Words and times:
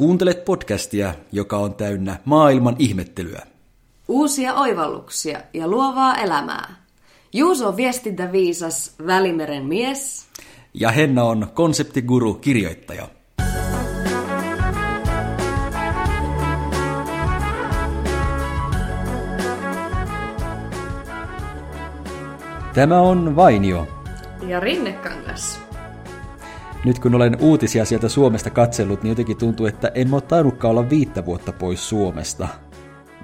Kuuntelet 0.00 0.44
podcastia, 0.44 1.14
joka 1.32 1.56
on 1.56 1.74
täynnä 1.74 2.16
maailman 2.24 2.76
ihmettelyä. 2.78 3.42
Uusia 4.08 4.54
oivalluksia 4.54 5.40
ja 5.54 5.68
luovaa 5.68 6.16
elämää. 6.16 6.74
Juuso 7.32 7.68
on 7.68 7.76
viestintäviisas 7.76 8.94
Välimeren 9.06 9.64
mies. 9.64 10.26
Ja 10.74 10.90
Henna 10.90 11.24
on 11.24 11.48
konseptiguru 11.54 12.34
kirjoittaja. 12.34 13.08
Tämä 22.74 23.00
on 23.00 23.36
Vainio. 23.36 23.88
Ja 24.46 24.60
Rinnekangas. 24.60 25.69
Nyt 26.84 26.98
kun 26.98 27.14
olen 27.14 27.36
uutisia 27.40 27.84
sieltä 27.84 28.08
Suomesta 28.08 28.50
katsellut, 28.50 29.02
niin 29.02 29.08
jotenkin 29.08 29.36
tuntuu, 29.36 29.66
että 29.66 29.92
en 29.94 30.14
ole 30.14 30.20
tainnutkaan 30.20 30.70
olla 30.70 30.90
viittä 30.90 31.24
vuotta 31.24 31.52
pois 31.52 31.88
Suomesta, 31.88 32.48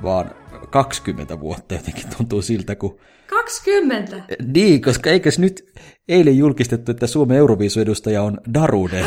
vaan 0.02 0.30
20 0.70 1.40
vuotta 1.40 1.74
jotenkin 1.74 2.04
tuntuu 2.16 2.42
siltä, 2.42 2.74
kun... 2.74 2.98
20? 3.26 4.22
Niin, 4.54 4.82
koska 4.82 5.10
eikös 5.10 5.38
nyt 5.38 5.72
eilen 6.08 6.38
julkistettu, 6.38 6.90
että 6.90 7.06
Suomen 7.06 7.36
Euroviisuedustaja 7.36 8.22
on 8.22 8.40
Darude. 8.54 9.04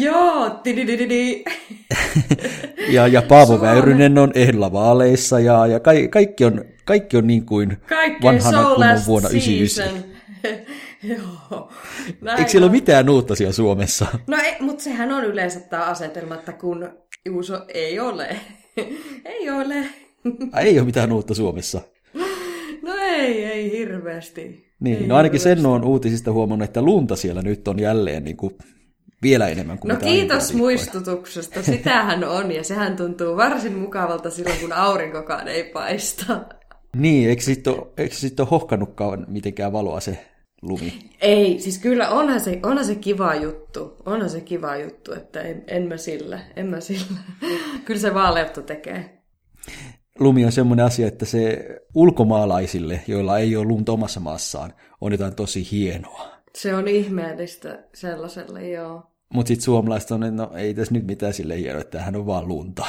Joo, 0.00 0.50
tididididi. 0.50 1.44
ja, 2.94 3.06
ja 3.06 3.22
Paavo 3.22 3.60
Väyrynen 3.60 4.18
on 4.18 4.30
ehdolla 4.34 4.72
vaaleissa 4.72 5.40
ja, 5.40 5.66
ja 5.66 5.80
ka, 5.80 5.90
kaikki, 6.10 6.44
on, 6.44 6.64
kaikki 6.84 7.16
on 7.16 7.26
niin 7.26 7.46
kuin 7.46 7.76
Kaikkein 7.88 8.22
vanhana 8.22 8.62
kunnon 8.64 8.98
vuonna 9.06 9.28
season. 9.28 9.86
99. 9.86 10.04
Joo. 11.16 11.72
Näin 12.20 12.38
Eikö 12.38 12.50
siellä 12.50 12.64
on. 12.64 12.70
ole 12.70 12.76
mitään 12.76 13.08
uutta 13.08 13.34
siellä 13.34 13.52
Suomessa? 13.52 14.06
No 14.26 14.36
ei, 14.44 14.56
mutta 14.60 14.84
sehän 14.84 15.12
on 15.12 15.24
yleensä 15.24 15.60
tämä 15.60 15.84
asetelma, 15.84 16.34
että 16.34 16.52
kun 16.52 16.88
Juuso 17.26 17.64
ei 17.74 18.00
ole. 18.00 18.36
ei 19.24 19.50
ole. 19.50 19.76
Ai, 20.52 20.68
ei 20.68 20.78
ole 20.78 20.86
mitään 20.86 21.12
uutta 21.12 21.34
Suomessa. 21.34 21.80
No 22.82 22.94
ei, 23.00 23.44
ei 23.44 23.70
hirveästi. 23.70 24.70
Niin, 24.80 24.98
ei 24.98 25.06
no 25.06 25.16
ainakin 25.16 25.40
hirveästi. 25.40 25.62
sen 25.62 25.66
on 25.70 25.84
uutisista 25.84 26.32
huomannut, 26.32 26.68
että 26.68 26.82
lunta 26.82 27.16
siellä 27.16 27.42
nyt 27.42 27.68
on 27.68 27.78
jälleen 27.78 28.24
niin 28.24 28.36
kuin 28.36 28.54
vielä 29.22 29.48
enemmän 29.48 29.78
kuin 29.78 29.88
No 29.88 29.96
kiitos 29.96 30.54
muistutuksesta. 30.54 31.62
Sitähän 31.62 32.24
on 32.24 32.52
ja 32.52 32.64
sehän 32.64 32.96
tuntuu 32.96 33.36
varsin 33.36 33.78
mukavalta 33.78 34.30
silloin, 34.30 34.60
kun 34.60 34.72
aurinkokaan 34.72 35.48
ei 35.48 35.64
paista. 35.64 36.40
Niin, 36.96 37.28
eikö 37.28 37.42
sitten 37.42 37.72
ole, 37.72 37.86
eikö 37.96 38.14
sit 38.14 38.40
ole 38.40 38.48
hohkannutkaan 38.50 39.26
mitenkään 39.28 39.72
valoa 39.72 40.00
se 40.00 40.18
lumi? 40.62 41.10
Ei, 41.20 41.58
siis 41.58 41.78
kyllä 41.78 42.08
onhan 42.08 42.40
se, 42.40 42.60
onhan 42.62 42.84
se 42.84 42.94
kiva 42.94 43.34
juttu. 43.34 43.96
Onhan 44.06 44.30
se 44.30 44.40
kiva 44.40 44.76
juttu, 44.76 45.12
että 45.12 45.40
en, 45.40 45.64
en 45.66 45.88
mä 45.88 45.96
sillä, 45.96 46.40
en 46.56 46.66
mä 46.66 46.80
sillä. 46.80 47.18
Kyllä 47.84 48.00
se 48.00 48.14
vaaleutta 48.14 48.62
tekee. 48.62 49.22
Lumi 50.18 50.44
on 50.44 50.52
semmoinen 50.52 50.86
asia, 50.86 51.08
että 51.08 51.24
se 51.24 51.66
ulkomaalaisille, 51.94 53.00
joilla 53.06 53.38
ei 53.38 53.56
ole 53.56 53.64
lunta 53.64 53.92
omassa 53.92 54.20
maassaan, 54.20 54.72
on 55.00 55.12
jotain 55.12 55.34
tosi 55.34 55.68
hienoa. 55.70 56.28
Se 56.54 56.74
on 56.74 56.88
ihmeellistä 56.88 57.84
sellaiselle, 57.94 58.68
joo. 58.68 59.02
Mutta 59.34 59.48
sitten 59.48 59.64
suomalaiset 59.64 60.10
on, 60.10 60.22
että 60.22 60.42
no 60.42 60.50
ei 60.54 60.74
tässä 60.74 60.94
nyt 60.94 61.06
mitään 61.06 61.32
sille 61.32 61.58
hienoa, 61.58 61.80
että 61.80 61.90
tämähän 61.90 62.16
on 62.16 62.26
vaan 62.26 62.48
lunta. 62.48 62.86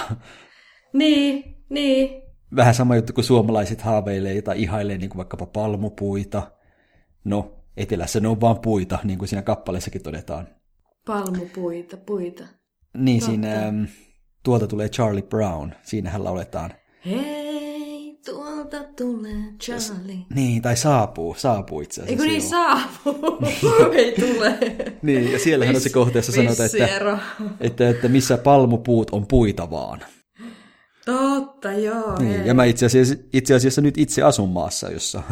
Niin, 0.94 1.55
niin. 1.69 2.22
Vähän 2.55 2.73
sama 2.75 2.95
juttu 2.95 3.14
kuin 3.14 3.25
suomalaiset 3.25 3.81
haaveilee 3.81 4.42
tai 4.42 4.61
ihailee 4.61 4.97
niin 4.97 5.09
kuin 5.09 5.17
vaikkapa 5.17 5.45
palmupuita. 5.45 6.52
No, 7.23 7.61
etelässä 7.77 8.19
ne 8.19 8.27
on 8.27 8.41
vaan 8.41 8.59
puita, 8.59 9.00
niin 9.03 9.19
kuin 9.19 9.30
siinä 9.30 9.41
kappaleessakin 9.41 10.03
todetaan. 10.03 10.47
Palmupuita, 11.05 11.97
puita. 11.97 12.44
Niin, 12.97 13.19
Totta. 13.19 13.31
siinä 13.31 13.67
äm, 13.67 13.88
tuolta 14.44 14.67
tulee 14.67 14.89
Charlie 14.89 15.22
Brown. 15.22 15.72
Siinähän 15.83 16.23
lauletaan. 16.23 16.73
Hei, 17.05 18.19
tuolta 18.25 18.83
tulee 18.97 19.44
Charlie. 19.64 20.26
Niin, 20.36 20.61
tai 20.61 20.77
saapuu, 20.77 21.36
saapuu 21.37 21.82
itse 21.82 22.04
Eikö 22.05 22.23
asiassa. 22.23 22.55
niin 22.58 22.77
joo. 23.05 23.20
saapuu? 23.21 23.92
ei 23.98 24.15
tule. 24.20 24.58
Niin, 25.02 25.32
ja 25.32 25.39
siellähän 25.39 25.76
on 25.76 25.82
se 25.82 25.89
kohta, 25.89 26.21
sanotaan, 26.21 26.65
että, 26.65 26.88
ero. 26.88 27.17
että, 27.59 27.89
että 27.89 28.08
missä 28.08 28.38
palmupuut 28.38 29.09
on 29.09 29.27
puita 29.27 29.70
vaan. 29.70 29.99
Totta, 31.05 31.71
joo. 31.71 32.20
Niin, 32.20 32.38
hei. 32.38 32.48
ja 32.48 32.53
mä 32.53 32.64
itse 32.65 32.86
asiassa, 32.86 33.15
itse 33.33 33.53
asiassa 33.55 33.82
nyt 33.82 33.98
itse 33.98 34.21
asun 34.23 34.49
maassa, 34.49 34.92
jossa 34.92 35.23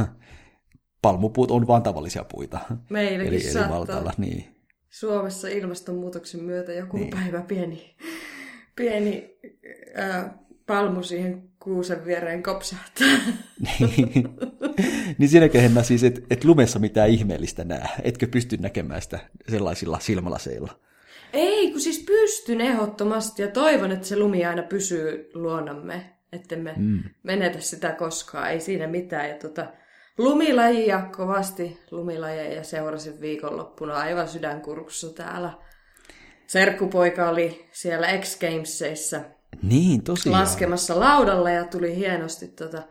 palmupuut 1.01 1.51
on 1.51 1.67
vaan 1.67 1.83
tavallisia 1.83 2.23
puita. 2.23 2.59
Meilläkin 2.89 3.33
eli, 3.33 3.43
eli 3.43 3.53
saattaa. 3.53 3.75
valtaalla, 3.77 4.13
niin. 4.17 4.55
Suomessa 4.89 5.47
ilmastonmuutoksen 5.47 6.43
myötä 6.43 6.73
joku 6.73 6.97
Niin. 6.97 7.09
päivä 7.09 7.41
pieni, 7.41 7.95
pieni 8.75 9.37
ää, 9.95 10.37
palmu 10.65 11.03
siihen 11.03 11.49
kuusen 11.59 12.05
viereen 12.05 12.43
kopsahtaa. 12.43 13.07
niin, 13.79 14.29
niin 15.17 15.29
siinäköhän 15.29 15.71
mä 15.71 15.83
siis, 15.83 16.03
että 16.03 16.21
et 16.29 16.43
lumessa 16.43 16.79
mitään 16.79 17.09
ihmeellistä 17.09 17.63
näe. 17.63 17.87
Etkö 18.03 18.27
pysty 18.27 18.57
näkemään 18.57 19.01
sitä 19.01 19.19
sellaisilla 19.49 19.99
silmälaseilla? 19.99 20.79
Ei, 21.33 21.71
kun 21.71 21.81
siis 21.81 22.03
pystyn 22.07 22.61
ehdottomasti 22.61 23.41
ja 23.41 23.47
toivon, 23.47 23.91
että 23.91 24.07
se 24.07 24.17
lumi 24.17 24.45
aina 24.45 24.63
pysyy 24.63 25.29
luonnamme, 25.33 26.13
ettemme 26.33 26.73
mm. 26.77 27.03
menetä 27.23 27.59
sitä 27.59 27.91
koskaan. 27.91 28.51
Ei 28.51 28.59
siinä 28.59 28.87
mitään. 28.87 29.29
Ja 29.29 29.35
tota, 29.35 29.65
lumilajia 30.17 31.01
kovasti 31.17 31.79
lumilajeja 31.91 32.63
seurasin 32.63 33.21
viikonloppuna 33.21 33.97
aivan 33.97 34.27
sydänkurkussa 34.27 35.13
täällä. 35.13 35.53
Serkkupoika 36.47 37.29
oli 37.29 37.65
siellä 37.71 38.07
X 38.17 38.39
Gamesissa 38.39 39.21
Niin, 39.63 40.03
tosiaan. 40.03 40.41
laskemassa 40.41 40.99
laudalla 40.99 41.49
ja 41.49 41.63
tuli 41.65 41.95
hienosti 41.95 42.47
tota 42.47 42.83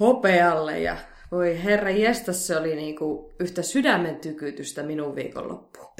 hopealle 0.00 0.80
ja 0.80 0.96
voi 1.32 1.64
herra 1.64 1.90
jestas, 1.90 2.46
se 2.46 2.56
oli 2.56 2.76
niinku 2.76 3.32
yhtä 3.40 3.62
sydämen 3.62 4.16
tykytystä 4.16 4.82
minun 4.82 5.14
viikonloppuun. 5.14 5.92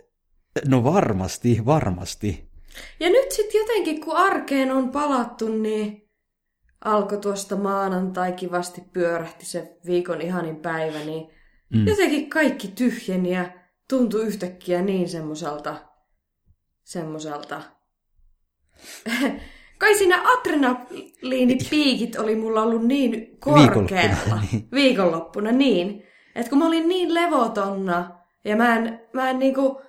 No 0.68 0.84
varmasti, 0.84 1.62
varmasti. 1.66 2.50
Ja 3.00 3.08
nyt 3.10 3.32
sitten 3.32 3.58
jotenkin, 3.58 4.00
kun 4.00 4.16
arkeen 4.16 4.72
on 4.72 4.90
palattu, 4.90 5.48
niin 5.48 6.01
alkoi 6.84 7.18
tuosta 7.18 7.56
maanantai 7.56 8.32
kivasti 8.32 8.82
pyörähti 8.92 9.46
se 9.46 9.76
viikon 9.86 10.20
ihanin 10.20 10.56
päivä, 10.56 10.98
niin 10.98 11.30
mm. 11.74 11.86
jotenkin 11.86 12.30
kaikki 12.30 12.68
tyhjeni 12.68 13.30
ja 13.34 13.50
tuntui 13.88 14.22
yhtäkkiä 14.26 14.82
niin 14.82 15.08
semmoiselta, 15.08 15.76
semmoiselta. 16.84 17.62
Kai 19.78 19.94
siinä 19.94 20.22
adrenaliinipiikit 20.24 22.16
oli 22.16 22.34
mulla 22.34 22.62
ollut 22.62 22.86
niin 22.86 23.38
korkealla 23.40 23.78
Viikonloppuna, 23.78 24.40
niin. 24.52 24.68
viikonloppuna, 24.72 25.52
niin. 25.52 26.02
Että 26.34 26.50
kun 26.50 26.58
mä 26.58 26.66
olin 26.66 26.88
niin 26.88 27.14
levotonna 27.14 28.18
ja 28.44 28.56
mä 28.56 28.76
en, 28.76 29.00
mä 29.12 29.30
en 29.30 29.38
niinku, 29.38 29.82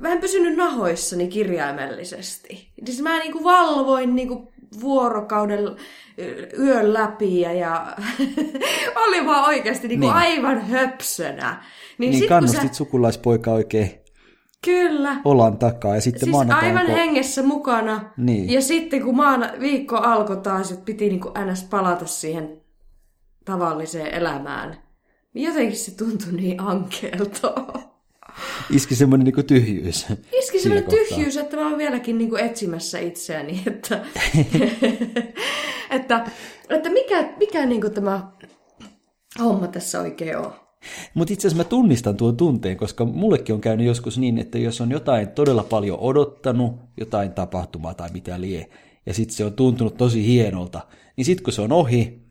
mä 0.00 0.08
en 0.08 0.20
pysynyt 0.20 0.56
nahoissani 0.56 1.28
kirjaimellisesti. 1.28 2.72
Siis 2.84 3.02
mä 3.02 3.18
niinku 3.18 3.44
valvoin 3.44 4.16
niinku 4.16 4.53
vuorokauden 4.80 5.60
yön 6.58 6.94
läpi 6.94 7.40
ja, 7.40 7.52
ja 7.52 7.96
oli 9.06 9.26
vaan 9.26 9.44
oikeasti 9.44 9.88
niinku 9.88 10.06
Niin. 10.06 10.16
aivan 10.16 10.60
höpsönä. 10.60 11.64
Niin, 11.98 12.10
Niin 12.10 12.12
sit, 12.12 12.22
kun 12.22 12.28
kannustit 12.28 12.72
sä, 12.74 12.76
sukulaispoika 12.76 13.50
oikein 13.52 13.90
kyllä. 14.64 15.16
olan 15.24 15.58
takaa 15.58 15.94
ja 15.94 16.00
sitten 16.00 16.20
Siis 16.20 16.30
maanantaina, 16.32 16.66
aivan 16.68 16.86
kun- 16.86 16.94
hengessä 16.94 17.42
mukana. 17.42 18.10
Niin. 18.16 18.50
Ja 18.52 18.60
sitten 18.62 19.02
kun 19.02 19.16
maana, 19.16 19.50
viikko 19.60 19.96
alkoi 19.96 20.36
taas, 20.36 20.72
että 20.72 20.84
piti 20.84 21.08
niinku 21.08 21.32
ns. 21.52 21.64
palata 21.64 22.06
siihen 22.06 22.60
tavalliseen 23.44 24.14
elämään, 24.14 24.76
niin 25.34 25.48
jotenkin 25.48 25.76
se 25.76 25.96
tuntui 25.96 26.32
niin 26.32 26.60
ankeelta. 26.60 27.54
iski 28.70 28.94
semmoinen 28.94 29.24
niin 29.24 29.46
tyhjyys. 29.46 30.06
Iski 30.38 30.60
semmoinen 30.60 30.90
tyhjyys, 30.90 31.36
että 31.36 31.56
mä 31.56 31.68
oon 31.68 31.78
vieläkin 31.78 32.18
niinku 32.18 32.36
etsimässä 32.36 32.98
itseäni, 32.98 33.62
että, 33.66 34.04
että, 35.96 36.30
että 36.68 36.90
mikä, 36.90 37.32
mikä 37.38 37.66
niinku 37.66 37.90
tämä 37.90 38.32
homma 39.40 39.66
tässä 39.68 40.00
oikein 40.00 40.38
on. 40.38 40.52
Mutta 41.14 41.34
itse 41.34 41.48
asiassa 41.48 41.64
mä 41.64 41.68
tunnistan 41.68 42.16
tuon 42.16 42.36
tunteen, 42.36 42.76
koska 42.76 43.04
mullekin 43.04 43.54
on 43.54 43.60
käynyt 43.60 43.86
joskus 43.86 44.18
niin, 44.18 44.38
että 44.38 44.58
jos 44.58 44.80
on 44.80 44.90
jotain 44.90 45.28
todella 45.28 45.62
paljon 45.62 45.98
odottanut, 45.98 46.80
jotain 46.96 47.32
tapahtumaa 47.32 47.94
tai 47.94 48.08
mitä 48.12 48.40
lie, 48.40 48.70
ja 49.06 49.14
sitten 49.14 49.36
se 49.36 49.44
on 49.44 49.52
tuntunut 49.52 49.96
tosi 49.96 50.26
hienolta, 50.26 50.80
niin 51.16 51.24
sitten 51.24 51.44
kun 51.44 51.52
se 51.52 51.62
on 51.62 51.72
ohi, 51.72 52.22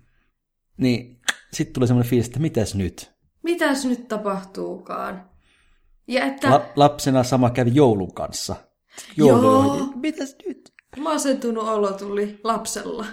niin 0.77 1.19
sitten 1.53 1.73
tulee 1.73 1.87
semmoinen 1.87 2.09
fiilis, 2.09 2.27
että 2.27 2.39
mitäs 2.39 2.75
nyt? 2.75 3.11
Mitäs 3.43 3.85
nyt 3.85 4.07
tapahtuukaan? 4.07 5.29
Ja 6.07 6.25
että 6.25 6.49
La- 6.51 6.65
lapsena 6.75 7.23
sama 7.23 7.49
kävi 7.49 7.71
joulun 7.73 8.13
kanssa. 8.13 8.55
Joulu 9.17 9.43
Joo. 9.43 9.87
mitäs 9.95 10.35
nyt? 10.47 10.73
masentunut 10.97 11.67
olo 11.67 11.91
tuli 11.91 12.39
lapsella, 12.43 13.05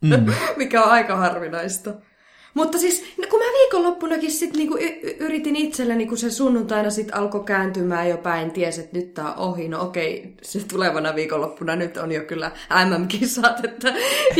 mm. 0.00 0.26
mikä 0.56 0.82
on 0.82 0.90
aika 0.90 1.16
harvinaista. 1.16 1.94
Mutta 2.54 2.78
siis, 2.78 3.04
no 3.18 3.24
kun 3.30 3.38
mä 3.38 3.44
viikonloppunakin 3.44 4.30
sit 4.30 4.56
niinku 4.56 4.78
yritin 5.18 5.56
itselleni, 5.56 6.06
kun 6.06 6.18
se 6.18 6.30
sunnuntaina 6.30 6.90
sit 6.90 7.08
alkoi 7.14 7.44
kääntymään 7.44 8.08
jo 8.08 8.16
päin, 8.16 8.50
ties, 8.50 8.78
että 8.78 8.98
nyt 8.98 9.14
tää 9.14 9.34
on 9.34 9.48
ohi. 9.48 9.68
No 9.68 9.82
okei, 9.82 10.34
se 10.42 10.60
tulevana 10.68 11.14
viikonloppuna 11.14 11.76
nyt 11.76 11.96
on 11.96 12.12
jo 12.12 12.20
kyllä 12.24 12.50
MM-kisat, 12.88 13.64
että 13.64 13.94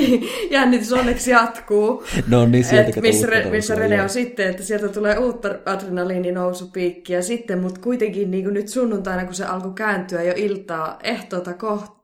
jännitys 0.50 0.93
onneksi 0.93 1.31
jatkuu. 1.31 2.05
No 2.29 2.47
niin, 2.47 2.64
sieltä 2.64 2.91
Et 2.97 3.03
missä, 3.03 3.26
re, 3.26 3.50
missä 3.50 3.75
Rene 3.75 4.03
on 4.03 4.09
sitten, 4.09 4.50
että 4.50 4.62
sieltä 4.62 4.88
tulee 4.88 5.19
uutta 5.19 5.49
adrenaliininousupiikkiä 5.67 7.23
sitten, 7.23 7.59
mutta 7.59 7.81
kuitenkin 7.81 8.31
niin 8.31 8.44
kuin 8.44 8.55
nyt 8.55 8.69
sunnuntaina, 8.69 9.25
kun 9.25 9.35
se 9.35 9.44
alkoi 9.44 9.73
kääntyä 9.75 10.23
jo 10.23 10.32
iltaa 10.37 10.99
ehtoota 11.03 11.55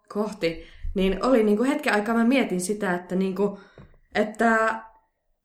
kohti, 0.09 0.65
niin 0.95 1.25
oli 1.25 1.43
niin 1.43 1.57
kuin 1.57 1.69
hetken 1.69 1.95
aikaa 1.95 2.15
mä 2.15 2.25
mietin 2.25 2.61
sitä, 2.61 2.95
että, 2.95 3.17
niin 3.17 3.35
kuin, 3.35 3.59
että, 4.15 4.81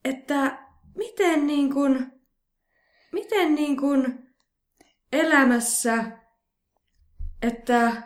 että 0.05 0.57
miten, 0.97 1.47
niin 1.47 1.73
kuin, 1.73 2.07
miten 3.11 3.55
niin 3.55 3.77
kuin 3.77 4.19
elämässä, 5.11 6.03
että 7.41 8.03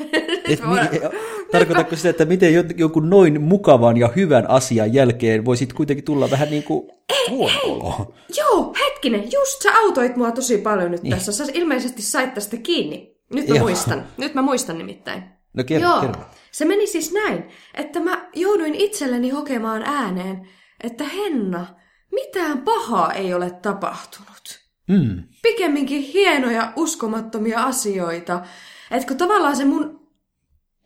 Et 0.48 0.60
mi- 0.60 1.08
tarkoitatko 1.52 1.96
sitä, 1.96 2.10
että 2.10 2.24
miten 2.24 2.54
jonkun 2.76 3.10
noin 3.10 3.40
mukavan 3.40 3.96
ja 3.96 4.08
hyvän 4.16 4.50
asian 4.50 4.94
jälkeen 4.94 5.44
voisit 5.44 5.72
kuitenkin 5.72 6.04
tulla 6.04 6.30
vähän 6.30 6.50
niin 6.50 6.62
kuin 6.62 6.90
huono? 7.30 8.14
Joo, 8.36 8.74
hetkinen, 8.84 9.32
just 9.32 9.62
sä 9.62 9.70
autoit 9.76 10.16
mua 10.16 10.32
tosi 10.32 10.58
paljon 10.58 10.90
nyt 10.90 11.02
niin. 11.02 11.14
tässä. 11.14 11.32
Sä 11.32 11.44
ilmeisesti 11.54 12.02
sait 12.02 12.34
tästä 12.34 12.56
kiinni. 12.56 13.16
Nyt 13.34 13.48
mä 13.48 13.54
Joo. 13.54 13.64
muistan. 13.64 14.06
Nyt 14.16 14.34
mä 14.34 14.42
muistan 14.42 14.78
nimittäin. 14.78 15.22
No 15.54 15.64
kerro, 15.64 15.88
Joo. 15.88 16.00
kerro. 16.00 16.20
Se 16.52 16.64
meni 16.64 16.86
siis 16.86 17.12
näin, 17.12 17.44
että 17.74 18.00
mä 18.00 18.28
jouduin 18.34 18.74
itselleni 18.74 19.30
hokemaan 19.30 19.82
ääneen, 19.82 20.48
että 20.84 21.04
Henna, 21.04 21.66
mitään 22.12 22.58
pahaa 22.58 23.12
ei 23.12 23.34
ole 23.34 23.50
tapahtunut. 23.50 24.60
Mm. 24.88 25.22
Pikemminkin 25.42 26.02
hienoja, 26.02 26.72
uskomattomia 26.76 27.62
asioita. 27.62 28.42
Että 28.90 29.08
kun 29.08 29.16
tavallaan 29.16 29.56
se 29.56 29.64
mun, 29.64 30.08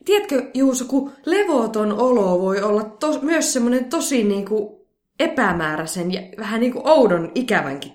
tiedätkö 0.05 0.50
Juuso, 0.55 0.85
kun 0.85 1.12
levoton 1.25 1.93
olo 1.93 2.41
voi 2.41 2.62
olla 2.62 2.85
to, 2.85 3.19
myös 3.23 3.52
semmoinen 3.52 3.85
tosi 3.85 4.25
niinku 4.25 4.87
epämääräisen 5.20 6.12
ja 6.12 6.20
vähän 6.38 6.61
niinku 6.61 6.81
oudon 6.85 7.32
ikävänkin 7.35 7.93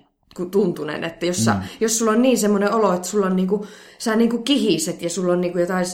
tuntunen, 0.51 1.03
että 1.03 1.25
jos, 1.25 1.45
sä, 1.45 1.53
mm. 1.53 1.61
jos 1.79 1.99
sulla 1.99 2.11
on 2.11 2.21
niin 2.21 2.37
semmoinen 2.37 2.73
olo, 2.73 2.93
että 2.93 3.07
sulla 3.07 3.25
on 3.25 3.35
niinku, 3.35 3.65
sä 3.97 4.15
niinku 4.15 4.37
kihiset 4.37 5.01
ja 5.01 5.09
sulla 5.09 5.33
on 5.33 5.41
niinku 5.41 5.59
jotain 5.59 5.85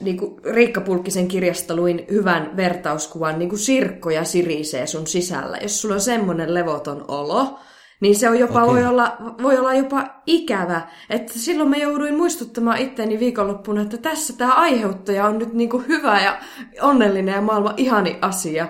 niin 0.00 0.16
kuin 0.16 0.44
Riikka 0.44 0.80
Pulkkisen 0.80 1.28
kirjasta 1.28 1.76
luin 1.76 2.06
hyvän 2.10 2.56
vertauskuvan, 2.56 3.38
niin 3.38 3.48
kuin 3.48 3.58
sirkkoja 3.58 4.24
sirisee 4.24 4.86
sun 4.86 5.06
sisällä. 5.06 5.58
Jos 5.62 5.80
sulla 5.80 5.94
on 5.94 6.00
semmoinen 6.00 6.54
levoton 6.54 7.04
olo, 7.08 7.58
niin 8.00 8.16
se 8.16 8.28
on 8.28 8.38
jopa, 8.38 8.62
okay. 8.62 8.74
voi, 8.74 8.86
olla, 8.86 9.16
voi 9.42 9.58
olla 9.58 9.74
jopa 9.74 10.22
ikävä. 10.26 10.82
Että 11.10 11.32
silloin 11.32 11.70
mä 11.70 11.76
jouduin 11.76 12.16
muistuttamaan 12.16 12.78
itteeni 12.78 13.20
viikonloppuna, 13.20 13.82
että 13.82 13.96
tässä 13.96 14.36
tämä 14.36 14.52
aiheuttaja 14.52 15.26
on 15.26 15.38
nyt 15.38 15.52
niin 15.52 15.70
kuin 15.70 15.88
hyvä 15.88 16.20
ja 16.20 16.40
onnellinen 16.80 17.34
ja 17.34 17.40
maailman 17.40 17.74
ihani 17.76 18.18
asia. 18.20 18.68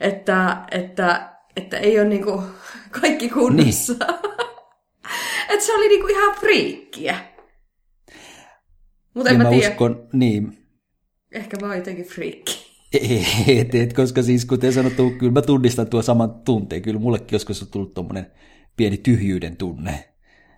Että, 0.00 0.56
että, 0.70 1.32
että 1.56 1.78
ei 1.78 2.00
ole 2.00 2.08
niin 2.08 2.24
kuin 2.24 2.42
kaikki 3.00 3.28
kunnossa. 3.28 3.92
Niin. 3.92 4.14
että 5.50 5.66
se 5.66 5.74
oli 5.74 5.88
niin 5.88 6.00
kuin 6.00 6.10
ihan 6.10 6.34
friikkiä. 6.34 7.16
Mutta 9.14 9.30
en, 9.30 9.36
en 9.36 9.42
mä, 9.42 9.50
tiedä. 9.50 9.70
Uskon, 9.70 10.08
niin. 10.12 10.65
Ehkä 11.36 11.56
mä 11.60 11.66
oon 11.66 11.76
jotenkin 11.76 12.04
friikki. 12.04 12.66
Et, 13.46 13.74
et, 13.74 13.92
koska 13.92 14.22
siis 14.22 14.44
kuten 14.44 14.72
sanottu, 14.72 15.10
kyllä 15.10 15.32
mä 15.32 15.42
tunnistan 15.42 15.86
tuo 15.86 16.02
saman 16.02 16.34
tunteen. 16.34 16.82
Kyllä 16.82 17.00
mullekin 17.00 17.28
joskus 17.32 17.62
on 17.62 17.68
tullut 17.68 17.94
tuommoinen 17.94 18.26
pieni 18.76 18.96
tyhjyyden 18.96 19.56
tunne. 19.56 20.08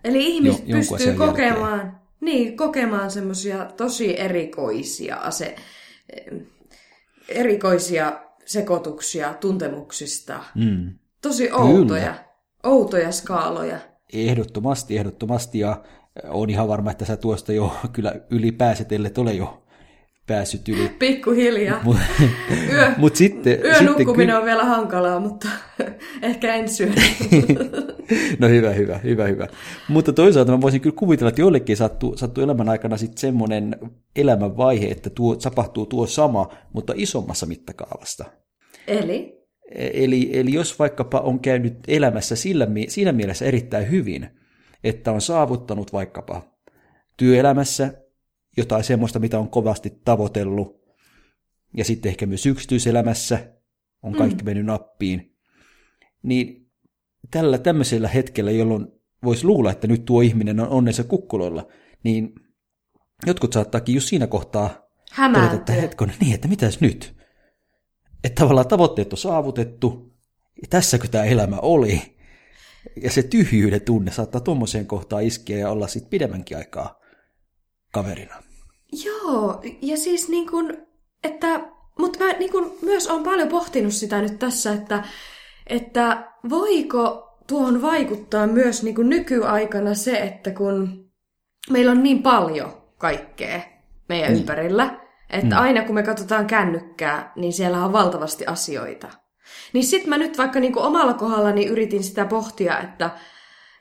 Eli 0.03 0.25
ihmiset 0.25 0.67
jo, 0.67 0.77
pystyy 0.77 1.13
kokemaan, 1.13 1.79
jälkeen. 1.79 1.95
niin, 2.21 2.57
kokemaan 2.57 3.11
semmoisia 3.11 3.65
tosi 3.77 4.19
erikoisia 4.19 5.15
ase, 5.15 5.55
erikoisia 7.29 8.19
sekoituksia 8.45 9.33
tuntemuksista. 9.33 10.43
Mm. 10.55 10.93
Tosi 11.21 11.51
outoja, 11.51 12.01
kyllä. 12.01 12.23
outoja 12.63 13.11
skaaloja. 13.11 13.79
Ehdottomasti, 14.13 14.97
ehdottomasti. 14.97 15.59
Ja 15.59 15.83
on 16.29 16.49
ihan 16.49 16.67
varma, 16.67 16.91
että 16.91 17.05
sä 17.05 17.17
tuosta 17.17 17.53
jo 17.53 17.75
kyllä 17.93 18.15
ylipääset, 18.29 18.91
ellei 18.91 19.11
ole 19.17 19.33
jo 19.33 19.63
päässyt 20.29 20.69
yli. 20.69 20.89
Pikkuhiljaa. 20.99 21.83
Mut, 21.83 21.97
Yö, 22.71 22.91
mut 22.97 23.15
sitten, 23.15 23.59
yön 23.63 23.75
sitten 23.75 23.85
nukkuminen 23.85 24.35
ky- 24.35 24.39
on 24.39 24.45
vielä 24.45 24.65
hankalaa, 24.65 25.19
mutta 25.19 25.47
ehkä 26.21 26.55
en 26.55 26.69
syö. 26.69 26.91
no 28.39 28.47
hyvä, 28.47 28.69
hyvä, 28.69 28.97
hyvä, 28.97 29.27
hyvä. 29.27 29.47
Mutta 29.87 30.13
toisaalta 30.13 30.51
mä 30.51 30.61
voisin 30.61 30.81
kyllä 30.81 30.95
kuvitella, 30.95 31.29
että 31.29 31.41
joillekin 31.41 31.77
sattuu, 31.77 32.17
sattuu 32.17 32.43
elämän 32.43 32.69
aikana 32.69 32.97
sitten 32.97 33.17
semmoinen 33.17 33.75
elämänvaihe, 34.15 34.87
että 34.87 35.09
tuo, 35.09 35.35
tapahtuu 35.35 35.85
tuo 35.85 36.07
sama, 36.07 36.49
mutta 36.73 36.93
isommassa 36.95 37.45
mittakaavasta. 37.45 38.25
Eli? 38.87 39.39
Eli, 39.75 40.29
eli 40.33 40.53
jos 40.53 40.79
vaikkapa 40.79 41.19
on 41.19 41.39
käynyt 41.39 41.77
elämässä 41.87 42.35
sillä, 42.35 42.67
siinä 42.87 43.11
mielessä 43.11 43.45
erittäin 43.45 43.91
hyvin, 43.91 44.29
että 44.83 45.11
on 45.11 45.21
saavuttanut 45.21 45.93
vaikkapa 45.93 46.41
työelämässä 47.17 47.93
jotain 48.59 48.83
semmoista, 48.83 49.19
mitä 49.19 49.39
on 49.39 49.49
kovasti 49.49 49.89
tavoitellut, 50.05 50.79
ja 51.77 51.85
sitten 51.85 52.09
ehkä 52.09 52.25
myös 52.25 52.45
yksityiselämässä 52.45 53.53
on 54.03 54.13
kaikki 54.13 54.43
mm. 54.43 54.45
mennyt 54.45 54.65
nappiin, 54.65 55.35
niin 56.23 56.71
tällä 57.31 57.57
tämmöisellä 57.57 58.07
hetkellä, 58.07 58.51
jolloin 58.51 58.87
voisi 59.23 59.45
luulla, 59.45 59.71
että 59.71 59.87
nyt 59.87 60.05
tuo 60.05 60.21
ihminen 60.21 60.59
on 60.59 60.69
onnensa 60.69 61.03
kukkuloilla, 61.03 61.67
niin 62.03 62.33
jotkut 63.25 63.53
saattaakin 63.53 63.95
just 63.95 64.07
siinä 64.07 64.27
kohtaa 64.27 64.89
Hämääntää. 65.11 65.49
todeta, 65.49 65.73
että 65.73 65.81
hetkon, 65.81 66.11
niin, 66.21 66.33
että 66.33 66.47
mitäs 66.47 66.81
nyt? 66.81 67.15
Että 68.23 68.41
tavallaan 68.41 68.67
tavoitteet 68.67 69.13
on 69.13 69.17
saavutettu, 69.17 70.13
ja 70.61 70.67
tässäkö 70.69 71.07
tämä 71.07 71.23
elämä 71.23 71.57
oli? 71.61 72.17
Ja 73.03 73.11
se 73.11 73.23
tyhjyyden 73.23 73.81
tunne 73.81 74.11
saattaa 74.11 74.41
tuommoiseen 74.41 74.85
kohtaan 74.87 75.23
iskeä 75.23 75.57
ja 75.57 75.69
olla 75.69 75.87
sitten 75.87 76.09
pidemmänkin 76.09 76.57
aikaa 76.57 76.99
kaverina. 77.91 78.48
Joo, 79.05 79.61
ja 79.81 79.97
siis 79.97 80.29
niin 80.29 80.49
kuin, 80.49 80.77
että, 81.23 81.59
mutta 81.99 82.23
mä 82.23 82.31
niin 82.31 82.51
kuin 82.51 82.71
myös 82.81 83.07
olen 83.07 83.23
paljon 83.23 83.47
pohtinut 83.47 83.93
sitä 83.93 84.21
nyt 84.21 84.39
tässä, 84.39 84.73
että, 84.73 85.03
että 85.67 86.31
voiko 86.49 87.29
tuohon 87.47 87.81
vaikuttaa 87.81 88.47
myös 88.47 88.83
niin 88.83 88.95
kuin 88.95 89.09
nykyaikana 89.09 89.93
se, 89.93 90.17
että 90.17 90.51
kun 90.51 91.09
meillä 91.69 91.91
on 91.91 92.03
niin 92.03 92.23
paljon 92.23 92.73
kaikkea 92.97 93.61
meidän 94.09 94.29
niin. 94.29 94.39
ympärillä, 94.39 94.99
että 95.29 95.55
mm. 95.55 95.61
aina 95.61 95.85
kun 95.85 95.95
me 95.95 96.03
katsotaan 96.03 96.47
kännykkää, 96.47 97.31
niin 97.35 97.53
siellä 97.53 97.85
on 97.85 97.93
valtavasti 97.93 98.45
asioita. 98.45 99.07
Niin 99.73 99.83
sit 99.83 100.05
mä 100.05 100.17
nyt 100.17 100.37
vaikka 100.37 100.59
niin 100.59 100.73
kuin 100.73 100.85
omalla 100.85 101.13
kohdallani 101.13 101.65
yritin 101.65 102.03
sitä 102.03 102.25
pohtia, 102.25 102.79
että, 102.79 103.09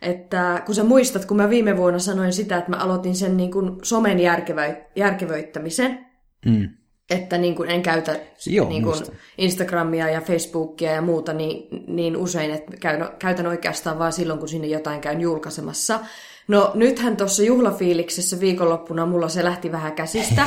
että 0.02 0.62
kun 0.66 0.74
sä 0.74 0.84
muistat, 0.84 1.24
kun 1.24 1.36
mä 1.36 1.50
viime 1.50 1.76
vuonna 1.76 1.98
sanoin 1.98 2.32
sitä, 2.32 2.56
että 2.56 2.70
mä 2.70 2.76
aloitin 2.76 3.16
sen 3.16 3.36
niin 3.36 3.50
kuin 3.50 3.72
somen 3.82 4.20
järkevöi, 4.20 4.76
järkevöittämisen, 4.96 6.06
mm. 6.46 6.68
että 7.10 7.38
niin 7.38 7.54
kuin 7.54 7.70
en 7.70 7.82
käytä 7.82 8.20
Joo, 8.46 8.68
niin 8.68 8.82
kuin 8.82 9.02
Instagramia 9.38 10.10
ja 10.10 10.20
Facebookia 10.20 10.92
ja 10.92 11.02
muuta 11.02 11.32
niin, 11.32 11.84
niin 11.86 12.16
usein, 12.16 12.50
että 12.50 12.76
käyn, 12.76 13.08
käytän 13.18 13.46
oikeastaan 13.46 13.98
vain 13.98 14.12
silloin, 14.12 14.38
kun 14.38 14.48
sinne 14.48 14.66
jotain 14.66 15.00
käyn 15.00 15.20
julkaisemassa. 15.20 16.00
No 16.48 16.70
nythän 16.74 17.16
tuossa 17.16 17.42
juhlafiiliksessä 17.42 18.40
viikonloppuna 18.40 19.06
mulla 19.06 19.28
se 19.28 19.44
lähti 19.44 19.72
vähän 19.72 19.92
käsistä. 19.92 20.42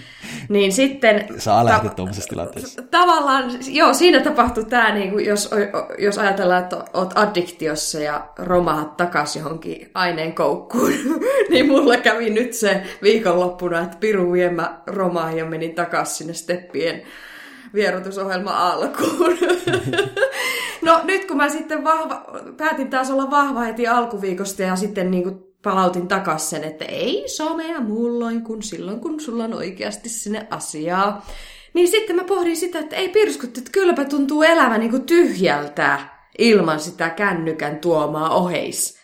niin 0.48 0.72
sitten... 0.72 1.26
Saa 1.38 1.64
lähteä 1.64 1.88
ta- 1.90 1.94
tuollaisessa 1.94 2.28
tilanteessa. 2.28 2.82
Tavallaan, 2.82 3.50
joo, 3.66 3.94
siinä 3.94 4.20
tapahtui 4.20 4.64
tämä, 4.64 4.94
niin 4.94 5.10
kuin 5.10 5.24
jos, 5.24 5.50
jos 5.98 6.18
ajatellaan, 6.18 6.62
että 6.62 6.84
oot 6.94 7.18
addiktiossa 7.18 7.98
ja 8.00 8.28
romahat 8.38 8.96
takaisin 8.96 9.40
johonkin 9.40 9.90
aineen 9.94 10.34
koukkuun, 10.34 10.92
niin 11.50 11.68
mulla 11.68 11.96
kävi 11.96 12.30
nyt 12.30 12.52
se 12.52 12.82
viikonloppuna, 13.02 13.80
että 13.80 13.96
piru 14.00 14.32
viemä 14.32 14.80
romahin 14.86 15.38
ja 15.38 15.44
menin 15.44 15.74
takaisin 15.74 16.16
sinne 16.16 16.34
steppien 16.34 17.02
vierotusohjelma 17.74 18.50
alkuun. 18.50 19.38
no 20.86 21.00
nyt 21.04 21.24
kun 21.24 21.36
mä 21.36 21.48
sitten 21.48 21.84
vahva, 21.84 22.24
päätin 22.56 22.90
taas 22.90 23.10
olla 23.10 23.30
vahva 23.30 23.60
heti 23.60 23.86
alkuviikosta 23.86 24.62
ja 24.62 24.76
sitten 24.76 25.10
niin 25.10 25.22
kuin 25.22 25.45
palautin 25.66 26.08
takas 26.08 26.50
sen, 26.50 26.64
että 26.64 26.84
ei 26.84 27.24
somea 27.28 27.80
mulloin 27.80 28.44
kuin 28.44 28.62
silloin, 28.62 29.00
kun 29.00 29.20
sulla 29.20 29.44
on 29.44 29.54
oikeasti 29.54 30.08
sinne 30.08 30.46
asiaa. 30.50 31.26
Niin 31.74 31.88
sitten 31.88 32.16
mä 32.16 32.24
pohdin 32.24 32.56
sitä, 32.56 32.78
että 32.78 32.96
ei 32.96 33.08
pirskutti, 33.08 33.60
että 33.60 33.72
kylläpä 33.72 34.04
tuntuu 34.04 34.42
elämä 34.42 34.78
niin 34.78 34.90
kuin 34.90 35.06
tyhjältä 35.06 35.98
ilman 36.38 36.80
sitä 36.80 37.10
kännykän 37.10 37.78
tuomaa 37.78 38.30
oheis, 38.30 38.98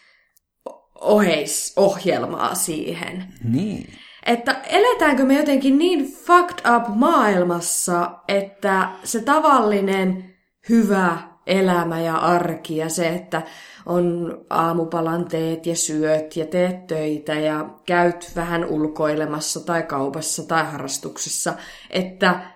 oheisohjelmaa 1.01 2.55
siihen. 2.55 3.25
Niin. 3.45 3.89
Että 4.27 4.61
eletäänkö 4.69 5.25
me 5.25 5.35
jotenkin 5.35 5.79
niin 5.79 6.13
fucked 6.13 6.73
up 6.77 6.85
maailmassa, 6.89 8.11
että 8.29 8.89
se 9.05 9.21
tavallinen, 9.21 10.35
hyvä, 10.69 11.19
elämä 11.47 12.01
ja 12.01 12.17
arki 12.17 12.77
ja 12.77 12.89
se, 12.89 13.09
että 13.09 13.43
on 13.87 14.39
aamupalan 14.51 15.25
teet 15.25 15.67
ja 15.67 15.77
syöt 15.77 16.37
ja 16.37 16.47
teet 16.47 16.87
töitä 16.87 17.35
ja 17.35 17.79
käyt 17.87 18.33
vähän 18.37 18.65
ulkoilemassa 18.65 19.61
tai 19.61 19.83
kaupassa 19.83 20.49
tai 20.49 20.65
harrastuksessa, 20.65 21.55
että 21.91 22.53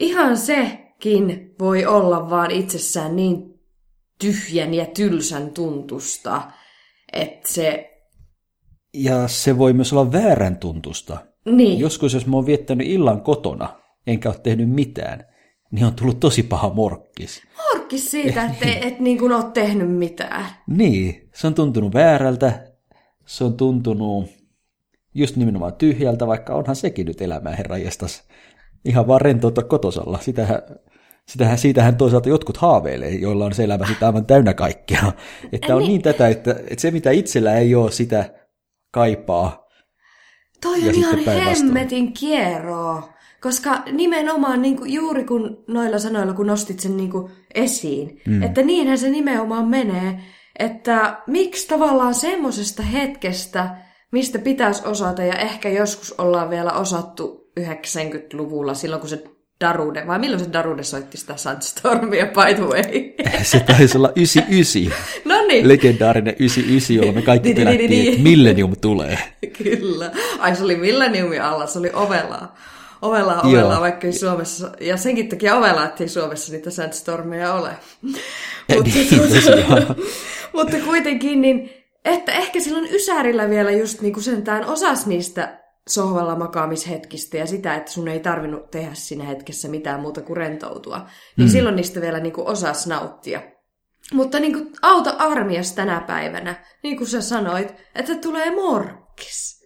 ihan 0.00 0.36
sekin 0.36 1.54
voi 1.58 1.86
olla 1.86 2.30
vaan 2.30 2.50
itsessään 2.50 3.16
niin 3.16 3.54
tyhjän 4.18 4.74
ja 4.74 4.86
tylsän 4.86 5.50
tuntusta, 5.50 6.42
että 7.12 7.52
se... 7.52 7.90
Ja 8.94 9.28
se 9.28 9.58
voi 9.58 9.72
myös 9.72 9.92
olla 9.92 10.12
väärän 10.12 10.56
tuntusta. 10.56 11.16
Niin. 11.44 11.78
Joskus, 11.78 12.14
jos 12.14 12.26
mä 12.26 12.36
oon 12.36 12.46
viettänyt 12.46 12.86
illan 12.86 13.20
kotona, 13.20 13.80
enkä 14.06 14.28
ole 14.28 14.38
tehnyt 14.42 14.70
mitään, 14.70 15.24
niin 15.70 15.86
on 15.86 15.94
tullut 15.94 16.20
tosi 16.20 16.42
paha 16.42 16.74
morkkis. 16.74 17.42
Morkkis 17.84 18.10
siitä, 18.10 18.44
että 18.44 18.86
et 18.86 19.00
niin 19.00 19.18
kuin 19.18 19.32
oot 19.32 19.52
tehnyt 19.52 19.90
mitään. 19.90 20.46
Niin, 20.66 21.28
se 21.34 21.46
on 21.46 21.54
tuntunut 21.54 21.94
väärältä, 21.94 22.52
se 23.26 23.44
on 23.44 23.56
tuntunut 23.56 24.30
just 25.14 25.36
nimenomaan 25.36 25.74
tyhjältä, 25.74 26.26
vaikka 26.26 26.54
onhan 26.54 26.76
sekin 26.76 27.06
nyt 27.06 27.20
elämää 27.20 27.56
herra 27.56 27.78
jestas. 27.78 28.28
Ihan 28.84 29.06
vaan 29.06 29.20
rentoutta 29.20 29.62
kotosalla. 29.62 30.18
Sitähän, 30.18 30.62
sitähän, 31.28 31.58
siitähän 31.58 31.96
toisaalta 31.96 32.28
jotkut 32.28 32.56
haaveilee, 32.56 33.10
joilla 33.10 33.44
on 33.44 33.54
se 33.54 33.64
elämä 33.64 33.86
sitä 33.86 34.06
aivan 34.06 34.26
täynnä 34.26 34.54
kaikkea. 34.54 35.12
Että 35.52 35.76
on 35.76 35.82
niin, 35.82 35.88
niin 35.88 36.02
tätä, 36.02 36.28
että, 36.28 36.50
että 36.50 36.80
se 36.80 36.90
mitä 36.90 37.10
itsellä 37.10 37.56
ei 37.56 37.74
ole, 37.74 37.90
sitä 37.90 38.34
kaipaa. 38.90 39.68
Toi 40.60 40.88
on 40.88 40.94
ihan 40.94 41.18
hemmetin 41.44 42.12
kierroa. 42.12 43.13
Koska 43.44 43.82
nimenomaan 43.92 44.62
niin 44.62 44.76
kuin, 44.76 44.92
juuri 44.92 45.24
kun 45.24 45.64
noilla 45.68 45.98
sanoilla, 45.98 46.32
kun 46.32 46.46
nostit 46.46 46.80
sen 46.80 46.96
niin 46.96 47.10
kuin, 47.10 47.32
esiin, 47.54 48.20
mm. 48.26 48.42
että 48.42 48.62
niinhän 48.62 48.98
se 48.98 49.08
nimenomaan 49.08 49.68
menee, 49.68 50.20
että 50.58 51.16
miksi 51.26 51.68
tavallaan 51.68 52.14
semmoisesta 52.14 52.82
hetkestä, 52.82 53.76
mistä 54.12 54.38
pitäisi 54.38 54.82
osata, 54.86 55.22
ja 55.22 55.34
ehkä 55.34 55.68
joskus 55.68 56.14
ollaan 56.18 56.50
vielä 56.50 56.72
osattu 56.72 57.50
90-luvulla, 57.60 58.74
silloin 58.74 59.00
kun 59.00 59.08
se 59.10 59.24
Darude, 59.60 60.06
vai 60.06 60.18
milloin 60.18 60.44
se 60.44 60.52
Darude 60.52 60.82
soitti 60.82 61.16
sitä 61.16 61.36
Sandstormia, 61.36 62.26
by 62.26 62.54
the 62.54 62.64
way? 62.64 63.12
Se 63.42 63.60
taisi 63.60 63.98
olla 63.98 64.12
99. 64.16 64.92
no 65.24 65.46
niin. 65.46 65.68
Legendaarinen 65.68 66.34
99, 66.38 66.96
jolla 66.96 67.12
me 67.12 67.22
kaikki 67.22 67.54
pelättiin, 67.54 68.08
että 68.08 68.22
Millennium 68.22 68.76
tulee. 68.80 69.18
Kyllä. 69.62 70.10
Ai 70.38 70.56
se 70.56 70.64
oli 70.64 70.76
Millenniumin 70.76 71.42
alla, 71.42 71.66
se 71.66 71.78
oli 71.78 71.90
ovella 71.94 72.52
ovella 73.04 73.40
ovella, 73.42 73.80
vaikka 73.80 74.06
ei 74.06 74.12
Suomessa, 74.12 74.72
ja 74.80 74.96
senkin 74.96 75.28
takia 75.28 75.56
ovella, 75.56 75.84
ettei 75.84 76.08
Suomessa 76.08 76.52
niitä 76.52 76.70
sandstormeja 76.70 77.54
ole. 77.54 77.70
mutta, 78.74 78.90
tuota, 79.16 79.94
mutta 80.56 80.76
kuitenkin, 80.84 81.40
niin, 81.40 81.70
että 82.04 82.32
ehkä 82.32 82.60
silloin 82.60 82.94
Ysärillä 82.94 83.50
vielä 83.50 83.70
just 83.70 84.00
niin 84.00 84.12
kuin 84.12 84.24
sentään 84.24 84.64
osas 84.64 85.06
niistä 85.06 85.60
sohvalla 85.88 86.36
makaamishetkistä 86.36 87.36
ja 87.36 87.46
sitä, 87.46 87.74
että 87.74 87.90
sun 87.90 88.08
ei 88.08 88.20
tarvinnut 88.20 88.70
tehdä 88.70 88.94
siinä 88.94 89.24
hetkessä 89.24 89.68
mitään 89.68 90.00
muuta 90.00 90.22
kuin 90.22 90.36
rentoutua. 90.36 91.06
Niin 91.36 91.48
mm. 91.48 91.52
silloin 91.52 91.76
niistä 91.76 92.00
vielä 92.00 92.20
niin 92.20 92.32
kuin 92.32 92.46
osas 92.46 92.86
nauttia. 92.86 93.42
Mutta 94.12 94.40
niin 94.40 94.52
kuin 94.52 94.72
auto 94.82 95.14
armias 95.18 95.72
tänä 95.72 96.00
päivänä, 96.06 96.64
niin 96.82 96.96
kuin 96.96 97.08
sä 97.08 97.20
sanoit, 97.20 97.74
että 97.94 98.14
tulee 98.14 98.54
morkkis. 98.54 99.64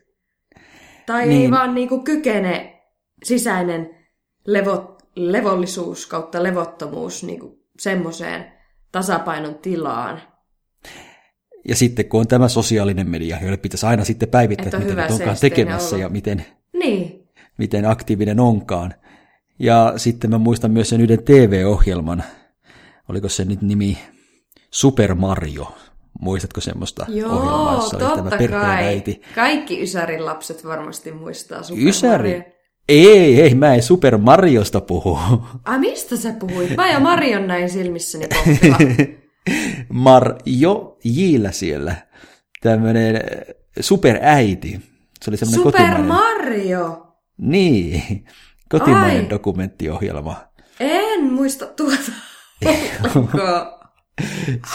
Tai 1.06 1.26
niin. 1.26 1.42
ei 1.42 1.50
vaan 1.50 1.74
niin 1.74 1.88
kuin 1.88 2.04
kykene 2.04 2.77
sisäinen 3.24 3.90
levo, 4.46 4.98
levollisuus 5.14 6.06
kautta 6.06 6.42
levottomuus 6.42 7.24
niin 7.24 7.40
kuin 7.40 7.58
semmoiseen 7.78 8.52
tasapainon 8.92 9.54
tilaan. 9.54 10.22
Ja 11.68 11.76
sitten 11.76 12.08
kun 12.08 12.20
on 12.20 12.26
tämä 12.26 12.48
sosiaalinen 12.48 13.08
media, 13.08 13.38
jolle 13.42 13.56
pitäisi 13.56 13.86
aina 13.86 14.04
sitten 14.04 14.28
päivittää, 14.28 14.66
että 14.66 14.78
mitä 14.78 15.02
nyt 15.02 15.10
onkaan 15.10 15.36
tekemässä 15.40 15.96
olla. 15.96 16.02
ja 16.02 16.08
miten, 16.08 16.44
niin. 16.72 17.28
miten 17.58 17.84
aktiivinen 17.84 18.40
onkaan. 18.40 18.94
Ja 19.58 19.92
sitten 19.96 20.30
mä 20.30 20.38
muistan 20.38 20.70
myös 20.70 20.88
sen 20.88 21.00
yhden 21.00 21.24
TV-ohjelman, 21.24 22.24
oliko 23.08 23.28
se 23.28 23.44
nyt 23.44 23.62
nimi 23.62 23.98
Super 24.70 25.14
Mario. 25.14 25.76
Muistatko 26.20 26.60
semmoista 26.60 27.06
Joo, 27.08 27.32
ohjelmaa, 27.32 27.74
jossa 27.74 27.96
oli 27.96 28.04
totta 28.04 28.30
tämä 28.36 28.48
kai. 28.48 29.02
Kaikki 29.34 29.82
Ysärin 29.82 30.24
lapset 30.24 30.64
varmasti 30.64 31.12
muistaa 31.12 31.62
Super 31.62 31.88
Ysäri? 31.88 32.38
Mario. 32.38 32.57
Ei, 32.88 33.40
ei, 33.40 33.54
mä 33.54 33.74
en 33.74 33.82
Super 33.82 34.18
Mariosta 34.18 34.80
puhu. 34.80 35.18
Ai 35.64 35.78
mistä 35.78 36.16
sä 36.16 36.32
puhuit? 36.32 36.76
Mä 36.76 36.90
ja 36.90 37.00
Marion 37.00 37.46
näin 37.46 37.70
silmissäni 37.70 38.28
Marjo 39.88 40.98
Jillä 41.04 41.52
siellä. 41.52 41.94
Tämmönen 42.60 43.20
superäiti. 43.80 44.80
Se 45.22 45.30
oli 45.30 45.36
semmoinen 45.36 45.62
Super 45.62 45.80
kotimainen... 45.80 46.06
Mario! 46.06 47.14
Niin, 47.38 48.24
kotimainen 48.68 49.24
Ai. 49.24 49.30
dokumenttiohjelma. 49.30 50.36
En 50.80 51.32
muista 51.32 51.66
tuota. 51.66 52.12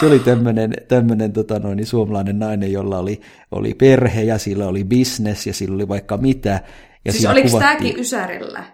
se 0.00 0.06
oli 0.06 0.18
tämmöinen, 0.18 0.74
tämmöinen 0.88 1.32
tota 1.32 1.58
noin, 1.58 1.86
suomalainen 1.86 2.38
nainen, 2.38 2.72
jolla 2.72 2.98
oli, 2.98 3.20
oli 3.50 3.74
perhe 3.74 4.22
ja 4.22 4.38
sillä 4.38 4.68
oli 4.68 4.84
business 4.84 5.46
ja 5.46 5.54
sillä 5.54 5.74
oli 5.74 5.88
vaikka 5.88 6.16
mitä. 6.16 6.60
Ja 7.04 7.12
siis 7.12 7.26
oliko 7.26 7.48
kuvattiin... 7.48 7.78
tämäkin 7.78 8.00
Ysärillä? 8.00 8.64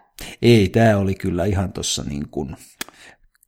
Ei, 0.43 0.69
tämä 0.69 0.99
oli 0.99 1.15
kyllä 1.15 1.45
ihan 1.45 1.73
tuossa 1.73 2.05
niin 2.09 2.29
kuin 2.29 2.57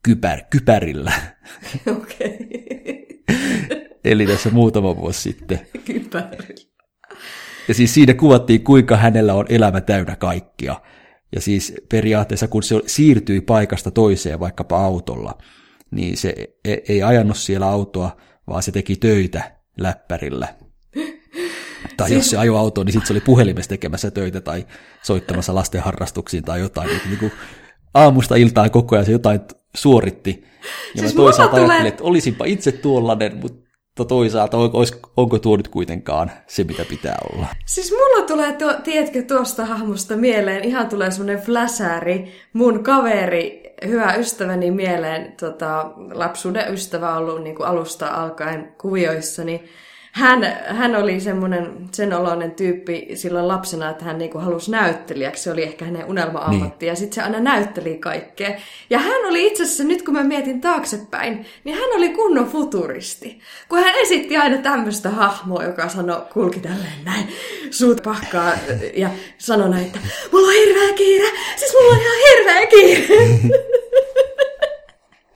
kypär, 0.02 0.40
kypärillä. 0.50 1.12
Okei. 1.96 3.22
Eli 4.04 4.26
tässä 4.26 4.50
muutama 4.50 4.96
vuosi 4.96 5.20
sitten. 5.20 5.60
Kypärillä. 5.84 6.72
Ja 7.68 7.74
siis 7.74 7.94
siinä 7.94 8.14
kuvattiin, 8.14 8.64
kuinka 8.64 8.96
hänellä 8.96 9.34
on 9.34 9.46
elämä 9.48 9.80
täynnä 9.80 10.16
kaikkia. 10.16 10.80
Ja 11.34 11.40
siis 11.40 11.74
periaatteessa, 11.88 12.48
kun 12.48 12.62
se 12.62 12.80
siirtyi 12.86 13.40
paikasta 13.40 13.90
toiseen 13.90 14.40
vaikkapa 14.40 14.84
autolla, 14.84 15.38
niin 15.90 16.16
se 16.16 16.34
e-, 16.64 16.76
ei 16.88 17.02
ajanut 17.02 17.36
siellä 17.36 17.66
autoa, 17.66 18.16
vaan 18.46 18.62
se 18.62 18.72
teki 18.72 18.96
töitä 18.96 19.56
läppärillä. 19.76 20.48
Tai 22.02 22.08
siis... 22.08 22.18
jos 22.18 22.30
se 22.30 22.36
ajoi 22.36 22.58
autoon, 22.58 22.84
niin 22.84 22.92
sitten 22.92 23.06
se 23.06 23.12
oli 23.12 23.20
puhelimessa 23.20 23.68
tekemässä 23.68 24.10
töitä 24.10 24.40
tai 24.40 24.66
soittamassa 25.02 25.54
lasten 25.54 25.82
harrastuksiin 25.82 26.44
tai 26.44 26.60
jotain. 26.60 26.88
Niin, 26.88 27.00
niin 27.06 27.18
kuin 27.18 27.32
aamusta 27.94 28.36
iltaan 28.36 28.70
koko 28.70 28.96
ajan 28.96 29.06
se 29.06 29.12
jotain 29.12 29.40
suoritti. 29.74 30.44
Ja 30.94 31.00
siis 31.00 31.14
mä 31.14 31.16
toisaalta 31.16 31.50
tulee... 31.50 31.64
ajattelin, 31.64 31.88
että 31.88 32.04
olisinpa 32.04 32.44
itse 32.44 32.72
tuollainen, 32.72 33.36
mutta 33.36 34.04
toisaalta 34.04 34.56
onko 35.16 35.38
tuo 35.38 35.56
nyt 35.56 35.68
kuitenkaan 35.68 36.30
se, 36.46 36.64
mitä 36.64 36.84
pitää 36.84 37.16
olla? 37.32 37.46
Siis 37.66 37.92
mulla 37.92 38.26
tulee, 38.26 38.52
tuo, 38.52 38.74
tiedätkö, 38.84 39.22
tuosta 39.22 39.64
hahmosta 39.64 40.16
mieleen, 40.16 40.64
ihan 40.64 40.88
tulee 40.88 41.10
semmoinen 41.10 41.44
fläsäri, 41.44 42.32
mun 42.52 42.82
kaveri, 42.82 43.62
hyvä 43.86 44.14
ystäväni 44.14 44.70
mieleen, 44.70 45.32
tota, 45.40 45.92
lapsuuden 46.12 46.74
ystävä 46.74 47.16
ollut 47.16 47.42
niin 47.42 47.56
kuin 47.56 47.66
alusta 47.66 48.06
alkaen 48.06 48.74
kuvioissa, 48.80 49.44
niin 49.44 49.68
hän, 50.12 50.56
hän 50.66 50.96
oli 50.96 51.20
semmoinen 51.20 51.88
sen 51.92 52.12
oloinen 52.12 52.50
tyyppi 52.50 53.08
silloin 53.14 53.48
lapsena, 53.48 53.90
että 53.90 54.04
hän 54.04 54.18
niinku 54.18 54.38
halusi 54.38 54.70
näyttelijäksi. 54.70 55.42
Se 55.42 55.50
oli 55.50 55.62
ehkä 55.62 55.84
hänen 55.84 56.06
unelma-ammatti. 56.06 56.84
Niin. 56.84 56.88
Ja 56.88 56.96
sitten 56.96 57.14
se 57.14 57.22
aina 57.22 57.40
näytteli 57.40 57.98
kaikkea. 57.98 58.50
Ja 58.90 58.98
hän 58.98 59.26
oli 59.28 59.46
itse 59.46 59.62
asiassa, 59.62 59.84
nyt 59.84 60.02
kun 60.02 60.14
mä 60.14 60.24
mietin 60.24 60.60
taaksepäin, 60.60 61.46
niin 61.64 61.76
hän 61.76 61.90
oli 61.96 62.08
kunnon 62.08 62.46
futuristi. 62.46 63.40
Kun 63.68 63.78
hän 63.78 63.94
esitti 63.94 64.36
aina 64.36 64.58
tämmöistä 64.58 65.10
hahmoa, 65.10 65.64
joka 65.64 65.88
sanoi, 65.88 66.22
kulki 66.32 66.60
tälleen 66.60 67.04
näin, 67.04 67.28
suut 67.70 68.02
pahkaa 68.02 68.52
ja 68.94 69.10
sanoi 69.38 69.68
näin, 69.68 69.86
että 69.86 69.98
mulla 70.32 70.46
on 70.46 70.54
hirveä 70.54 70.92
kiire. 70.92 71.28
Siis 71.56 71.72
mulla 71.72 71.94
on 71.94 72.00
ihan 72.00 72.18
hirveä 72.28 72.66
kiire. 72.66 73.38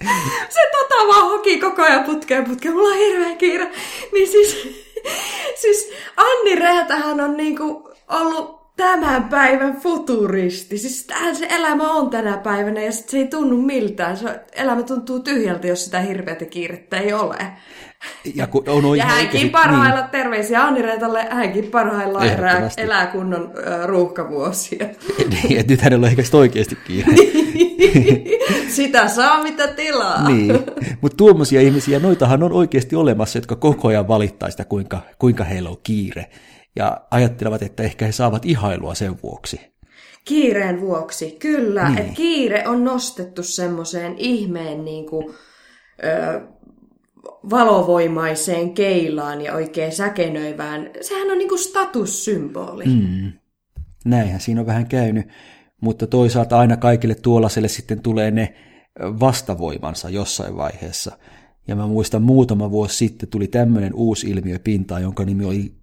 se 0.55 0.61
tota 0.73 1.07
vaan 1.09 1.31
hoki 1.31 1.61
koko 1.61 1.83
ajan 1.83 2.05
putkeen 2.05 2.45
putkeen, 2.45 2.75
mulla 2.75 2.89
on 2.89 2.97
hirveä 2.97 3.35
kiire. 3.35 3.71
Niin 4.13 4.29
siis, 4.29 4.69
siis 5.63 5.93
Anni 6.17 6.55
Räätähän 6.55 7.21
on 7.21 7.37
niinku 7.37 7.91
ollut 8.09 8.57
tämän 8.77 9.25
päivän 9.25 9.77
futuristi. 9.77 10.79
Siis 10.79 11.07
tähän 11.07 11.37
se 11.37 11.47
elämä 11.51 11.93
on 11.93 12.11
tänä 12.11 12.37
päivänä 12.37 12.81
ja 12.81 12.93
sit 12.93 13.09
se 13.09 13.19
ei 13.19 13.27
tunnu 13.27 13.57
miltään. 13.57 14.17
Se 14.17 14.41
elämä 14.53 14.83
tuntuu 14.83 15.21
tyhjältä, 15.21 15.67
jos 15.67 15.85
sitä 15.85 16.01
hirveätä 16.01 16.45
kiirettä 16.45 16.99
ei 16.99 17.13
ole. 17.13 17.37
Ja, 18.35 18.47
kun 18.47 18.65
on 18.69 18.99
ja 18.99 19.05
hänkin 19.05 19.41
niin. 19.41 19.51
parhailla, 19.51 20.01
niin. 20.01 20.11
terveisiä 20.11 20.65
Anni 20.65 20.83
Reetalle, 20.83 21.27
hänkin 21.31 21.65
parhaillaan 21.65 22.29
elää, 22.29 22.71
elää 22.77 23.07
kunnon 23.07 23.53
äh, 23.67 23.85
ruuhkavuosia. 23.85 24.87
niin, 25.33 25.61
että 25.61 25.73
nyt 25.73 25.81
hänellä 25.81 26.05
on 26.05 26.11
ehkä 26.11 26.23
oikeasti 26.37 26.79
kiire. 26.87 27.13
Sitä 28.69 29.09
saa 29.09 29.43
mitä 29.43 29.69
tilaa. 29.69 30.29
niin, 30.29 30.59
mutta 31.01 31.17
tuommoisia 31.17 31.61
ihmisiä, 31.61 31.99
noitahan 31.99 32.43
on 32.43 32.53
oikeasti 32.53 32.97
olemassa, 32.97 33.39
jotka 33.39 33.57
koko 33.57 33.89
ajan 33.89 34.09
valittaa 34.09 34.51
sitä, 34.51 34.65
kuinka, 34.65 35.01
kuinka 35.19 35.45
heillä 35.45 35.69
on 35.69 35.81
kiire. 35.83 36.27
Ja 36.77 37.01
ajattelevat, 37.11 37.63
että 37.63 37.83
ehkä 37.83 38.07
he 38.07 38.13
saavat 38.13 38.45
ihailua 38.45 38.95
sen 38.95 39.17
vuoksi. 39.23 39.61
Kiireen 40.25 40.81
vuoksi, 40.81 41.37
kyllä. 41.39 41.89
Niin. 41.89 41.99
Et 41.99 42.15
kiire 42.15 42.69
on 42.69 42.85
nostettu 42.85 43.43
semmoiseen 43.43 44.15
ihmeen 44.19 44.85
niin 44.85 45.07
kuin, 45.07 45.35
ö, 46.05 46.41
valovoimaiseen 47.51 48.75
keilaan 48.75 49.41
ja 49.41 49.55
oikein 49.55 49.93
säkenöivään. 49.93 50.91
Sehän 51.01 51.31
on 51.31 51.39
niinku 51.39 51.57
statussymboli. 51.57 52.85
Mm. 52.85 53.33
Näinhän 54.05 54.41
siinä 54.41 54.61
on 54.61 54.67
vähän 54.67 54.87
käynyt, 54.87 55.29
mutta 55.81 56.07
toisaalta 56.07 56.59
aina 56.59 56.77
kaikille 56.77 57.15
tuollaiselle 57.15 57.69
sitten 57.69 58.01
tulee 58.03 58.31
ne 58.31 58.55
vastavoimansa 59.01 60.11
jossain 60.11 60.57
vaiheessa. 60.57 61.19
Ja 61.69 61.77
mä 61.77 61.87
muistan 61.87 62.23
muutama 62.23 62.71
vuosi 62.71 62.97
sitten 62.97 63.29
tuli 63.29 63.47
tämmöinen 63.47 63.95
uusi 63.95 64.31
ilmiö 64.31 64.59
pintaan, 64.59 65.03
jonka 65.03 65.25
nimi 65.25 65.45
oli 65.45 65.75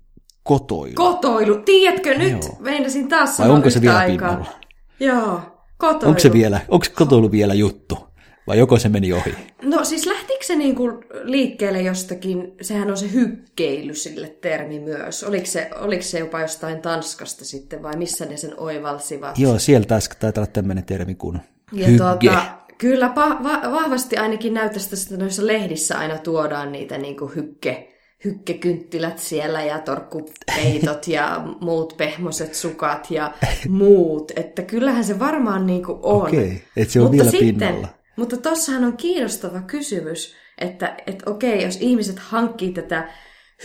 kotoilu. 0.43 0.95
Kotoilu. 0.95 1.55
Tiedätkö, 1.65 2.17
nyt 2.17 2.31
Joo. 2.31 2.57
meinasin 2.59 3.07
taas 3.07 3.39
Vai 3.39 3.50
onko 3.50 3.69
se 3.69 3.81
vielä 3.81 3.97
aikaa. 3.97 4.29
pinnalla? 4.29 4.59
Joo, 5.00 5.41
kotoilu. 5.77 6.07
Onko 6.09 6.19
se 6.19 6.33
vielä, 6.33 6.59
onko 6.67 6.85
kotoilu 6.95 7.31
vielä 7.31 7.53
juttu? 7.53 8.12
Vai 8.47 8.57
joko 8.57 8.79
se 8.79 8.89
meni 8.89 9.13
ohi? 9.13 9.35
No 9.62 9.85
siis 9.85 10.05
lähtikö 10.05 10.45
se 10.45 10.55
niinku 10.55 11.03
liikkeelle 11.23 11.81
jostakin, 11.81 12.53
sehän 12.62 12.91
on 12.91 12.97
se 12.97 13.13
hykkeily 13.13 13.93
sille 13.93 14.27
termi 14.41 14.79
myös. 14.79 15.23
Oliko 15.23 15.45
se, 15.45 15.69
oliko 15.79 16.03
se 16.03 16.19
jopa 16.19 16.41
jostain 16.41 16.81
Tanskasta 16.81 17.45
sitten 17.45 17.83
vai 17.83 17.97
missä 17.97 18.25
ne 18.25 18.38
sen 18.38 18.53
oivalsivat? 18.57 19.39
Joo, 19.39 19.59
siellä 19.59 19.85
taitaa 20.19 20.41
olla 20.41 20.51
tämmöinen 20.53 20.85
termi 20.85 21.15
kuin 21.15 21.39
ja 21.71 21.88
hygge. 21.88 21.97
Tuota, 21.97 22.45
kyllä 22.77 23.07
pa- 23.07 23.43
va- 23.43 23.71
vahvasti 23.71 24.17
ainakin 24.17 24.53
näyttäisi, 24.53 25.13
että 25.13 25.23
noissa 25.23 25.47
lehdissä 25.47 25.97
aina 25.97 26.17
tuodaan 26.17 26.71
niitä 26.71 26.97
niinku 26.97 27.31
hykke, 27.35 27.93
hykkekynttilät 28.25 29.19
siellä 29.19 29.63
ja 29.63 29.79
torkkupeitot 29.79 31.07
ja 31.07 31.41
muut 31.62 31.97
pehmoset 31.97 32.55
sukat 32.55 33.12
ja 33.12 33.33
muut. 33.69 34.31
Että 34.35 34.62
kyllähän 34.62 35.03
se 35.03 35.19
varmaan 35.19 35.65
niinku 35.65 36.00
on. 36.01 36.27
Okei, 36.27 36.39
okay, 36.39 36.57
että 36.77 36.93
se 36.93 37.00
on 37.00 37.05
Mutta 37.05 37.17
vielä 37.17 37.31
sitten, 37.31 37.47
pinnalla. 37.47 38.02
Mutta 38.15 38.38
tossahan 38.38 38.84
on 38.84 38.98
kiinnostava 38.98 39.62
kysymys, 39.62 40.36
että 40.58 40.98
et 41.08 41.24
okei, 41.25 41.63
jos 41.63 41.77
ihmiset 41.82 42.20
hankkii 42.20 42.72
tätä 42.72 43.10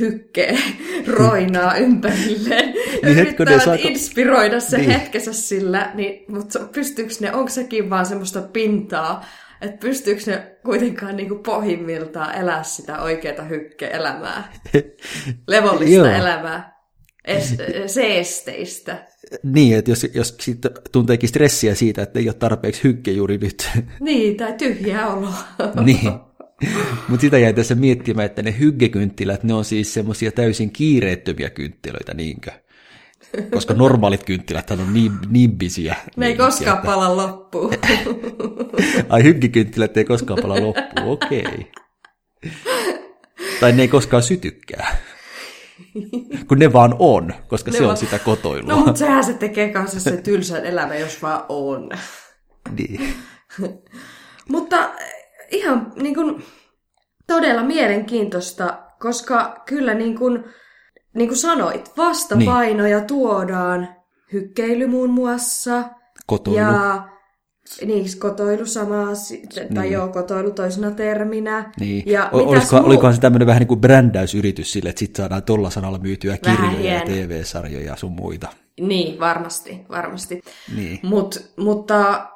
hykkeä 0.00 0.58
roinaa 1.18 1.76
ympärilleen 1.76 2.74
niin 2.74 3.18
yrittävät 3.18 3.62
saako... 3.62 3.82
inspiroida 3.88 4.60
se 4.60 4.78
niin. 4.78 4.90
hetkensä 4.90 5.32
sillä, 5.32 5.90
niin, 5.94 6.24
mutta 6.28 6.58
pystyykö 6.72 7.14
ne, 7.20 7.32
onko 7.32 7.48
sekin 7.50 7.90
vaan 7.90 8.06
semmoista 8.06 8.42
pintaa, 8.42 9.26
että 9.60 9.76
pystyykö 9.80 10.22
ne 10.26 10.56
kuitenkaan 10.64 11.16
niin 11.16 11.28
kuin 11.28 11.42
pohjimmiltaan 11.42 12.34
elää 12.34 12.62
sitä 12.62 13.02
oikeaa 13.02 13.44
hykkeelämää, 13.44 14.52
levollista 15.48 16.16
elämää, 16.16 16.78
es, 17.24 17.56
seesteistä. 17.94 18.96
Niin, 19.42 19.76
että 19.76 19.90
jos, 19.90 20.06
jos 20.14 20.36
tunteekin 20.92 21.28
stressiä 21.28 21.74
siitä, 21.74 22.02
että 22.02 22.18
ei 22.18 22.28
ole 22.28 22.34
tarpeeksi 22.34 22.84
hykke 22.84 23.10
juuri 23.10 23.38
nyt. 23.38 23.70
Niin, 24.00 24.36
tai 24.36 24.52
tyhjää 24.52 25.12
oloa. 25.12 25.38
niin. 25.84 26.10
Mutta 27.08 27.20
sitä 27.20 27.38
jäi 27.38 27.54
tässä 27.54 27.74
miettimään, 27.74 28.26
että 28.26 28.42
ne 28.42 28.54
hyggekynttilät, 28.58 29.44
ne 29.44 29.54
on 29.54 29.64
siis 29.64 29.94
semmoisia 29.94 30.32
täysin 30.32 30.70
kiireettömiä 30.70 31.50
kynttilöitä, 31.50 32.14
niinkö? 32.14 32.50
Koska 33.50 33.74
normaalit 33.74 34.24
kynttilät 34.24 34.70
on 34.70 34.94
niin, 34.94 35.12
nimbisiä. 35.30 35.96
Ne 36.16 36.26
ei 36.26 36.36
koskaan 36.36 36.76
että... 36.78 36.86
pala 36.86 37.16
loppuun. 37.16 37.74
Ai 39.08 39.22
hyggekynttilät 39.22 39.96
ei 39.96 40.04
koskaan 40.04 40.38
pala 40.42 40.60
loppuun, 40.60 41.12
okei. 41.12 41.40
Okay. 41.40 41.64
Tai 43.60 43.72
ne 43.72 43.82
ei 43.82 43.88
koskaan 43.88 44.22
sytykää. 44.22 44.96
Kun 46.48 46.58
ne 46.58 46.72
vaan 46.72 46.96
on, 46.98 47.34
koska 47.48 47.70
ne 47.70 47.78
se 47.78 47.84
on, 47.84 47.90
on 47.90 47.96
sitä 47.96 48.18
kotoilua. 48.18 48.72
No, 48.72 48.76
mutta 48.76 48.98
sehän 48.98 49.24
se 49.24 49.34
tekee 49.34 49.72
kanssa 49.72 50.00
se 50.00 50.16
tylsän 50.16 50.64
elämä, 50.64 50.94
jos 50.94 51.22
vaan 51.22 51.44
on. 51.48 51.90
Niin. 52.78 53.14
mutta 54.52 54.90
ihan 55.50 55.92
niin 55.96 56.14
kuin, 56.14 56.44
todella 57.26 57.62
mielenkiintoista, 57.62 58.78
koska 59.00 59.62
kyllä 59.66 59.94
niin 59.94 60.18
kuin, 60.18 60.44
niin 61.14 61.28
kuin 61.28 61.38
sanoit, 61.38 61.90
vastapainoja 61.96 62.98
niin. 62.98 63.06
tuodaan, 63.06 63.88
hykkeily 64.32 64.86
muun 64.86 65.10
muassa. 65.10 65.84
Kotoilu. 66.26 66.58
Ja 66.58 67.08
niin, 67.86 68.06
kotoilu 68.18 68.66
sama, 68.66 69.06
tai 69.74 69.82
niin. 69.82 69.92
joo, 69.92 70.08
kotoilu 70.08 70.50
toisena 70.50 70.90
terminä. 70.90 71.72
Niin. 71.80 72.02
Ja 72.06 72.28
o- 72.32 72.38
olisiko, 72.38 72.76
olikohan 72.76 73.14
se 73.14 73.20
tämmöinen 73.20 73.46
vähän 73.46 73.60
niin 73.60 73.68
kuin 73.68 73.80
brändäysyritys 73.80 74.72
sille, 74.72 74.88
että 74.88 74.98
sitten 74.98 75.22
saadaan 75.22 75.42
tuolla 75.42 75.70
sanalla 75.70 75.98
myytyä 75.98 76.38
kirjoja 76.38 76.72
Vähien. 76.72 76.94
ja 76.94 77.00
TV-sarjoja 77.00 77.86
ja 77.86 77.96
sun 77.96 78.12
muita. 78.12 78.48
Niin, 78.80 79.20
varmasti, 79.20 79.80
varmasti. 79.90 80.40
Niin. 80.76 81.00
Mut, 81.02 81.50
mutta 81.56 82.28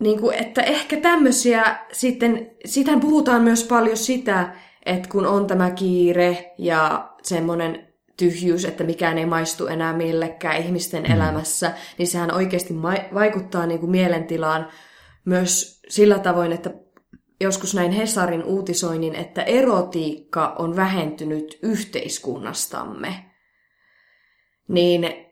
niin 0.00 0.20
kuin, 0.20 0.36
että 0.36 0.62
ehkä 0.62 0.96
tämmöisiä 0.96 1.78
sitten, 1.92 2.50
sitähän 2.64 3.00
puhutaan 3.00 3.42
myös 3.42 3.64
paljon 3.64 3.96
sitä, 3.96 4.54
että 4.86 5.08
kun 5.08 5.26
on 5.26 5.46
tämä 5.46 5.70
kiire 5.70 6.54
ja 6.58 7.10
semmoinen 7.22 7.86
tyhjyys, 8.16 8.64
että 8.64 8.84
mikään 8.84 9.18
ei 9.18 9.26
maistu 9.26 9.66
enää 9.66 9.92
millekään 9.92 10.56
ihmisten 10.56 11.02
mm. 11.02 11.12
elämässä, 11.12 11.72
niin 11.98 12.06
sehän 12.06 12.34
oikeasti 12.34 12.74
ma- 12.74 13.14
vaikuttaa 13.14 13.66
niin 13.66 13.80
kuin 13.80 13.90
mielentilaan 13.90 14.68
myös 15.24 15.80
sillä 15.88 16.18
tavoin, 16.18 16.52
että 16.52 16.70
joskus 17.40 17.74
näin 17.74 17.92
Hesarin 17.92 18.44
uutisoinnin, 18.44 19.14
että 19.14 19.42
erotiikka 19.42 20.54
on 20.58 20.76
vähentynyt 20.76 21.58
yhteiskunnastamme. 21.62 23.24
Niin 24.68 25.25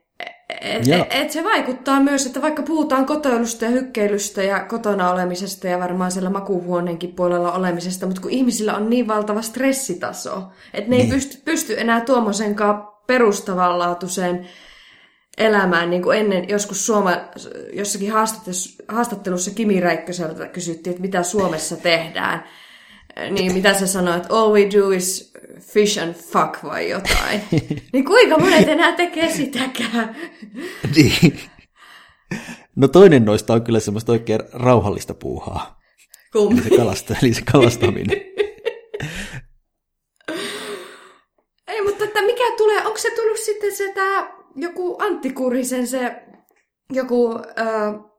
et, 0.61 0.89
et, 0.89 1.07
et 1.11 1.31
se 1.31 1.45
vaikuttaa 1.45 2.01
myös, 2.01 2.27
että 2.27 2.43
vaikka 2.43 2.63
puhutaan 2.63 3.07
kotoilusta 3.07 3.65
ja 3.65 3.71
hykkeilystä 3.71 4.43
ja 4.43 4.65
kotona 4.65 5.11
olemisesta 5.11 5.69
ja 5.69 5.79
varmaan 5.79 6.11
siellä 6.11 6.31
makuuhuoneenkin 6.31 7.13
puolella 7.13 7.53
olemisesta, 7.53 8.07
mutta 8.07 8.23
kun 8.23 8.31
ihmisillä 8.31 8.77
on 8.77 8.91
niin 8.91 9.09
valtava 9.09 9.43
stressitaso, 9.43 10.43
että 10.75 10.91
ne 10.91 10.97
niin. 10.97 11.07
ei 11.07 11.13
pysty, 11.15 11.39
pysty 11.45 11.81
enää 11.81 12.01
tuommoisenkaan 12.01 12.89
perustavanlaatuiseen 13.07 14.49
elämään, 15.39 15.91
niin 15.91 16.03
kuin 16.03 16.19
ennen 16.19 16.49
joskus 16.49 16.87
Suoma, 16.87 17.13
jossakin 17.73 18.13
haastattelussa, 18.13 18.83
haastattelussa 18.89 19.51
Kimi 19.51 19.81
Räikköseltä 19.81 20.47
kysyttiin, 20.47 20.91
että 20.91 21.03
mitä 21.03 21.23
Suomessa 21.23 21.77
tehdään. 21.77 22.45
Niin 23.31 23.53
mitä 23.53 23.75
se 23.75 23.87
sanoi, 23.87 24.17
että 24.17 24.35
all 24.35 24.53
we 24.53 24.61
do 24.61 24.91
is 24.91 25.33
fish 25.61 26.03
and 26.03 26.15
fuck 26.15 26.65
vai 26.65 26.91
jotain. 26.91 27.41
niin 27.93 28.05
kuinka 28.05 28.39
monet 28.39 28.69
enää 28.69 28.93
tekee 28.93 29.31
sitäkään? 29.31 30.17
niin. 30.97 31.41
No 32.77 32.89
toinen 32.89 33.25
noista 33.25 33.55
on 33.55 33.63
kyllä 33.63 33.81
semmoista 33.81 34.13
oikein 34.13 34.41
rauhallista 34.53 35.15
puuhaa. 35.15 35.81
Kumpi? 36.33 36.61
Eli 36.61 36.69
se, 36.69 36.77
kalasta, 36.77 37.15
eli 37.23 37.35
se 37.35 37.43
kalastaminen. 37.53 38.17
Ei, 41.69 41.83
mutta 41.83 42.05
että 42.05 42.23
mikä 42.23 42.45
tulee, 42.57 42.87
onko 42.87 42.99
se 42.99 43.11
tullut 43.11 43.39
sitten 43.39 43.77
se 43.77 43.93
tää, 43.95 44.33
joku 44.57 44.97
Antti 44.99 45.33
Kurisen 45.33 45.87
se 45.87 46.17
joku... 46.93 47.35
Äh, 47.59 48.14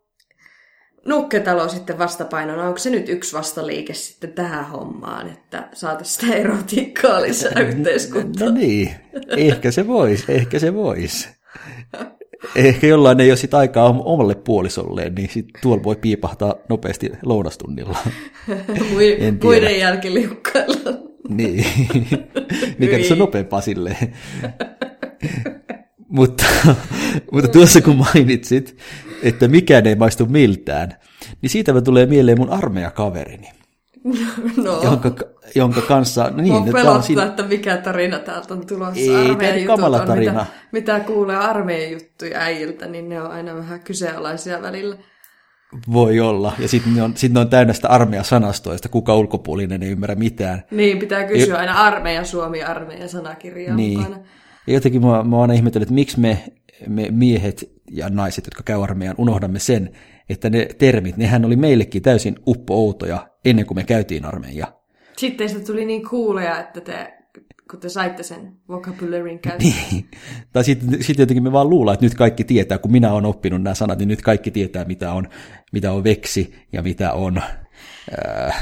nukketalo 1.06 1.70
sitten 1.70 1.98
vastapainona, 1.98 2.68
onko 2.68 2.78
se 2.78 2.90
nyt 2.90 3.10
yksi 3.10 3.36
vastaliike 3.36 3.94
sitten 3.94 4.34
tähän 4.34 4.70
hommaan, 4.70 5.28
että 5.28 5.68
saataisiin 5.74 6.22
sitä 6.22 6.38
erotiikkaa 6.38 7.22
lisää 7.22 7.62
yhteiskuntaan? 7.70 8.54
No 8.54 8.60
niin, 8.60 8.90
ehkä 9.38 9.72
se 9.72 9.88
voisi, 9.88 10.26
ehkä 10.28 10.60
se 10.60 10.74
voisi. 10.74 11.30
Ehkä 12.56 12.88
jollain 12.88 13.20
ei 13.20 13.32
ole 13.32 13.38
sit 13.38 13.54
aikaa 13.54 13.90
omalle 13.90 14.36
puolisolleen, 14.36 15.16
niin 15.16 15.30
sit 15.30 15.46
tuolla 15.62 15.84
voi 15.84 15.96
piipahtaa 15.96 16.56
nopeasti 16.70 17.12
lounastunnilla. 17.26 17.98
Muiden 19.44 19.80
jälkiliukkailla. 19.80 20.92
niin, 21.30 21.66
mikä 22.78 22.98
tässä 22.98 23.14
on 23.14 23.20
nopeampaa 23.20 23.62
silleen. 23.62 24.14
mutta, 26.10 26.46
mutta 27.32 27.48
tuossa 27.48 27.82
kun 27.82 27.96
mainitsit, 27.96 28.78
että 29.24 29.48
mikään 29.48 29.88
ei 29.88 29.96
maistu 29.96 30.26
miltään, 30.26 30.96
niin 31.42 31.50
siitä 31.50 31.74
mä 31.74 31.82
tulee 31.82 32.06
mieleen 32.06 32.38
mun 32.40 32.50
armeijakaverini. 32.50 33.52
No. 34.64 34.84
Jonka, 34.84 35.12
jonka 35.56 35.82
kanssa... 35.82 36.24
No 36.30 36.44
niin, 36.44 36.56
että 36.56 36.72
pelottaa, 36.72 37.02
siinä... 37.02 37.24
että 37.24 37.44
mikä 37.44 37.78
tarina 37.78 38.20
täältä 38.20 38.54
on 38.54 38.68
tulossa. 38.68 39.00
Ei, 39.00 39.36
tämä 39.36 39.68
kamala 39.68 40.02
on, 40.02 40.08
tarina. 40.08 40.32
Mitä, 40.32 40.46
mitä 40.72 41.00
kuulee 41.00 41.36
armeijan 41.36 41.92
juttuja 41.92 42.40
äijiltä, 42.40 42.88
niin 42.88 43.10
ne 43.10 43.22
on 43.22 43.32
aina 43.32 43.56
vähän 43.56 43.80
kyseenalaisia 43.80 44.62
välillä. 44.62 44.98
Voi 45.94 46.20
olla. 46.20 46.54
Ja 46.60 46.68
sitten 46.68 46.96
ne, 46.96 47.04
on, 47.04 47.18
sit 47.18 47.34
ne 47.34 47.40
on 47.40 47.50
täynnä 47.50 47.74
sitä 47.74 47.88
armeijasanastoa, 47.88 48.74
josta 48.74 48.90
kuka 48.90 49.16
ulkopuolinen 49.16 49.84
ei 49.84 49.90
ymmärrä 49.90 50.16
mitään. 50.16 50.64
Niin, 50.72 51.00
pitää 51.00 51.24
kysyä 51.24 51.58
aina 51.58 51.74
armeija, 51.74 52.24
Suomi, 52.24 52.64
armeija 52.64 53.08
sanakirja 53.08 53.76
niin. 53.76 54.00
mukana. 54.00 54.18
Ja 54.68 54.74
jotenkin 54.74 55.02
mä, 55.02 55.24
mä 55.24 55.42
aina 55.42 55.54
ihmetellyt, 55.54 55.84
että 55.84 55.96
miksi 55.96 56.20
me, 56.20 56.44
me 56.88 57.08
miehet 57.12 57.72
ja 57.92 58.10
naiset, 58.10 58.46
jotka 58.46 58.64
käy 58.64 58.84
armeijan, 58.84 59.16
unohdamme 59.18 59.60
sen, 59.60 59.90
että 60.30 60.50
ne 60.50 60.68
termit, 60.78 61.18
nehän 61.18 61.46
oli 61.46 61.56
meillekin 61.56 62.02
täysin 62.02 62.36
uppo-outoja 62.48 63.28
ennen 63.46 63.66
kuin 63.66 63.78
me 63.78 63.84
käytiin 63.84 64.26
armeija. 64.26 64.74
Sitten 65.18 65.50
se 65.50 65.60
tuli 65.60 65.86
niin 65.86 66.10
kuuleja, 66.10 66.60
että 66.60 66.82
te 66.82 67.14
kun 67.72 67.80
te 67.80 67.90
saitte 67.90 68.24
sen 68.24 68.54
vocabularin 68.70 69.40
käyttöön. 69.40 69.74
Niin. 69.92 70.06
Tai 70.54 70.64
sitten 70.64 71.04
sit 71.04 71.20
jotenkin 71.20 71.44
me 71.44 71.52
vaan 71.52 71.70
luullaan, 71.70 71.94
että 71.94 72.06
nyt 72.06 72.16
kaikki 72.16 72.44
tietää, 72.44 72.78
kun 72.78 72.92
minä 72.92 73.14
olen 73.14 73.26
oppinut 73.26 73.62
nämä 73.62 73.74
sanat, 73.74 74.00
niin 74.00 74.08
nyt 74.08 74.22
kaikki 74.22 74.52
tietää, 74.52 74.86
mitä 74.86 75.14
on, 75.14 75.28
mitä 75.72 75.92
on 75.92 76.04
veksi 76.04 76.56
ja 76.74 76.82
mitä 76.82 77.14
on, 77.14 77.42
ää, 78.18 78.54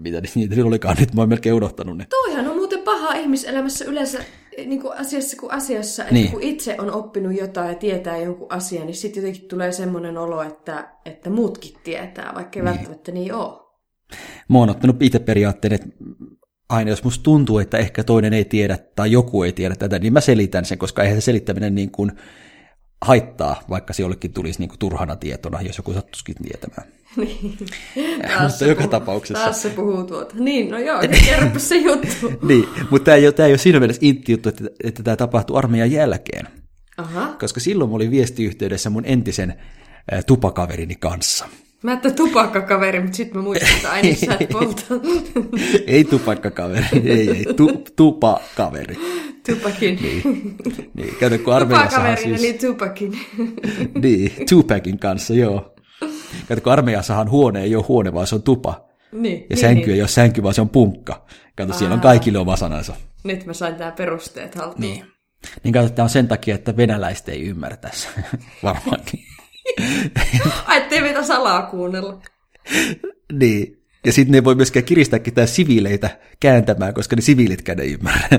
mitä 0.00 0.20
niitä 0.34 0.56
nyt 0.56 0.66
olikaan, 0.66 0.96
nyt 1.00 1.14
mä 1.14 1.22
oon 1.22 1.28
melkein 1.28 1.54
unohtanut 1.54 1.98
ne. 1.98 2.06
Toihan 2.10 2.48
on 2.48 2.56
muuten 2.56 2.82
paha 2.82 3.14
ihmiselämässä 3.14 3.84
yleensä 3.84 4.18
niin 4.66 4.80
kuin 4.80 4.98
asiassa 4.98 5.36
kuin 5.36 5.52
asiassa, 5.52 6.02
että 6.02 6.14
niin. 6.14 6.30
kun 6.30 6.42
itse 6.42 6.76
on 6.78 6.92
oppinut 6.92 7.36
jotain 7.36 7.68
ja 7.68 7.74
tietää 7.74 8.16
jonkun 8.16 8.52
asian, 8.52 8.86
niin 8.86 8.96
sitten 8.96 9.22
jotenkin 9.22 9.48
tulee 9.48 9.72
semmoinen 9.72 10.18
olo, 10.18 10.42
että, 10.42 10.88
että 11.04 11.30
muutkin 11.30 11.74
tietää, 11.84 12.32
vaikka 12.34 12.58
ei 12.58 12.64
niin. 12.64 12.74
välttämättä 12.74 13.12
niin 13.12 13.34
ole. 13.34 13.68
Mä 14.48 14.58
oon 14.58 14.70
ottanut 14.70 15.02
itse 15.02 15.18
periaatteen, 15.18 15.72
että 15.74 15.88
aina 16.68 16.90
jos 16.90 17.04
musta 17.04 17.22
tuntuu, 17.22 17.58
että 17.58 17.78
ehkä 17.78 18.04
toinen 18.04 18.32
ei 18.32 18.44
tiedä 18.44 18.78
tai 18.96 19.12
joku 19.12 19.42
ei 19.42 19.52
tiedä 19.52 19.76
tätä, 19.76 19.98
niin 19.98 20.12
mä 20.12 20.20
selitän 20.20 20.64
sen, 20.64 20.78
koska 20.78 21.02
eihän 21.02 21.20
se 21.20 21.24
selittäminen 21.24 21.74
niin 21.74 21.90
kuin 21.90 22.12
haittaa, 23.02 23.60
vaikka 23.70 23.92
se 23.92 24.02
jollekin 24.02 24.32
tulisi 24.32 24.58
niin 24.58 24.68
kuin 24.68 24.78
turhana 24.78 25.16
tietona, 25.16 25.60
jos 25.60 25.76
joku 25.76 25.92
sattuisikin 25.92 26.34
tietämään. 26.42 26.88
Niin. 27.16 27.58
Mutta 28.42 28.64
joka 28.64 28.74
puhuu, 28.74 28.90
tapauksessa. 28.90 29.44
Taas 29.44 29.62
se 29.62 29.70
puhuu 29.70 30.04
tuota. 30.04 30.34
Niin, 30.38 30.70
no 30.70 30.78
joo, 30.78 31.00
kerropa 31.26 31.58
se 31.58 31.76
juttu. 31.76 32.32
niin, 32.48 32.68
mutta 32.90 33.04
tämä 33.04 33.16
ei, 33.16 33.26
ole, 33.26 33.32
tämä 33.32 33.46
ei 33.46 33.52
ole 33.52 33.58
siinä 33.58 33.80
mielessä 33.80 34.00
intti 34.02 34.32
juttu, 34.32 34.48
että, 34.48 34.64
että 34.84 35.02
tämä 35.02 35.16
tapahtui 35.16 35.58
armeijan 35.58 35.92
jälkeen. 35.92 36.48
Aha. 36.96 37.36
Koska 37.40 37.60
silloin 37.60 37.90
mä 37.90 37.96
olin 37.96 38.10
viestiyhteydessä 38.10 38.90
mun 38.90 39.04
entisen 39.06 39.54
tupakaverini 40.26 40.94
kanssa. 40.94 41.48
Mä 41.82 41.92
että 41.92 42.10
tupakkakaveri, 42.10 43.00
mutta 43.00 43.16
sitten 43.16 43.36
mä 43.36 43.42
muistan, 43.42 43.68
että 43.76 43.90
aina 43.90 44.14
sä 44.14 44.36
et 44.40 44.48
polta. 44.48 44.84
ei 45.86 46.04
tupakkakaveri, 46.04 46.86
ei, 47.04 47.30
ei, 47.30 47.54
tu, 47.56 47.84
tupakaveri. 47.96 48.96
Tupakin. 49.46 49.98
Niin, 50.02 50.22
niin 50.94 51.14
kato, 51.20 51.38
kun 51.38 51.54
armeijassahan 51.54 52.16
siis... 52.16 52.44
eli 52.44 52.52
tupakin. 52.52 53.18
niin, 54.02 54.32
tupakin 54.48 54.98
kanssa, 54.98 55.34
joo. 55.34 55.74
Kato, 56.48 56.60
kun 56.60 56.72
armeijassahan 56.72 57.30
huone 57.30 57.62
ei 57.62 57.76
ole 57.76 57.84
huone, 57.88 58.14
vaan 58.14 58.26
se 58.26 58.34
on 58.34 58.42
tupa. 58.42 58.88
Niin, 59.12 59.40
ja 59.40 59.46
niin, 59.48 59.58
sänky 59.58 59.86
niin. 59.86 59.94
ei 59.94 60.00
ole 60.00 60.08
sänky, 60.08 60.42
vaan 60.42 60.54
se 60.54 60.60
on 60.60 60.68
punkka. 60.68 61.26
Kato, 61.56 61.72
Aa. 61.72 61.78
siellä 61.78 61.94
on 61.94 62.00
kaikille 62.00 62.38
oma 62.38 62.56
sanansa. 62.56 62.94
Nyt 63.24 63.46
mä 63.46 63.52
sain 63.52 63.74
tää 63.74 63.92
perusteet 63.92 64.54
haltuun. 64.54 64.80
Niin. 64.80 65.04
Niin 65.64 65.74
kato, 65.74 65.88
tämä 65.88 66.04
on 66.04 66.10
sen 66.10 66.28
takia, 66.28 66.54
että 66.54 66.76
venäläiset 66.76 67.28
ei 67.28 67.42
ymmärtäisi. 67.42 68.08
Varmaankin. 68.62 69.20
Ai, 70.66 70.78
ettei 70.78 71.00
meitä 71.00 71.22
salaa 71.22 71.62
kuunnella. 71.62 72.22
niin. 73.32 73.78
Ja 74.06 74.12
sitten 74.12 74.32
ne 74.32 74.44
voi 74.44 74.54
myöskään 74.54 74.84
kiristää 74.84 75.18
ketään 75.18 75.48
siviileitä 75.48 76.18
kääntämään, 76.40 76.94
koska 76.94 77.16
ne 77.16 77.22
siviilitkään 77.22 77.80
ei 77.80 77.92
ymmärrä. 77.92 78.38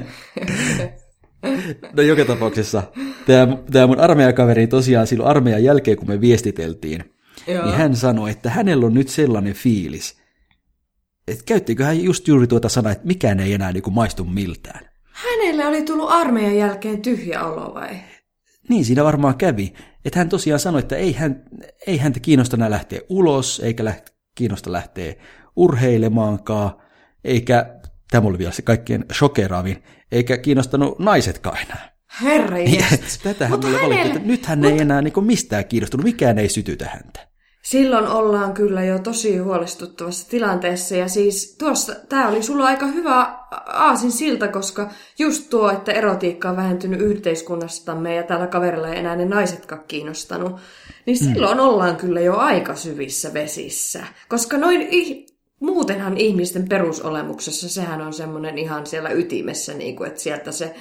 no 1.93 2.03
joka 2.03 2.25
tapauksessa, 2.25 2.83
tämä, 3.25 3.57
tämä 3.71 3.87
mun 3.87 3.99
armeijakaveri 3.99 4.67
tosiaan 4.67 5.07
silloin 5.07 5.29
armeijan 5.29 5.63
jälkeen, 5.63 5.97
kun 5.97 6.07
me 6.07 6.21
viestiteltiin, 6.21 7.03
Joo. 7.47 7.65
niin 7.65 7.75
hän 7.77 7.95
sanoi, 7.95 8.31
että 8.31 8.49
hänellä 8.49 8.85
on 8.85 8.93
nyt 8.93 9.09
sellainen 9.09 9.53
fiilis, 9.53 10.17
että 11.27 11.43
käyttikö 11.45 11.83
hän 11.85 12.03
just 12.03 12.27
juuri 12.27 12.47
tuota 12.47 12.69
sanaa, 12.69 12.91
että 12.91 13.07
mikään 13.07 13.39
ei 13.39 13.53
enää 13.53 13.71
niin 13.71 13.83
kuin 13.83 13.93
maistu 13.93 14.25
miltään. 14.25 14.89
Hänelle 15.11 15.65
oli 15.65 15.83
tullut 15.83 16.11
armeijan 16.11 16.57
jälkeen 16.57 17.01
tyhjä 17.01 17.43
olo 17.43 17.73
vai? 17.73 17.95
Niin 18.69 18.85
siinä 18.85 19.03
varmaan 19.03 19.37
kävi. 19.37 19.73
Että 20.05 20.19
hän 20.19 20.29
tosiaan 20.29 20.59
sanoi, 20.59 20.79
että 20.79 20.95
ei, 20.95 21.13
hän, 21.13 21.43
ei 21.87 21.97
häntä 21.97 22.19
kiinnosta 22.19 22.55
enää 22.57 22.69
lähteä 22.69 22.99
ulos, 23.09 23.61
eikä 23.63 23.85
läht, 23.85 24.09
kiinnosta 24.35 24.71
lähteä 24.71 25.13
urheilemaankaan, 25.55 26.71
eikä, 27.23 27.79
tämä 28.11 28.27
oli 28.27 28.37
vielä 28.37 28.51
se 28.51 28.61
kaikkien 28.61 29.05
shokeraavin, 29.13 29.83
eikä 30.11 30.37
kiinnostanut 30.37 30.99
naisetkaan 30.99 31.57
enää. 31.57 31.99
Herra 32.21 32.57
Tätähän 33.23 33.59
mulle 33.59 33.77
hänellä... 33.77 34.05
että 34.05 34.19
nyt 34.19 34.45
hän 34.45 34.59
Mut... 34.59 34.71
ei 34.71 34.81
enää 34.81 35.01
niin 35.01 35.25
mistään 35.25 35.65
kiinnostunut, 35.65 36.03
mikään 36.03 36.37
ei 36.37 36.49
sytytä 36.49 36.85
häntä. 36.85 37.28
Silloin 37.69 38.07
ollaan 38.07 38.53
kyllä 38.53 38.83
jo 38.83 38.99
tosi 38.99 39.37
huolestuttavassa 39.37 40.29
tilanteessa 40.29 40.95
ja 40.95 41.07
siis 41.07 41.55
tuossa, 41.57 41.95
tämä 42.09 42.27
oli 42.27 42.43
sulla 42.43 42.65
aika 42.65 42.87
hyvä 42.87 43.35
aasin 43.65 44.11
silta, 44.11 44.47
koska 44.47 44.89
just 45.19 45.49
tuo, 45.49 45.71
että 45.71 45.91
erotiikka 45.91 46.49
on 46.49 46.55
vähentynyt 46.55 47.01
yhteiskunnastamme 47.01 48.15
ja 48.15 48.23
täällä 48.23 48.47
kaverilla 48.47 48.87
ei 48.87 48.99
enää 48.99 49.15
ne 49.15 49.25
naisetkaan 49.25 49.81
kiinnostanut, 49.87 50.51
niin 51.05 51.17
mm. 51.21 51.33
silloin 51.33 51.57
mm. 51.57 51.63
ollaan 51.63 51.95
kyllä 51.95 52.21
jo 52.21 52.37
aika 52.37 52.75
syvissä 52.75 53.33
vesissä. 53.33 54.03
Koska 54.29 54.57
noin 54.57 54.87
muutenhan 55.59 56.17
ihmisten 56.17 56.69
perusolemuksessa 56.69 57.69
sehän 57.69 58.01
on 58.01 58.13
semmoinen 58.13 58.57
ihan 58.57 58.85
siellä 58.85 59.09
ytimessä, 59.09 59.73
niin 59.73 59.95
kuin, 59.95 60.07
että 60.07 60.21
sieltä 60.21 60.51
se 60.51 60.75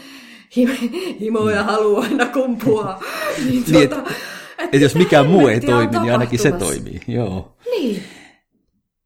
himo 1.20 1.50
ja 1.50 1.62
halu 1.62 1.96
aina 1.96 2.26
kumpuaa. 2.26 3.02
niin, 3.50 3.64
tuota, 3.72 4.10
että 4.58 4.76
et 4.76 4.82
jos 4.82 4.94
mikään 4.94 5.26
muu 5.26 5.48
ei 5.48 5.60
toimi, 5.60 5.98
niin 5.98 6.12
ainakin 6.12 6.38
se 6.38 6.52
toimii. 6.52 7.00
Joo. 7.06 7.56
Niin. 7.70 8.02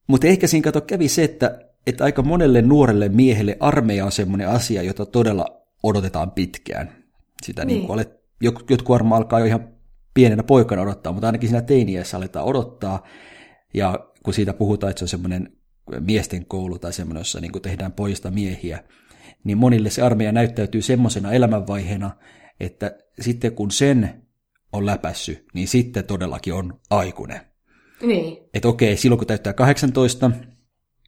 Mutta 0.06 0.26
ehkä 0.26 0.46
siinä 0.46 0.64
kato 0.64 0.80
kävi 0.80 1.08
se, 1.08 1.24
että, 1.24 1.58
että 1.86 2.04
aika 2.04 2.22
monelle 2.22 2.62
nuorelle 2.62 3.08
miehelle 3.08 3.56
armeija 3.60 4.04
on 4.04 4.12
semmoinen 4.12 4.48
asia, 4.48 4.82
jota 4.82 5.06
todella 5.06 5.62
odotetaan 5.82 6.30
pitkään. 6.30 6.92
Sitä 7.42 7.64
niin. 7.64 7.76
Niin 7.76 7.86
kuin 7.86 7.94
olet, 7.94 8.12
jotkut 8.40 8.88
varmaan 8.88 9.22
alkaa 9.22 9.40
jo 9.40 9.46
ihan 9.46 9.68
pienenä 10.14 10.42
poikana 10.42 10.82
odottaa, 10.82 11.12
mutta 11.12 11.26
ainakin 11.26 11.48
siinä 11.48 11.62
teiniässä 11.62 12.16
aletaan 12.16 12.46
odottaa. 12.46 13.06
Ja 13.74 14.08
kun 14.22 14.34
siitä 14.34 14.52
puhutaan, 14.52 14.90
että 14.90 14.98
se 14.98 15.04
on 15.04 15.08
semmoinen 15.08 15.52
miesten 16.00 16.46
koulu 16.46 16.78
tai 16.78 16.92
semmoinen, 16.92 17.20
jossa 17.20 17.40
niin 17.40 17.52
kuin 17.52 17.62
tehdään 17.62 17.92
pojista 17.92 18.30
miehiä, 18.30 18.84
niin 19.44 19.58
monille 19.58 19.90
se 19.90 20.02
armeija 20.02 20.32
näyttäytyy 20.32 20.82
semmoisena 20.82 21.32
elämänvaiheena, 21.32 22.10
että 22.60 22.98
sitten 23.20 23.52
kun 23.52 23.70
sen 23.70 24.21
on 24.72 24.86
läpässy, 24.86 25.46
niin 25.54 25.68
sitten 25.68 26.04
todellakin 26.04 26.54
on 26.54 26.80
aikuinen. 26.90 27.40
Niin. 28.02 28.38
Että 28.54 28.68
okei, 28.68 28.96
silloin 28.96 29.18
kun 29.18 29.26
täyttää 29.26 29.52
18, 29.52 30.30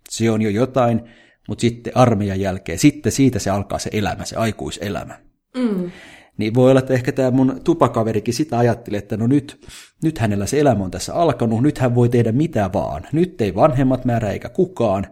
se 0.09 0.31
on 0.31 0.43
jo 0.43 0.51
jotain, 0.51 1.01
mutta 1.49 1.61
sitten 1.61 1.97
armeijan 1.97 2.41
jälkeen, 2.41 2.79
sitten 2.79 3.13
siitä 3.13 3.39
se 3.39 3.51
alkaa 3.51 3.79
se 3.79 3.91
elämä, 3.93 4.25
se 4.25 4.37
aikuiselämä. 4.37 5.21
Mm. 5.57 5.91
Niin 6.37 6.55
voi 6.55 6.71
olla, 6.71 6.81
että 6.81 6.95
ehkä 6.95 7.13
tämä 7.13 7.31
mun 7.31 7.61
tupakaverikin 7.65 8.35
sitä 8.35 8.59
ajatteli, 8.59 8.97
että 8.97 9.17
no 9.17 9.27
nyt, 9.27 9.67
nyt 10.03 10.19
hänellä 10.19 10.47
se 10.47 10.61
elämä 10.61 10.85
on 10.85 10.91
tässä 10.91 11.15
alkanut, 11.15 11.63
nyt 11.63 11.79
hän 11.79 11.95
voi 11.95 12.09
tehdä 12.09 12.33
mitä 12.33 12.71
vaan. 12.73 13.07
Nyt 13.13 13.41
ei 13.41 13.55
vanhemmat 13.55 14.05
määrä 14.05 14.31
eikä 14.31 14.49
kukaan. 14.49 15.07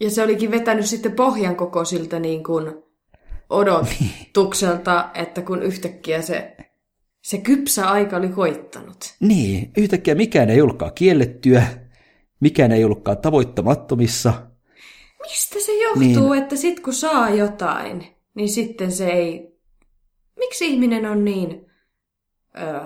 Ja 0.00 0.10
se 0.10 0.22
olikin 0.22 0.50
vetänyt 0.50 0.86
sitten 0.86 1.12
pohjan 1.12 1.56
koko 1.56 1.84
siltä 1.84 2.18
niin 2.18 2.44
kuin 2.44 2.72
odotukselta, 3.50 5.10
että 5.14 5.42
kun 5.42 5.62
yhtäkkiä 5.62 6.22
se 6.22 6.56
se 7.26 7.38
kypsä 7.38 7.88
aika 7.88 8.16
oli 8.16 8.28
koittanut. 8.28 9.14
Niin, 9.20 9.70
yhtäkkiä 9.76 10.14
mikään 10.14 10.50
ei 10.50 10.60
ollutkaan 10.60 10.92
kiellettyä, 10.94 11.66
mikään 12.40 12.72
ei 12.72 12.84
ollutkaan 12.84 13.18
tavoittamattomissa. 13.18 14.32
Mistä 15.22 15.60
se 15.66 15.72
johtuu, 15.72 16.32
niin. 16.32 16.42
että 16.42 16.56
sit 16.56 16.80
kun 16.80 16.94
saa 16.94 17.30
jotain, 17.30 18.06
niin 18.34 18.48
sitten 18.48 18.92
se 18.92 19.08
ei... 19.08 19.56
Miksi 20.38 20.66
ihminen 20.66 21.06
on 21.06 21.24
niin... 21.24 21.66
Öö, 22.58 22.80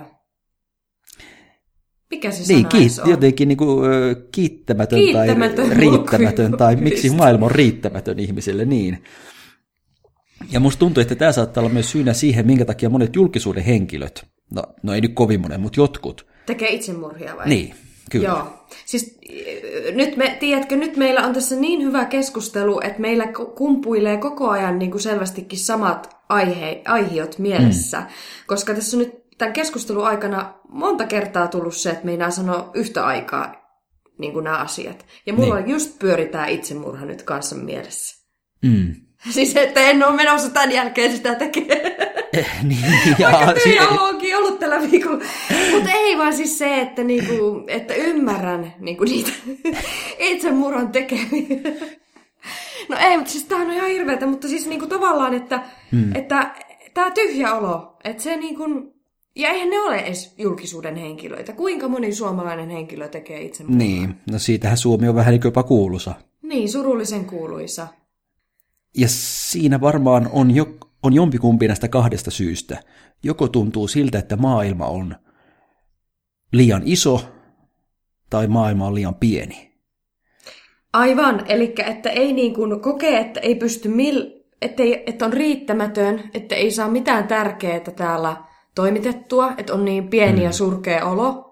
mikä 2.11 2.31
se 2.31 2.53
niin, 2.53 2.67
kiit, 2.67 2.93
on? 3.05 3.11
Jotenkin 3.11 3.49
niin 3.49 3.59
kuin, 3.59 3.91
kiittämätön, 4.33 4.99
kiittämätön 4.99 5.69
tai 5.69 5.79
riittämätön, 5.79 6.53
tai 6.53 6.77
miksi 6.77 7.11
maailma 7.11 7.47
on 7.47 7.53
riittämätön 7.53 8.19
ihmiselle, 8.19 8.65
niin. 8.65 9.05
Ja 10.51 10.61
musta 10.61 10.79
tuntuu, 10.79 11.01
että 11.01 11.15
tämä 11.15 11.33
saattaa 11.33 11.61
olla 11.61 11.73
myös 11.73 11.91
syynä 11.91 12.13
siihen, 12.13 12.47
minkä 12.47 12.65
takia 12.65 12.91
monet 12.91 13.17
julkisuuden 13.17 13.65
henkilöt, 13.65 14.30
no, 14.55 14.63
no 14.83 14.95
ei 14.95 15.01
nyt 15.01 15.15
kovin 15.15 15.41
monen, 15.41 15.61
mutta 15.61 15.81
jotkut. 15.81 16.27
Tekee 16.47 16.69
itsemurhia 16.69 17.37
vai? 17.37 17.49
Niin, 17.49 17.75
kyllä. 18.11 18.29
Joo. 18.29 18.67
Siis 18.87 19.19
nyt, 19.95 20.17
me, 20.17 20.37
tiedätkö, 20.41 20.77
nyt 20.77 20.97
meillä 20.97 21.27
on 21.27 21.35
tässä 21.35 21.57
niin 21.57 21.83
hyvä 21.83 22.05
keskustelu, 22.05 22.81
että 22.85 23.01
meillä 23.01 23.27
kumpuilee 23.57 24.17
koko 24.17 24.49
ajan 24.49 24.79
niin 24.79 24.91
kuin 24.91 25.01
selvästikin 25.01 25.59
samat 25.59 26.17
aihe, 26.29 26.83
aihiot 26.85 27.39
mielessä. 27.39 28.01
Mm. 28.01 28.07
Koska 28.47 28.75
tässä 28.75 28.97
on 28.97 29.03
nyt 29.03 29.21
tämän 29.39 29.53
keskustelun 29.53 30.07
aikana 30.07 30.55
monta 30.69 31.07
kertaa 31.07 31.49
tullut 31.49 31.77
se, 31.77 31.91
että 31.91 32.05
me 32.05 32.13
ei 32.13 32.33
sano 32.33 32.71
yhtä 32.75 33.07
aikaa 33.07 33.61
niin 34.19 34.33
kuin 34.33 34.45
nämä 34.45 34.57
asiat. 34.57 35.07
Ja 35.27 35.33
mulla 35.33 35.57
niin. 35.57 35.71
just 35.71 35.99
pyöritää 35.99 36.47
itsemurha 36.47 37.07
nyt 37.07 37.23
kanssa 37.23 37.57
mielessä. 37.57 38.27
Mm. 38.63 38.95
Siis 39.35 39.57
että 39.57 39.81
en 39.81 40.05
ole 40.05 40.17
menossa 40.17 40.51
tämän 40.51 40.73
jälkeen 40.73 41.17
sitä 41.17 41.35
tekee. 41.35 41.97
Eh, 42.33 42.51
niin, 42.63 43.17
ja, 43.19 43.33
Vaikka 43.33 43.53
tyhjä 43.53 43.83
si- 43.83 43.95
tällä 44.61 44.91
viikolla. 44.91 45.25
Mutta 45.73 45.91
ei 45.95 46.19
vaan 46.19 46.35
siis 46.35 46.59
se, 46.59 46.81
että, 46.81 47.05
niinku, 47.05 47.65
että 47.67 47.95
ymmärrän 47.95 48.75
niinku 48.79 49.05
niitä 49.05 49.31
itsemurhan 50.19 50.93
tekemiä. 50.93 51.61
No 52.89 52.97
ei, 53.01 53.17
mutta 53.17 53.33
siis 53.33 53.45
tämähän 53.45 53.69
on 53.69 53.75
ihan 53.75 53.91
hirveätä, 53.91 54.27
mutta 54.27 54.49
siis 54.49 54.67
niinku 54.67 54.87
tavallaan, 54.87 55.35
että, 55.35 55.63
hmm. 55.93 56.17
että 56.17 56.55
tämä 56.95 57.11
tyhjä 57.11 57.55
olo, 57.55 57.97
että 58.05 58.23
se 58.23 58.37
niinku, 58.37 58.65
ja 59.37 59.49
eihän 59.49 59.71
ne 59.71 59.81
ole 59.81 59.97
edes 59.97 60.35
julkisuuden 60.39 60.97
henkilöitä. 60.97 61.53
Kuinka 61.53 61.89
moni 61.89 62.13
suomalainen 62.13 62.71
henkilö 62.71 63.09
tekee 63.09 63.43
itsemurhaa? 63.43 63.79
Niin, 63.79 64.15
no 64.31 64.39
siitähän 64.39 64.77
Suomi 64.77 65.09
on 65.09 65.15
vähän 65.15 65.33
niin 65.33 65.41
jopa 65.45 65.63
kuuluisa. 65.63 66.15
Niin, 66.43 66.69
surullisen 66.69 67.25
kuuluisa. 67.25 67.87
Ja 68.97 69.09
siinä 69.11 69.81
varmaan 69.81 70.29
on, 70.33 70.51
jo, 70.51 70.67
on 71.03 71.13
jompikumpi 71.13 71.69
näistä 71.69 71.89
kahdesta 71.89 72.31
syystä. 72.31 72.83
Joko 73.23 73.49
tuntuu 73.49 73.89
siltä, 73.89 74.19
että 74.19 74.37
maailma 74.37 74.87
on 74.87 75.17
liian 76.53 76.83
iso, 76.85 77.21
tai 78.31 78.47
maailma 78.47 78.87
on 78.87 78.95
liian 78.95 79.15
pieni. 79.15 79.71
Aivan, 80.93 81.45
eli 81.49 81.75
että 81.87 82.11
ei 82.11 82.33
niin 82.33 82.55
kuin 82.55 82.81
kokee, 82.81 83.21
että 83.21 83.41
ei 83.41 83.55
pysty 83.55 83.89
mil, 83.89 84.31
että, 84.63 84.83
ei, 84.83 85.03
että 85.07 85.25
on 85.25 85.33
riittämätön, 85.33 86.31
että 86.35 86.55
ei 86.55 86.71
saa 86.71 86.89
mitään 86.89 87.29
tärkeää 87.29 87.81
täällä 87.81 88.37
toimitettua, 88.75 89.53
että 89.59 89.75
on 89.75 89.85
niin 89.85 90.09
pieni 90.09 90.39
mm. 90.39 90.45
ja 90.45 90.53
surkea 90.53 91.07
olo, 91.07 91.51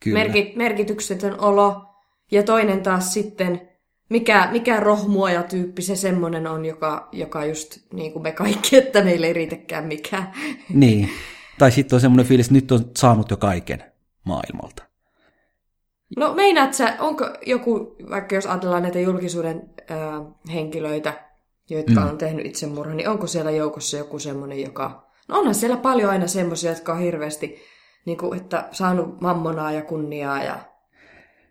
Kyllä. 0.00 0.18
Merkit, 0.18 0.56
merkityksetön 0.56 1.40
olo, 1.40 1.82
ja 2.30 2.42
toinen 2.42 2.82
taas 2.82 3.14
sitten, 3.14 3.69
mikä, 4.10 4.48
mikä 4.52 4.80
rohmuoja 4.80 5.42
tyyppi 5.42 5.82
se 5.82 5.96
semmoinen 5.96 6.46
on, 6.46 6.64
joka, 6.64 7.08
joka 7.12 7.44
just 7.44 7.78
niin 7.92 8.12
kuin 8.12 8.22
me 8.22 8.32
kaikki, 8.32 8.76
että 8.76 9.02
meille 9.02 9.26
ei 9.26 9.32
riitäkään 9.32 9.84
mikään. 9.84 10.32
Niin, 10.74 11.10
tai 11.58 11.72
sitten 11.72 11.96
on 11.96 12.00
semmoinen 12.00 12.26
fiilis, 12.26 12.46
että 12.46 12.54
nyt 12.54 12.72
on 12.72 12.90
saanut 12.96 13.30
jo 13.30 13.36
kaiken 13.36 13.84
maailmalta. 14.24 14.82
No 16.16 16.34
meinaat 16.34 16.74
sä, 16.74 16.96
onko 16.98 17.30
joku, 17.46 17.96
vaikka 18.10 18.34
jos 18.34 18.46
ajatellaan 18.46 18.82
näitä 18.82 19.00
julkisuuden 19.00 19.70
äh, 19.90 19.98
henkilöitä, 20.52 21.12
jotka 21.70 22.00
mm. 22.00 22.08
on 22.08 22.18
tehnyt 22.18 22.46
itsemurhan, 22.46 22.96
niin 22.96 23.08
onko 23.08 23.26
siellä 23.26 23.50
joukossa 23.50 23.96
joku 23.96 24.18
semmoinen, 24.18 24.60
joka... 24.60 25.10
No 25.28 25.38
onhan 25.38 25.54
siellä 25.54 25.76
paljon 25.76 26.10
aina 26.10 26.26
semmoisia, 26.26 26.70
jotka 26.70 26.92
on 26.92 26.98
hirveästi, 26.98 27.56
niin 28.06 28.18
kuin, 28.18 28.40
että 28.40 28.68
saanut 28.72 29.20
mammonaa 29.20 29.72
ja 29.72 29.82
kunniaa 29.82 30.42
ja 30.42 30.58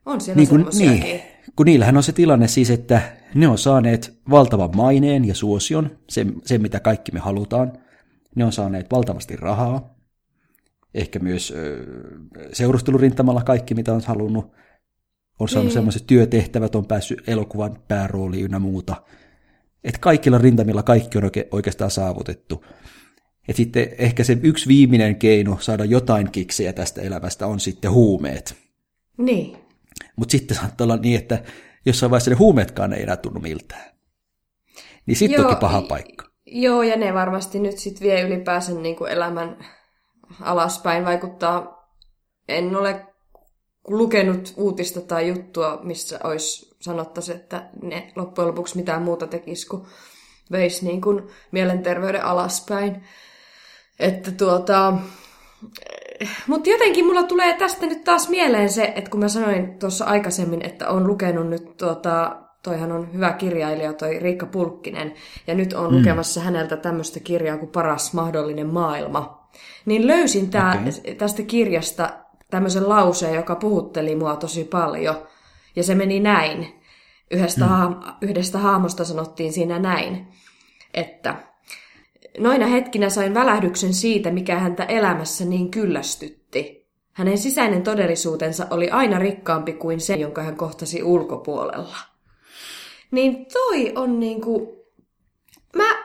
on 0.10 0.22
siellä 0.22 0.38
niin 0.38 0.50
kuin, 0.50 0.66
niin, 0.78 1.22
kun 1.56 1.66
niillähän 1.66 1.98
on 1.98 2.04
se 2.04 2.12
tilanne 2.12 2.48
siis, 2.48 2.70
että 2.70 3.02
ne 3.36 3.48
on 3.48 3.58
saaneet 3.58 4.20
valtavan 4.30 4.70
maineen 4.76 5.26
ja 5.26 5.36
suosion, 5.36 5.98
se, 6.10 6.26
se 6.46 6.58
mitä 6.58 6.80
kaikki 6.80 7.12
me 7.12 7.20
halutaan. 7.20 7.74
Ne 8.36 8.46
on 8.46 8.52
saaneet 8.52 8.92
valtavasti 8.92 9.36
rahaa, 9.36 9.96
ehkä 10.94 11.20
myös 11.20 11.54
ö, 11.56 11.86
seurustelurintamalla 12.54 13.44
kaikki, 13.44 13.76
mitä 13.76 13.94
on 13.94 14.02
halunnut. 14.06 14.52
On 15.40 15.50
saanut 15.50 15.66
niin. 15.66 15.74
sellaiset 15.74 16.08
työtehtävät, 16.08 16.76
on 16.76 16.86
päässyt 16.86 17.30
elokuvan 17.30 17.80
päärooliin 17.88 18.46
ynnä 18.46 18.60
muuta. 18.60 18.96
Että 19.84 20.00
kaikilla 20.00 20.38
rintamilla 20.38 20.84
kaikki 20.84 21.18
on 21.18 21.24
oike, 21.24 21.48
oikeastaan 21.52 21.92
saavutettu. 21.92 22.66
Et 23.48 23.56
sitten 23.56 23.88
ehkä 23.98 24.24
se 24.24 24.38
yksi 24.44 24.68
viimeinen 24.68 25.16
keino 25.16 25.58
saada 25.60 25.86
jotain 25.86 26.32
kiksejä 26.32 26.74
tästä 26.74 27.02
elämästä 27.02 27.48
on 27.48 27.60
sitten 27.60 27.92
huumeet. 27.92 28.56
Niin. 29.18 29.69
Mutta 30.16 30.32
sitten 30.32 30.58
saattaa 30.58 30.86
olla 30.86 30.98
niin, 30.98 31.20
että 31.20 31.44
jossain 31.86 32.10
vaiheessa 32.10 32.32
ne 32.32 32.38
huumeetkaan 32.38 32.94
ei 32.94 33.04
enää 33.04 33.18
tunnu 33.18 33.40
miltään. 33.40 33.92
Niin 35.06 35.18
sitten 35.18 35.42
onkin 35.42 35.58
paha 35.58 35.82
paikka. 35.82 36.30
Joo, 36.46 36.84
ja 36.84 36.98
ne 36.98 37.14
varmasti 37.14 37.60
nyt 37.60 37.78
sitten 37.78 38.08
vie 38.08 38.22
ylipäänsä 38.22 38.74
niin 38.74 38.96
kuin 38.96 39.12
elämän 39.12 39.66
alaspäin 40.42 41.06
vaikuttaa. 41.06 41.90
En 42.48 42.76
ole 42.76 43.06
lukenut 43.88 44.54
uutista 44.58 45.02
tai 45.02 45.28
juttua, 45.28 45.80
missä 45.84 46.20
olisi 46.24 46.76
sanottaisi, 46.82 47.32
että 47.32 47.70
ne 47.82 48.12
loppujen 48.16 48.48
lopuksi 48.48 48.78
mitään 48.78 49.02
muuta 49.02 49.28
tekisi 49.28 49.68
kuin 49.68 49.86
veisi 50.52 50.86
niin 50.86 51.02
kuin 51.02 51.30
mielenterveyden 51.52 52.26
alaspäin. 52.26 53.04
Että 54.00 54.32
tuota, 54.32 54.94
mutta 56.48 56.70
jotenkin 56.70 57.06
mulla 57.06 57.24
tulee 57.24 57.54
tästä 57.54 57.86
nyt 57.86 58.04
taas 58.04 58.30
mieleen 58.30 58.70
se, 58.70 58.94
että 58.96 59.12
kun 59.12 59.20
mä 59.20 59.28
sanoin 59.28 59.80
tuossa 59.80 60.06
aikaisemmin, 60.06 60.66
että 60.66 60.90
on 60.90 61.08
lukenut 61.08 61.48
nyt 61.48 61.78
tuota, 61.78 62.36
toihan 62.64 62.92
on 62.92 63.14
hyvä 63.14 63.34
kirjailija, 63.34 63.94
toi 63.94 64.20
Riikka 64.20 64.46
Pulkkinen, 64.46 65.14
ja 65.48 65.56
nyt 65.56 65.74
on 65.74 65.92
mm. 65.92 65.98
lukemassa 65.98 66.42
häneltä 66.42 66.78
tämmöistä 66.78 67.20
kirjaa 67.20 67.58
kuin 67.58 67.72
Paras 67.72 68.14
mahdollinen 68.14 68.68
maailma. 68.68 69.50
Niin 69.86 70.08
löysin 70.08 70.50
tää, 70.50 70.72
okay. 70.72 71.16
tästä 71.16 71.44
kirjasta 71.44 72.10
tämmöisen 72.50 72.90
lauseen, 72.90 73.36
joka 73.36 73.56
puhutteli 73.56 74.16
mua 74.16 74.36
tosi 74.36 74.64
paljon, 74.64 75.16
ja 75.76 75.84
se 75.84 75.96
meni 75.96 76.20
näin. 76.20 76.76
Yhdestä, 77.32 77.66
mm. 77.66 77.70
ha- 77.70 78.18
yhdestä 78.22 78.58
haamosta 78.58 79.06
sanottiin 79.06 79.54
siinä 79.54 79.80
näin, 79.80 80.28
että 80.94 81.36
Noina 82.40 82.68
hetkinä 82.68 83.10
sain 83.10 83.34
välähdyksen 83.34 83.94
siitä, 83.94 84.32
mikä 84.32 84.60
häntä 84.60 84.84
elämässä 84.84 85.46
niin 85.46 85.72
kyllästytti. 85.72 86.88
Hänen 87.14 87.38
sisäinen 87.38 87.84
todellisuutensa 87.84 88.68
oli 88.72 88.90
aina 88.90 89.20
rikkaampi 89.20 89.74
kuin 89.74 90.00
se, 90.00 90.16
jonka 90.16 90.44
hän 90.44 90.56
kohtasi 90.56 91.04
ulkopuolella. 91.04 91.98
Niin 93.12 93.46
toi 93.46 93.94
on 93.96 94.20
niinku... 94.20 94.76
Mä 95.76 96.04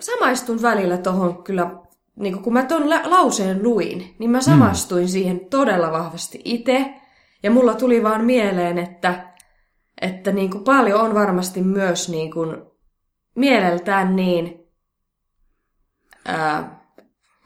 samaistun 0.00 0.62
välillä 0.62 0.98
tohon 0.98 1.44
kyllä, 1.44 1.70
niinku 2.16 2.40
kun 2.40 2.52
mä 2.52 2.62
ton 2.62 2.90
la- 2.90 3.10
lauseen 3.10 3.62
luin, 3.62 4.14
niin 4.18 4.30
mä 4.30 4.40
samastuin 4.40 5.04
mm. 5.04 5.08
siihen 5.08 5.40
todella 5.50 5.92
vahvasti 5.92 6.40
itse. 6.44 6.94
Ja 7.42 7.50
mulla 7.50 7.74
tuli 7.74 8.02
vaan 8.02 8.24
mieleen, 8.24 8.78
että, 8.78 9.34
että 10.00 10.32
niinku 10.32 10.58
paljon 10.58 11.00
on 11.00 11.14
varmasti 11.14 11.62
myös 11.62 12.08
niinku 12.08 12.46
mieleltään 13.34 14.16
niin 14.16 14.63
ää, 16.24 16.84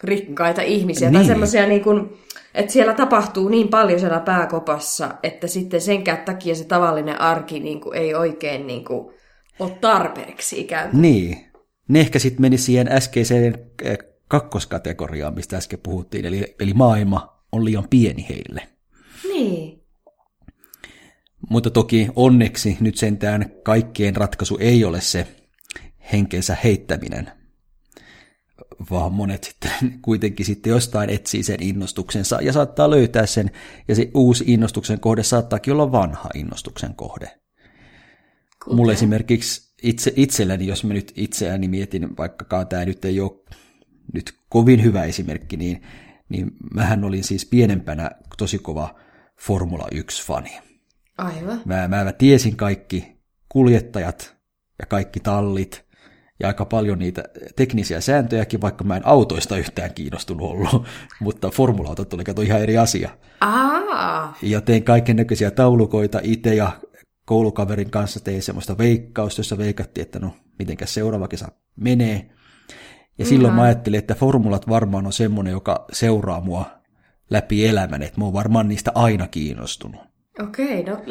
rikkaita 0.04 0.62
ihmisiä. 0.62 1.10
Niin. 1.10 1.18
Tai 1.18 1.24
semmoisia 1.24 1.66
niin 1.66 1.82
kuin, 1.82 2.18
että 2.54 2.72
siellä 2.72 2.94
tapahtuu 2.94 3.48
niin 3.48 3.68
paljon 3.68 4.00
siellä 4.00 4.20
pääkopassa, 4.20 5.14
että 5.22 5.46
sitten 5.46 5.80
senkään 5.80 6.18
takia 6.18 6.54
se 6.54 6.64
tavallinen 6.64 7.20
arki 7.20 7.60
niin 7.60 7.80
kuin, 7.80 7.98
ei 7.98 8.14
oikein 8.14 8.66
niin 8.66 8.84
kuin, 8.84 9.14
ole 9.58 9.70
tarpeeksi 9.80 10.60
ikään 10.60 10.90
kuin. 10.90 11.02
Niin. 11.02 11.46
Ne 11.88 12.00
ehkä 12.00 12.18
sitten 12.18 12.42
meni 12.42 12.58
siihen 12.58 12.92
äskeiseen 12.92 13.54
kakkoskategoriaan, 14.28 15.34
mistä 15.34 15.56
äsken 15.56 15.78
puhuttiin, 15.82 16.26
eli, 16.26 16.54
eli 16.60 16.74
maailma 16.74 17.38
on 17.52 17.64
liian 17.64 17.88
pieni 17.90 18.26
heille. 18.28 18.68
Niin. 19.28 19.82
Mutta 21.50 21.70
toki 21.70 22.08
onneksi 22.16 22.76
nyt 22.80 22.96
sentään 22.96 23.52
kaikkien 23.62 24.16
ratkaisu 24.16 24.58
ei 24.60 24.84
ole 24.84 25.00
se 25.00 25.26
henkensä 26.12 26.56
heittäminen, 26.64 27.30
vaan 28.90 29.12
monet 29.12 29.44
sitten 29.44 29.70
kuitenkin 30.02 30.46
sitten 30.46 30.70
jostain 30.70 31.10
etsii 31.10 31.42
sen 31.42 31.62
innostuksensa 31.62 32.38
ja 32.42 32.52
saattaa 32.52 32.90
löytää 32.90 33.26
sen, 33.26 33.50
ja 33.88 33.94
se 33.94 34.10
uusi 34.14 34.44
innostuksen 34.46 35.00
kohde 35.00 35.22
saattaakin 35.22 35.72
olla 35.72 35.92
vanha 35.92 36.28
innostuksen 36.34 36.94
kohde. 36.94 37.30
Kuten? 38.64 38.76
Mulle 38.76 38.92
esimerkiksi 38.92 39.74
itse, 39.82 40.12
itselläni, 40.16 40.66
jos 40.66 40.84
mä 40.84 40.94
nyt 40.94 41.12
itseäni 41.16 41.68
mietin, 41.68 42.16
vaikkakaan 42.16 42.66
tämä 42.66 42.84
nyt 42.84 43.04
ei 43.04 43.20
ole 43.20 43.32
nyt 44.14 44.32
kovin 44.48 44.82
hyvä 44.82 45.04
esimerkki, 45.04 45.56
niin, 45.56 45.82
niin 46.28 46.50
mähän 46.74 47.04
olin 47.04 47.24
siis 47.24 47.46
pienempänä 47.46 48.10
tosi 48.38 48.58
kova 48.58 48.94
Formula 49.40 49.86
1-fani. 49.94 50.60
Aivan. 51.18 51.62
Mä, 51.64 51.88
mä, 51.88 52.04
mä 52.04 52.12
tiesin 52.12 52.56
kaikki 52.56 53.18
kuljettajat 53.48 54.36
ja 54.78 54.86
kaikki 54.86 55.20
tallit, 55.20 55.87
ja 56.40 56.48
aika 56.48 56.64
paljon 56.64 56.98
niitä 56.98 57.24
teknisiä 57.56 58.00
sääntöjäkin, 58.00 58.60
vaikka 58.60 58.84
mä 58.84 58.96
en 58.96 59.06
autoista 59.06 59.56
yhtään 59.56 59.94
kiinnostunut 59.94 60.50
ollut, 60.50 60.86
mutta 61.20 61.50
formula-autot 61.50 62.14
oli 62.14 62.24
kato 62.24 62.42
ihan 62.42 62.62
eri 62.62 62.78
asia. 62.78 63.10
Aa. 63.40 64.36
Ja 64.42 64.60
tein 64.60 64.84
kaiken 64.84 65.16
näköisiä 65.16 65.50
taulukoita 65.50 66.20
itse 66.22 66.54
ja 66.54 66.72
koulukaverin 67.24 67.90
kanssa 67.90 68.20
tein 68.20 68.42
semmoista 68.42 68.78
veikkausta, 68.78 69.40
jossa 69.40 69.58
veikattiin, 69.58 70.02
että 70.02 70.18
no, 70.18 70.34
mitenkä 70.58 70.86
seuraava 70.86 71.28
kesä 71.28 71.48
menee. 71.76 72.30
Ja 73.18 73.24
mm 73.24 73.28
silloin 73.28 73.54
mä 73.54 73.62
ajattelin, 73.62 73.98
että 73.98 74.14
formulat 74.14 74.68
varmaan 74.68 75.06
on 75.06 75.12
semmoinen, 75.12 75.52
joka 75.52 75.84
seuraa 75.92 76.40
mua 76.40 76.64
läpi 77.30 77.66
elämän, 77.66 78.02
että 78.02 78.20
mä 78.20 78.24
oon 78.24 78.34
varmaan 78.34 78.68
niistä 78.68 78.92
aina 78.94 79.26
kiinnostunut. 79.26 80.00
Okei, 80.42 80.82
no 80.82 81.02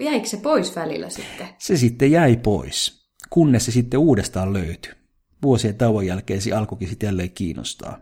jäikö 0.00 0.26
se 0.28 0.36
pois 0.36 0.76
välillä 0.76 1.08
sitten? 1.10 1.48
Se 1.58 1.76
sitten 1.76 2.10
jäi 2.10 2.36
pois 2.36 3.03
kunnes 3.34 3.64
se 3.64 3.72
sitten 3.72 4.00
uudestaan 4.00 4.52
löytyi. 4.52 4.92
Vuosien 5.42 5.74
tauon 5.74 6.06
jälkeen 6.06 6.40
se 6.40 6.52
alkoikin 6.52 6.88
sitten 6.88 7.06
jälleen 7.06 7.30
kiinnostaa. 7.30 7.98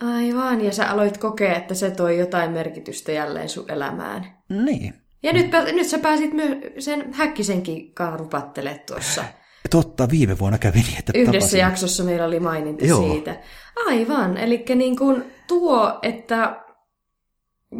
Aivan, 0.00 0.64
ja 0.64 0.72
sä 0.72 0.90
aloit 0.90 1.18
kokea, 1.18 1.56
että 1.56 1.74
se 1.74 1.90
toi 1.90 2.18
jotain 2.18 2.50
merkitystä 2.50 3.12
jälleen 3.12 3.48
sun 3.48 3.70
elämään. 3.70 4.26
Niin. 4.48 4.94
Ja 5.22 5.32
nyt, 5.32 5.50
nyt 5.72 5.86
sä 5.86 5.98
pääsit 5.98 6.32
myös 6.32 6.56
sen 6.78 7.12
Häkkisenkin 7.12 7.94
kaarupattele 7.94 8.82
tuossa. 8.86 9.24
Totta, 9.70 10.10
viime 10.10 10.38
vuonna 10.38 10.58
kävi 10.58 10.78
niin, 10.78 10.98
että 10.98 11.12
Yhdessä 11.14 11.38
tapasin. 11.38 11.60
jaksossa 11.60 12.04
meillä 12.04 12.26
oli 12.26 12.40
maininta 12.40 12.86
Joo. 12.86 13.12
siitä. 13.12 13.40
Aivan, 13.86 14.36
eli 14.36 14.64
niin 14.74 14.96
kuin 14.96 15.24
tuo, 15.48 15.98
että 16.02 16.64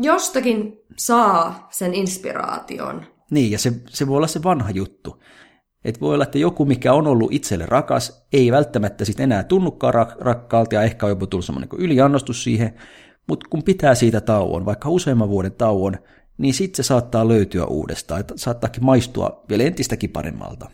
jostakin 0.03 0.79
saa 0.97 1.69
sen 1.71 1.95
inspiraation. 1.95 3.07
Niin, 3.31 3.51
ja 3.51 3.59
se, 3.59 3.73
se 3.89 4.07
voi 4.07 4.17
olla 4.17 4.27
se 4.27 4.43
vanha 4.43 4.71
juttu. 4.71 5.23
Et 5.85 6.01
voi 6.01 6.15
olla, 6.15 6.25
että 6.25 6.39
joku, 6.39 6.65
mikä 6.65 6.93
on 6.93 7.07
ollut 7.07 7.33
itselle 7.33 7.67
rakas, 7.67 8.27
ei 8.33 8.53
välttämättä 8.53 9.05
sitten 9.05 9.25
enää 9.25 9.45
tunnukaan 9.45 9.95
rak- 9.95 10.17
rakkaalta 10.21 10.75
ja 10.75 10.83
ehkä 10.83 11.07
on 11.07 11.11
jopa 11.11 11.27
tullut 11.27 11.45
semmoinen 11.45 11.69
yliannostus 11.79 12.45
siihen, 12.45 12.75
mutta 13.29 13.47
kun 13.51 13.63
pitää 13.63 13.95
siitä 13.95 14.21
tauon, 14.21 14.65
vaikka 14.65 14.89
useamman 14.89 15.29
vuoden 15.29 15.53
tauon, 15.53 15.97
niin 16.39 16.55
sitten 16.55 16.85
se 16.85 16.87
saattaa 16.87 17.29
löytyä 17.29 17.65
uudestaan, 17.65 18.21
että 18.21 18.35
saattaakin 18.37 18.85
maistua 18.85 19.45
vielä 19.49 19.63
entistäkin 19.63 20.11
paremmalta. 20.11 20.71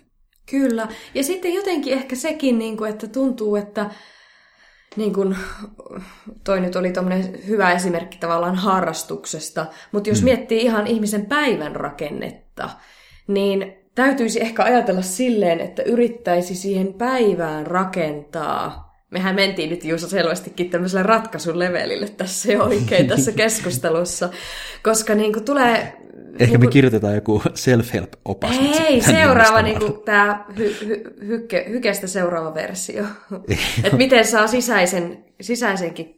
Kyllä. 0.51 0.88
Ja 1.14 1.25
sitten 1.25 1.55
jotenkin 1.55 1.92
ehkä 1.92 2.16
sekin, 2.16 2.59
niin 2.59 2.77
kuin, 2.77 2.90
että 2.90 3.07
tuntuu, 3.07 3.57
että 3.57 3.90
niin 4.97 5.14
kuin, 5.14 5.37
toi 6.44 6.61
nyt 6.61 6.77
oli 6.77 6.92
tämmöinen 6.92 7.38
hyvä 7.47 7.73
esimerkki 7.73 8.18
tavallaan 8.18 8.57
harrastuksesta, 8.57 9.66
mutta 9.92 10.11
jos 10.11 10.21
mm. 10.21 10.25
miettii 10.25 10.62
ihan 10.62 10.87
ihmisen 10.87 11.27
päivän 11.27 11.77
rakennetta, 11.77 12.71
niin 13.27 13.79
täytyisi 13.98 14.42
ehkä 14.42 14.62
ajatella 14.62 15.02
silleen, 15.02 15.61
että 15.61 15.82
yrittäisi 15.82 16.54
siihen 16.54 16.94
päivään 16.94 17.66
rakentaa. 17.66 18.88
Mehän 19.11 19.34
mentiin 19.34 19.70
nyt 19.70 19.84
Juuso 19.84 20.08
selvästikin 20.08 20.70
tämmöiselle 20.70 21.02
ratkaisun 21.02 21.58
levelille 21.58 22.08
tässä 22.08 22.52
jo 22.52 22.62
oikein 22.62 23.08
tässä 23.08 23.32
keskustelussa, 23.42 24.30
koska 24.82 25.14
niin 25.14 25.32
kuin 25.32 25.44
tulee 25.44 25.92
Ehkä 26.32 26.44
niin 26.44 26.61
me 26.61 26.66
kuin... 26.66 26.70
kirjoitetaan 26.70 27.14
joku 27.14 27.42
self-help-opas. 27.54 28.58
Ei, 28.58 29.00
seuraava 29.00 29.62
niin 29.62 29.78
kuin, 29.78 30.00
tämä 30.04 30.44
hy, 30.58 30.76
hy, 30.87 31.16
hykke, 31.26 31.66
hykestä 31.68 32.06
seuraava 32.06 32.54
versio. 32.54 33.04
että 33.84 33.96
miten 33.96 34.24
saa 34.24 34.46
sisäisen, 34.46 35.24
sisäisenkin 35.40 36.17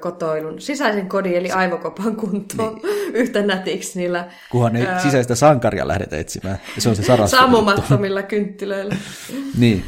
kotoilun, 0.00 0.60
sisäisen 0.60 1.08
kodin 1.08 1.34
eli 1.34 1.50
aivokopan 1.50 2.16
kuntoon 2.16 2.80
niin. 2.82 3.14
yhtä 3.22 3.42
nätiksi 3.42 3.98
niillä... 3.98 4.28
Kunhan 4.50 4.76
ei 4.76 4.86
ää... 4.86 4.98
sisäistä 4.98 5.34
sankaria 5.34 5.88
lähdetä 5.88 6.16
etsimään. 6.16 6.58
Se 6.78 6.88
on 6.88 6.96
se. 6.96 7.02
Sammumattomilla 7.26 8.22
kynttilöillä. 8.22 8.96
niin. 9.58 9.84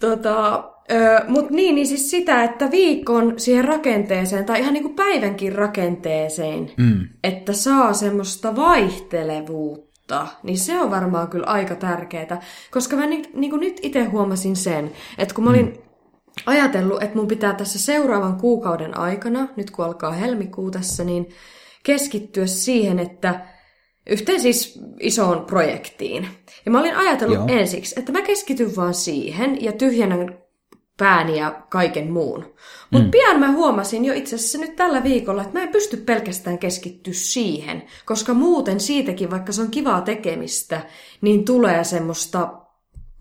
Tota, 0.00 0.64
Mutta 1.28 1.54
niin, 1.54 1.74
niin 1.74 1.86
siis 1.86 2.10
sitä, 2.10 2.44
että 2.44 2.70
viikon 2.70 3.34
siihen 3.36 3.64
rakenteeseen, 3.64 4.44
tai 4.44 4.60
ihan 4.60 4.72
niin 4.72 4.82
kuin 4.82 4.94
päivänkin 4.94 5.54
rakenteeseen, 5.54 6.70
mm. 6.76 7.08
että 7.24 7.52
saa 7.52 7.92
semmoista 7.92 8.56
vaihtelevuutta, 8.56 10.26
niin 10.42 10.58
se 10.58 10.80
on 10.80 10.90
varmaan 10.90 11.28
kyllä 11.28 11.46
aika 11.46 11.74
tärkeää. 11.74 12.40
Koska 12.70 12.96
mä 12.96 13.06
niin, 13.06 13.24
niin 13.34 13.50
kuin 13.50 13.60
nyt 13.60 13.80
itse 13.82 14.04
huomasin 14.04 14.56
sen, 14.56 14.92
että 15.18 15.34
kun 15.34 15.44
mä 15.44 15.50
olin 15.50 15.66
mm. 15.66 15.85
Ajatellut, 16.46 17.02
että 17.02 17.16
mun 17.16 17.28
pitää 17.28 17.54
tässä 17.54 17.78
seuraavan 17.78 18.36
kuukauden 18.36 18.98
aikana, 18.98 19.48
nyt 19.56 19.70
kun 19.70 19.84
alkaa 19.84 20.12
helmikuu 20.12 20.70
tässä, 20.70 21.04
niin 21.04 21.28
keskittyä 21.82 22.46
siihen, 22.46 22.98
että 22.98 23.46
yhteen 24.10 24.40
siis 24.40 24.80
isoon 25.00 25.44
projektiin. 25.44 26.28
Ja 26.64 26.70
mä 26.70 26.80
olin 26.80 26.96
ajatellut 26.96 27.36
Joo. 27.36 27.46
ensiksi, 27.48 27.94
että 27.98 28.12
mä 28.12 28.22
keskityn 28.22 28.76
vaan 28.76 28.94
siihen 28.94 29.64
ja 29.64 29.72
tyhjennän 29.72 30.38
pääni 30.96 31.38
ja 31.38 31.62
kaiken 31.68 32.12
muun. 32.12 32.54
Mutta 32.90 33.04
mm. 33.04 33.10
pian 33.10 33.40
mä 33.40 33.52
huomasin 33.52 34.04
jo 34.04 34.14
itse 34.14 34.36
asiassa 34.36 34.58
nyt 34.58 34.76
tällä 34.76 35.02
viikolla, 35.02 35.42
että 35.42 35.58
mä 35.58 35.62
en 35.62 35.72
pysty 35.72 35.96
pelkästään 35.96 36.58
keskittyä 36.58 37.12
siihen, 37.12 37.82
koska 38.04 38.34
muuten 38.34 38.80
siitäkin, 38.80 39.30
vaikka 39.30 39.52
se 39.52 39.62
on 39.62 39.70
kivaa 39.70 40.00
tekemistä, 40.00 40.80
niin 41.20 41.44
tulee 41.44 41.84
semmoista 41.84 42.65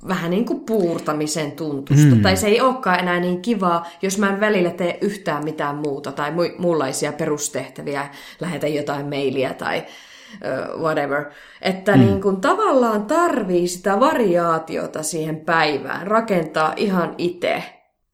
vähän 0.08 0.32
niin 0.32 0.46
kuin 0.46 0.60
puurtamisen 0.60 1.52
tuntusta. 1.52 2.16
Mm. 2.16 2.22
Tai 2.22 2.38
se 2.38 2.48
ei 2.48 2.62
olekaan 2.62 3.00
enää 3.00 3.20
niin 3.20 3.42
kivaa, 3.42 3.88
jos 4.02 4.18
mä 4.18 4.30
en 4.30 4.40
välillä 4.40 4.72
tee 4.72 4.98
yhtään 5.02 5.44
mitään 5.44 5.76
muuta 5.76 6.12
tai 6.12 6.32
mu- 6.32 6.62
muunlaisia 6.62 7.14
perustehtäviä, 7.14 8.10
lähetä 8.40 8.68
jotain 8.68 9.06
mailia 9.06 9.54
tai 9.54 9.84
uh, 9.86 10.82
whatever. 10.82 11.26
Että 11.62 11.96
mm. 11.96 12.00
niin 12.00 12.22
kuin 12.22 12.42
tavallaan 12.42 13.06
tarvii 13.06 13.68
sitä 13.68 14.00
variaatiota 14.00 15.04
siihen 15.04 15.40
päivään, 15.40 16.08
rakentaa 16.08 16.74
ihan 16.78 17.16
itse. 17.18 17.64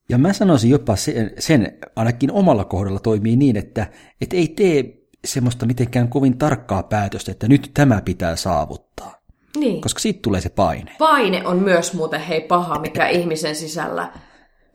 Ja 0.10 0.18
mä 0.18 0.34
sanoisin 0.34 0.72
jopa 0.72 0.96
sen, 0.96 1.32
sen 1.40 1.78
ainakin 1.96 2.32
omalla 2.32 2.66
kohdalla 2.66 3.00
toimii 3.00 3.36
niin, 3.36 3.58
että, 3.58 3.88
että 4.22 4.36
ei 4.36 4.48
tee 4.48 5.02
semmoista 5.26 5.66
mitenkään 5.66 6.08
kovin 6.08 6.38
tarkkaa 6.38 6.84
päätöstä, 6.84 7.32
että 7.32 7.48
nyt 7.48 7.72
tämä 7.74 8.02
pitää 8.02 8.36
saavuttaa. 8.36 9.21
Niin. 9.58 9.82
Koska 9.82 10.00
siitä 10.00 10.20
tulee 10.24 10.42
se 10.42 10.50
paine. 10.50 10.96
Paine 10.98 11.48
on 11.48 11.58
myös 11.60 11.94
muuten 11.94 12.22
hei 12.22 12.42
paha, 12.42 12.80
mikä 12.80 13.08
ihmisen 13.08 13.56
sisällä 13.56 14.14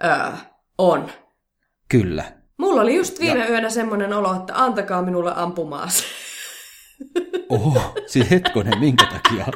öö, 0.04 0.32
on. 0.78 1.10
Kyllä. 1.88 2.24
Mulla 2.58 2.80
oli 2.80 2.96
just 2.96 3.20
viime 3.20 3.38
ja... 3.38 3.48
yönä 3.48 3.70
semmoinen 3.70 4.12
olo, 4.12 4.34
että 4.34 4.64
antakaa 4.64 5.02
minulle 5.02 5.32
ampumaa 5.36 5.88
Oho, 7.48 7.94
siis 8.06 8.30
hetkonen, 8.30 8.78
minkä 8.78 9.06
takia? 9.06 9.46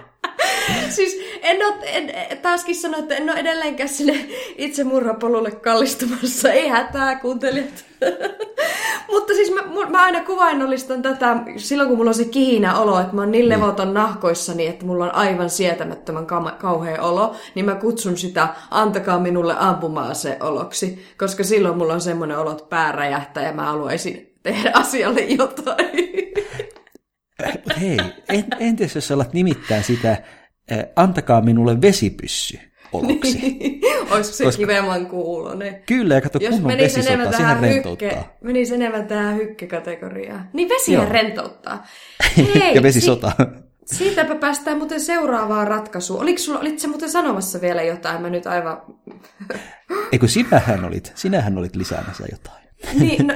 siis 0.97 1.19
en 1.43 1.67
ole, 1.67 1.75
en, 1.85 2.39
taaskin 2.43 2.75
sano, 2.75 2.99
että 2.99 3.15
en 3.15 3.31
ole 3.31 3.39
edelleenkään 3.39 3.89
sinne 3.89 4.27
itsemurhapolulle 4.59 5.51
kallistumassa. 5.51 6.53
Ei 6.53 6.69
hätää, 6.69 7.17
kuuntelijat. 7.17 7.85
Mutta 9.13 9.35
siis 9.35 9.53
mä, 9.55 9.87
mä 9.89 10.03
aina 10.03 10.25
kuvainnollistan 10.25 11.03
tätä 11.03 11.37
silloin, 11.57 11.89
kun 11.89 11.99
mulla 11.99 12.11
on 12.11 12.15
se 12.15 12.25
kihinä 12.25 12.79
olo, 12.79 13.01
että 13.01 13.15
mä 13.15 13.21
oon 13.21 13.31
niin, 13.31 13.41
niin. 13.41 13.49
levoton 13.49 13.95
nahkoissani, 13.95 14.67
että 14.67 14.87
mulla 14.87 15.05
on 15.05 15.15
aivan 15.15 15.51
sietämättömän 15.51 16.27
ka- 16.27 16.57
kauhea 16.59 17.03
olo, 17.03 17.35
niin 17.55 17.65
mä 17.65 17.75
kutsun 17.75 18.17
sitä 18.17 18.49
antakaa 18.71 19.19
minulle 19.19 19.55
ampumaan 19.59 20.15
se 20.15 20.37
oloksi, 20.41 21.07
koska 21.19 21.45
silloin 21.45 21.79
mulla 21.79 21.95
on 21.95 22.01
semmoinen 22.01 22.39
olo, 22.39 22.51
että 22.51 22.65
pää 22.65 22.93
räjähtää 22.93 23.47
ja 23.47 23.53
mä 23.53 23.65
haluaisin 23.65 24.35
tehdä 24.43 24.71
asialle 24.75 25.21
jotain. 25.21 25.91
Hei, 27.81 27.99
entäs 28.59 28.95
jos 28.95 29.11
alat 29.11 29.33
nimittäin 29.33 29.85
sitä, 29.85 30.17
antakaa 30.97 31.41
minulle 31.41 31.81
vesipyssy 31.81 32.59
oloksi. 32.93 33.39
Niin, 33.41 33.81
Olisiko 34.11 34.37
se 34.37 34.45
Koska... 34.45 34.59
kivemman 34.59 35.07
kuulonen? 35.07 35.83
Kyllä, 35.87 36.15
ja 36.15 36.21
kato 36.21 36.39
Jos 36.43 36.55
kunnon 36.55 36.79
vesisota, 36.79 37.33
sehän 37.37 37.61
rentouttaa. 37.61 38.09
Hykke, 38.09 38.25
menisi 38.41 38.75
enemmän 38.75 39.07
tähän 39.07 39.37
hykkekategoriaan. 39.37 40.49
Niin 40.53 40.69
vesihän 40.69 41.09
rentouttaa. 41.09 41.87
Hei, 42.55 42.75
ja 42.75 42.83
vesisota. 42.83 43.33
Si- 43.39 43.97
siitäpä 43.97 44.35
päästään 44.35 44.79
muuten 44.79 45.01
seuraavaan 45.01 45.69
ratkaisuun. 45.69 46.21
Oliko 46.21 46.39
sulla, 46.39 46.61
olit 46.61 46.79
se 46.79 46.89
muuten 46.89 47.11
sanomassa 47.11 47.61
vielä 47.61 47.83
jotain? 47.83 48.23
Mä 48.23 48.31
nyt 48.31 48.47
aivan... 48.47 48.83
Eikö 50.13 50.29
sinähän 50.29 50.85
olit, 50.85 51.13
sinähän 51.15 51.59
olit 51.59 51.77
lisäämässä 51.77 52.25
jotain. 52.31 52.60
Niin, 53.01 53.27
no, 53.27 53.35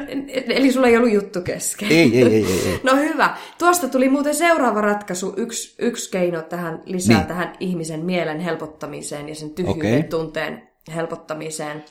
eli 0.49 0.73
sulla 0.73 0.89
ei 0.89 0.97
ollut 0.97 1.13
juttu 1.13 1.41
kesken. 1.41 1.89
Ei, 1.93 2.19
ei, 2.19 2.23
ei, 2.23 2.47
ei, 2.47 2.69
ei. 2.69 2.81
No 2.83 2.97
hyvä. 2.97 3.37
Tuosta 3.59 3.89
tuli 3.89 4.09
muuten 4.09 4.35
seuraava 4.35 4.81
ratkaisu, 4.81 5.35
yksi, 5.37 5.75
yksi 5.79 6.11
keino 6.11 6.43
tähän 6.43 6.83
lisää 6.85 7.17
niin. 7.17 7.27
tähän 7.27 7.53
ihmisen 7.61 8.05
mielen 8.05 8.41
helpottamiseen 8.41 9.29
ja 9.29 9.35
sen 9.35 9.51
tyhjyyden 9.51 9.99
okay. 9.99 10.03
tunteen 10.03 10.69
helpottamiseen. 10.95 11.85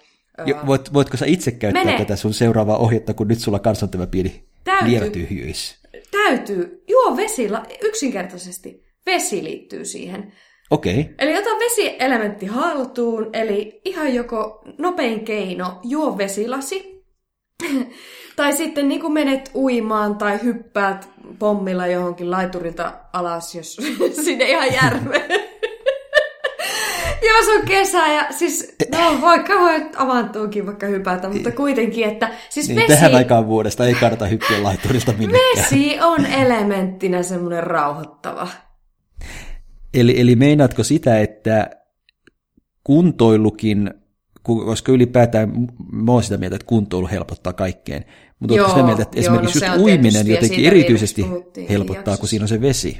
Jo, 0.45 0.55
voit, 0.65 0.93
voitko 0.93 1.17
sä 1.17 1.25
itse 1.25 1.51
käyttää 1.51 1.85
Mene. 1.85 1.97
tätä 1.97 2.15
sun 2.15 2.33
seuraavaa 2.33 2.77
ohjetta, 2.77 3.13
kun 3.13 3.27
nyt 3.27 3.39
sulla 3.39 3.59
kanssa 3.59 3.85
on 3.85 3.89
tämä 3.89 4.07
pieni? 4.07 4.43
Täytyy. 6.11 6.83
Juo 6.87 7.17
vesillä 7.17 7.65
yksinkertaisesti. 7.81 8.83
Vesi 9.05 9.43
liittyy 9.43 9.85
siihen. 9.85 10.33
Okei. 10.69 10.99
Okay. 10.99 11.13
Eli 11.19 11.37
ota 11.37 11.49
vesielementti 11.49 12.45
haltuun, 12.45 13.29
eli 13.33 13.81
ihan 13.85 14.13
joko 14.13 14.63
nopein 14.77 15.25
keino, 15.25 15.79
juo 15.83 16.17
vesilasi, 16.17 16.92
tai 18.35 18.53
sitten 18.53 18.87
niin 18.87 19.01
kuin 19.01 19.13
menet 19.13 19.51
uimaan 19.55 20.15
tai 20.15 20.39
hyppäät 20.43 21.09
pommilla 21.39 21.87
johonkin 21.87 22.31
laiturilta 22.31 22.93
alas, 23.13 23.55
jos 23.55 23.77
sinne 24.25 24.45
ihan 24.45 24.73
järveen. 24.73 25.31
Jos 27.27 27.47
on 27.59 27.67
kesä 27.67 28.07
ja 28.07 28.27
siis, 28.31 28.75
no 28.91 29.21
vaikka 29.21 29.53
voi 29.53 29.85
avantuukin 29.95 30.65
vaikka 30.65 30.87
hypätä, 30.87 31.29
mutta 31.29 31.51
kuitenkin, 31.51 32.05
että 32.09 32.31
siis 32.49 32.67
niin, 32.67 32.75
vesi... 32.75 32.87
Tähän 32.87 33.15
aikaan 33.15 33.47
vuodesta 33.47 33.85
ei 33.85 33.95
kannata 33.95 34.25
hyppiä 34.25 34.63
laiturilta 34.63 35.13
minnekään. 35.17 35.55
Vesi 35.55 35.99
on 36.01 36.25
elementtinä 36.25 37.23
semmoinen 37.23 37.63
rauhoittava. 37.63 38.47
Eli, 39.93 40.21
eli 40.21 40.35
meinaatko 40.35 40.83
sitä, 40.83 41.19
että 41.19 41.69
kuntoilukin 42.83 43.93
koska 44.43 44.91
ylipäätään 44.91 45.67
mä 45.91 46.11
oon 46.11 46.23
sitä 46.23 46.37
mieltä, 46.37 46.55
että 46.55 46.65
kuntoilu 46.65 47.07
helpottaa 47.11 47.53
kaikkeen. 47.53 48.05
Mutta 48.39 48.53
oletko 48.53 48.69
sitä 48.69 48.83
mieltä, 48.83 49.03
että 49.03 49.17
joo, 49.17 49.21
esimerkiksi 49.21 49.59
no, 49.59 49.67
just 49.67 49.81
uiminen 49.81 50.27
jotenkin 50.27 50.65
erityisesti 50.65 51.25
helpottaa, 51.69 52.17
kun 52.17 52.27
siinä 52.27 52.43
on 52.43 52.49
se 52.49 52.61
vesi? 52.61 52.97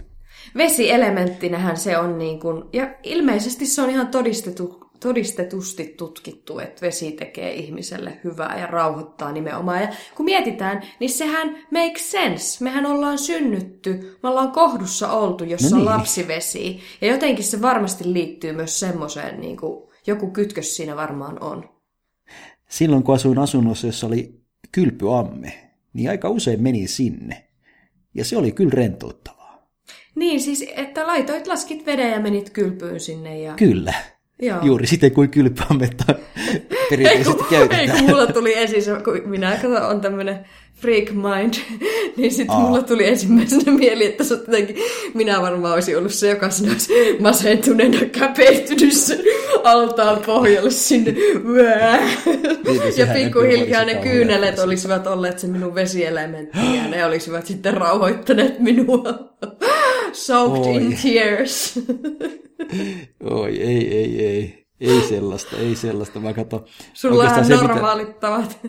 Vesielementtinähän 0.58 1.78
se 1.78 1.98
on 1.98 2.18
niin 2.18 2.40
kuin, 2.40 2.64
ja 2.74 2.96
ilmeisesti 3.04 3.66
se 3.66 3.82
on 3.82 3.90
ihan 3.90 4.08
todistettu, 4.08 4.84
todistetusti 5.00 5.94
tutkittu, 5.98 6.60
että 6.60 6.82
vesi 6.82 7.12
tekee 7.12 7.54
ihmiselle 7.54 8.20
hyvää 8.24 8.60
ja 8.60 8.68
rauhoittaa 8.68 9.32
nimenomaan. 9.32 9.82
Ja 9.82 9.88
kun 10.16 10.26
mietitään, 10.26 10.82
niin 11.00 11.10
sehän 11.10 11.58
makes 11.72 12.12
sense. 12.12 12.64
Mehän 12.64 12.86
ollaan 12.86 13.18
synnytty, 13.18 14.18
me 14.24 14.30
ollaan 14.30 14.52
kohdussa 14.52 15.12
oltu, 15.12 15.44
jossa 15.44 15.70
no 15.70 15.78
niin. 15.78 15.88
on 15.88 15.98
lapsivesi. 15.98 16.80
Ja 17.02 17.08
jotenkin 17.08 17.46
se 17.46 17.62
varmasti 17.62 18.14
liittyy 18.14 18.54
myös 18.54 18.80
semmoiseen 18.80 19.42
niin 19.42 19.58
kuin, 19.58 19.93
joku 20.08 20.32
kytkös 20.32 20.76
siinä 20.76 20.96
varmaan 20.96 21.44
on. 21.44 21.70
Silloin 22.70 23.04
kun 23.04 23.16
asuin 23.16 23.40
asunnossa, 23.40 23.88
jossa 23.88 24.08
oli 24.08 24.42
kylpyamme, 24.72 25.70
niin 25.94 26.10
aika 26.10 26.30
usein 26.30 26.64
meni 26.64 26.88
sinne. 26.88 27.48
Ja 28.14 28.26
se 28.26 28.38
oli 28.38 28.52
kyllä 28.52 28.72
rentouttavaa. 28.74 29.68
Niin, 30.16 30.42
siis 30.42 30.66
että 30.76 31.08
laitoit, 31.08 31.48
laskit 31.48 31.86
veden 31.86 32.12
ja 32.12 32.20
menit 32.20 32.50
kylpyyn 32.50 33.00
sinne. 33.00 33.40
Ja... 33.40 33.54
Kyllä. 33.54 33.94
Joo. 34.42 34.66
Juuri 34.66 34.88
siten 34.88 35.12
kuin 35.12 35.30
kylpyamme 35.30 35.90
perinteisesti 36.90 37.44
käytetään. 37.50 37.82
Ei, 37.82 37.88
kun 37.88 38.10
mulla 38.10 38.28
tuli 38.28 38.54
se, 38.68 38.92
kun 39.04 39.22
minä 39.26 39.60
kato, 39.62 39.88
on 39.88 40.02
tämmöinen 40.02 40.46
freak 40.84 41.12
mind, 41.12 41.54
niin 42.18 42.32
sitten 42.32 42.58
mulla 42.58 42.82
tuli 42.82 43.08
ensimmäisenä 43.08 43.72
mieli, 43.80 44.06
että 44.06 44.24
se 44.24 44.34
jotenkin, 44.34 44.76
minä 45.14 45.42
varmaan 45.42 45.74
olisin 45.74 45.98
ollut 45.98 46.14
se, 46.14 46.30
joka 46.30 46.50
sinä 46.50 46.72
olisi 46.72 46.94
masentuneena 47.20 48.06
käpertynyt 48.12 48.94
sen 48.94 49.20
altaan 49.64 50.22
pohjalle 50.26 50.72
sinne. 50.72 51.12
Niin, 51.12 52.98
ja 52.98 53.08
pikkuhiljaa 53.14 53.86
ne 53.86 53.96
kyynelet 53.96 54.60
olisivat 54.60 55.08
olleet 55.08 55.40
se 55.40 55.48
minun 55.48 55.76
vesielementti 55.76 56.76
ja 56.76 56.88
ne 56.88 57.06
olisivat 57.06 57.46
sitten 57.46 57.74
rauhoittaneet 57.74 58.60
minua. 58.60 59.04
Soaked 60.14 60.66
Oi. 60.66 60.76
in 60.76 60.98
tears. 61.04 61.80
Oi, 63.24 63.62
ei, 63.62 63.96
ei, 63.96 64.26
ei. 64.26 64.63
Ei 64.80 65.02
sellaista, 65.10 65.58
ei 65.58 65.76
sellaista. 65.76 66.20
Mä 66.20 66.34
katson, 66.34 66.66
Sulla 66.94 67.24
on 67.24 67.46
se, 67.46 67.54
mitä, 67.54 67.68
normaalit 67.68 68.20
tavat. 68.20 68.60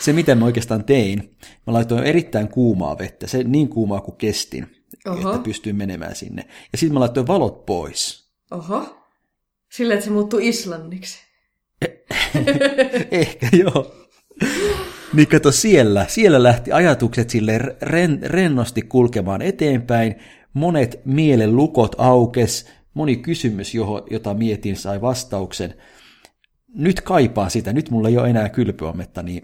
se, 0.00 0.12
mitä 0.12 0.34
mä 0.34 0.44
oikeastaan 0.44 0.84
tein, 0.84 1.36
mä 1.66 1.72
laitoin 1.72 2.04
erittäin 2.04 2.48
kuumaa 2.48 2.98
vettä, 2.98 3.26
se 3.26 3.44
niin 3.44 3.68
kuumaa 3.68 4.00
kuin 4.00 4.16
kestin, 4.16 4.84
Oho. 5.06 5.30
että 5.30 5.42
pystyin 5.42 5.76
menemään 5.76 6.16
sinne. 6.16 6.44
Ja 6.72 6.78
sitten 6.78 6.94
mä 6.94 7.00
laitoin 7.00 7.26
valot 7.26 7.66
pois. 7.66 8.28
Oho. 8.50 8.98
Sillä, 9.72 9.94
että 9.94 10.04
se 10.04 10.10
muuttuu 10.10 10.38
islanniksi. 10.42 11.18
Ehkä 13.10 13.48
joo. 13.52 13.94
Niin 15.12 15.28
kato 15.28 15.52
siellä, 15.52 16.06
siellä 16.08 16.42
lähti 16.42 16.72
ajatukset 16.72 17.30
sille 17.30 17.58
ren, 17.82 18.18
rennosti 18.22 18.82
kulkemaan 18.82 19.42
eteenpäin, 19.42 20.14
monet 20.52 21.00
mielen 21.04 21.56
lukot 21.56 21.94
aukes, 21.98 22.66
moni 22.98 23.16
kysymys, 23.16 23.74
johon, 23.74 24.02
jota 24.10 24.34
mietin, 24.34 24.76
sai 24.76 25.00
vastauksen. 25.00 25.74
Nyt 26.74 27.00
kaipaa 27.00 27.48
sitä, 27.48 27.72
nyt 27.72 27.90
mulla 27.90 28.08
ei 28.08 28.18
ole 28.18 28.30
enää 28.30 28.48
kylpyametta, 28.48 29.22
niin 29.22 29.42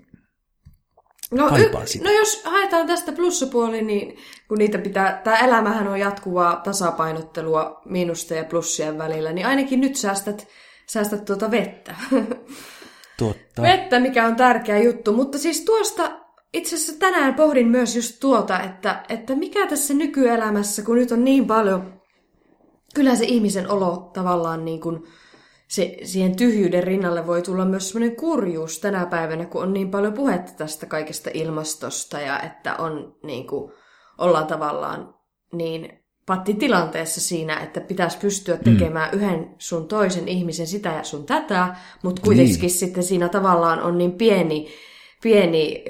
No, 1.30 1.48
Kaipaan 1.48 1.86
sitä. 1.88 2.04
no 2.04 2.10
jos 2.10 2.42
haetaan 2.44 2.86
tästä 2.86 3.12
plussapuoli, 3.12 3.82
niin 3.82 4.16
kun 4.48 4.58
niitä 4.58 4.78
pitää, 4.78 5.20
tämä 5.24 5.38
elämähän 5.38 5.88
on 5.88 6.00
jatkuvaa 6.00 6.56
tasapainottelua 6.56 7.80
miinusten 7.84 8.38
ja 8.38 8.44
plussien 8.44 8.98
välillä, 8.98 9.32
niin 9.32 9.46
ainakin 9.46 9.80
nyt 9.80 9.96
säästät, 9.96 10.48
säästät 10.88 11.24
tuota 11.24 11.50
vettä. 11.50 11.94
totta. 13.18 13.62
vettä, 13.62 14.00
mikä 14.00 14.26
on 14.26 14.36
tärkeä 14.36 14.78
juttu, 14.78 15.12
mutta 15.12 15.38
siis 15.38 15.60
tuosta 15.64 16.20
itse 16.52 16.76
asiassa 16.76 16.98
tänään 16.98 17.34
pohdin 17.34 17.68
myös 17.68 17.96
just 17.96 18.20
tuota, 18.20 18.60
että, 18.60 19.04
että 19.08 19.34
mikä 19.34 19.66
tässä 19.66 19.94
nykyelämässä, 19.94 20.82
kun 20.82 20.96
nyt 20.96 21.12
on 21.12 21.24
niin 21.24 21.46
paljon, 21.46 22.03
kyllä 22.94 23.16
se 23.16 23.24
ihmisen 23.24 23.70
olo 23.70 24.10
tavallaan 24.12 24.64
niin 24.64 24.80
kuin, 24.80 25.04
se, 25.68 25.96
siihen 26.02 26.36
tyhjyyden 26.36 26.84
rinnalle 26.84 27.26
voi 27.26 27.42
tulla 27.42 27.64
myös 27.64 27.90
semmoinen 27.90 28.16
kurjuus 28.16 28.78
tänä 28.78 29.06
päivänä, 29.06 29.46
kun 29.46 29.62
on 29.62 29.72
niin 29.72 29.90
paljon 29.90 30.12
puhetta 30.12 30.52
tästä 30.52 30.86
kaikesta 30.86 31.30
ilmastosta 31.34 32.20
ja 32.20 32.40
että 32.40 32.76
on 32.76 33.16
niin 33.22 33.46
kuin, 33.46 33.72
ollaan 34.18 34.46
tavallaan 34.46 35.14
niin 35.52 36.04
pattitilanteessa 36.26 37.20
siinä, 37.20 37.60
että 37.60 37.80
pitäisi 37.80 38.18
pystyä 38.18 38.56
tekemään 38.56 39.10
mm. 39.10 39.18
yhden 39.18 39.54
sun 39.58 39.88
toisen 39.88 40.28
ihmisen 40.28 40.66
sitä 40.66 40.88
ja 40.88 41.02
sun 41.04 41.26
tätä, 41.26 41.76
mutta 42.02 42.22
kuitenkin 42.22 42.60
niin. 42.60 42.70
sitten 42.70 43.02
siinä 43.02 43.28
tavallaan 43.28 43.82
on 43.82 43.98
niin 43.98 44.12
pieni, 44.12 44.68
pieni 45.22 45.84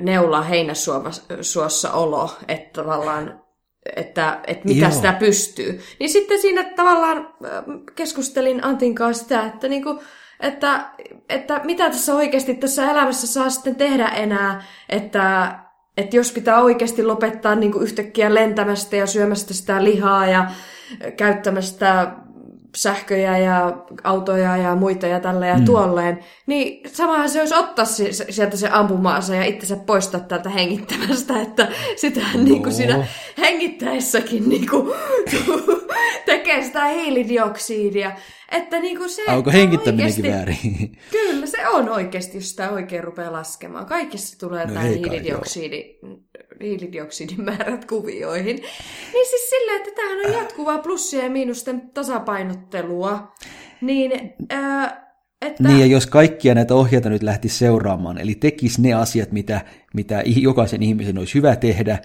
neula 0.00 0.42
heinäsuossa 0.42 1.92
olo, 1.92 2.30
että 2.48 2.82
tavallaan 2.82 3.41
että, 3.96 4.40
että 4.46 4.68
mitä 4.68 4.84
Joo. 4.84 4.90
Sitä 4.90 5.12
pystyy. 5.12 5.80
Niin 5.98 6.10
sitten 6.10 6.40
siinä 6.40 6.64
tavallaan 6.64 7.18
äh, 7.18 7.64
keskustelin 7.94 8.64
Antin 8.64 8.94
kanssa 8.94 9.22
sitä, 9.22 9.46
että, 9.46 9.68
niinku, 9.68 10.02
että, 10.40 10.90
että 11.28 11.60
mitä 11.64 11.90
tässä 11.90 12.14
oikeasti 12.14 12.54
tässä 12.54 12.90
elämässä 12.90 13.26
saa 13.26 13.50
sitten 13.50 13.76
tehdä 13.76 14.08
enää, 14.08 14.64
että, 14.88 15.54
että 15.96 16.16
jos 16.16 16.32
pitää 16.32 16.62
oikeasti 16.62 17.04
lopettaa 17.04 17.54
niinku 17.54 17.78
yhtäkkiä 17.78 18.34
lentämästä 18.34 18.96
ja 18.96 19.06
syömästä 19.06 19.54
sitä 19.54 19.84
lihaa 19.84 20.26
ja 20.26 20.50
käyttämästä 21.16 22.12
sähköjä 22.76 23.38
ja 23.38 23.76
autoja 24.04 24.56
ja 24.56 24.74
muita 24.74 25.06
ja 25.06 25.20
tällä 25.20 25.46
ja 25.46 25.58
mm. 25.58 25.64
tuolleen, 25.64 26.18
niin 26.46 26.90
samahan 26.92 27.28
se 27.28 27.40
olisi 27.40 27.54
ottaa 27.54 27.84
sieltä 28.30 28.56
se 28.56 28.68
ampuma-ase 28.72 29.36
ja 29.36 29.44
itse 29.44 29.76
poistaa 29.76 30.20
täältä 30.20 30.48
hengittämästä, 30.50 31.40
että 31.42 31.68
sitähän 31.96 32.38
no. 32.38 32.44
niin 32.44 32.62
kuin 32.62 32.72
siinä 32.72 33.06
hengittäessäkin 33.38 34.48
niin 34.48 34.70
kuin, 34.70 34.92
tekee 36.26 36.62
sitä 36.62 36.84
hiilidioksidia. 36.84 38.12
Että 38.52 38.80
niin 38.80 38.96
kuin 38.98 39.10
se 39.10 39.22
Onko 39.28 39.50
on 39.50 39.54
hengittäminenkin 39.54 40.24
oikeasti- 40.24 40.36
väärin? 40.36 40.98
Kyllä, 41.10 41.46
se 41.46 41.68
on 41.68 41.88
oikeasti, 41.88 42.38
jos 42.38 42.50
sitä 42.50 42.70
oikein 42.70 43.04
rupeaa 43.04 43.32
laskemaan. 43.32 43.86
Kaikessa 43.86 44.38
tulee 44.38 44.66
No 44.66 44.72
tämä 44.72 44.84
hiilidioksidi, 44.84 45.98
hiilidioksidin 46.62 47.44
määrät 47.44 47.84
kuvioihin. 47.84 48.56
Niin 49.12 49.26
siis 49.30 49.50
silleen, 49.50 49.76
että 49.76 49.90
tämähän 49.94 50.26
on 50.26 50.32
jatkuvaa 50.32 50.78
plussien 50.78 51.24
ja 51.24 51.30
miinusten 51.30 51.90
tasapainottelua. 51.94 53.32
Niin, 53.80 54.32
ää, 54.50 55.12
että... 55.42 55.62
Niin, 55.62 55.80
ja 55.80 55.86
jos 55.86 56.06
kaikkia 56.06 56.54
näitä 56.54 56.74
ohjeita 56.74 57.10
nyt 57.10 57.22
lähti 57.22 57.48
seuraamaan, 57.48 58.18
eli 58.18 58.34
tekisi 58.34 58.82
ne 58.82 58.92
asiat, 58.92 59.32
mitä, 59.32 59.60
mitä 59.94 60.22
jokaisen 60.26 60.82
ihmisen 60.82 61.18
olisi 61.18 61.34
hyvä 61.34 61.56
tehdä, 61.56 61.98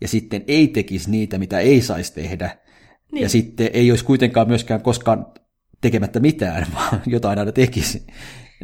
ja 0.00 0.08
sitten 0.08 0.44
ei 0.48 0.68
tekisi 0.68 1.10
niitä, 1.10 1.38
mitä 1.38 1.58
ei 1.58 1.82
saisi 1.82 2.14
tehdä, 2.14 2.56
niin. 3.12 3.22
ja 3.22 3.28
sitten 3.28 3.70
ei 3.72 3.90
olisi 3.90 4.04
kuitenkaan 4.04 4.48
myöskään 4.48 4.82
koskaan 4.82 5.26
tekemättä 5.80 6.20
mitään, 6.20 6.66
vaan 6.74 7.02
jotain 7.06 7.38
aina 7.38 7.52
tekisi, 7.52 8.06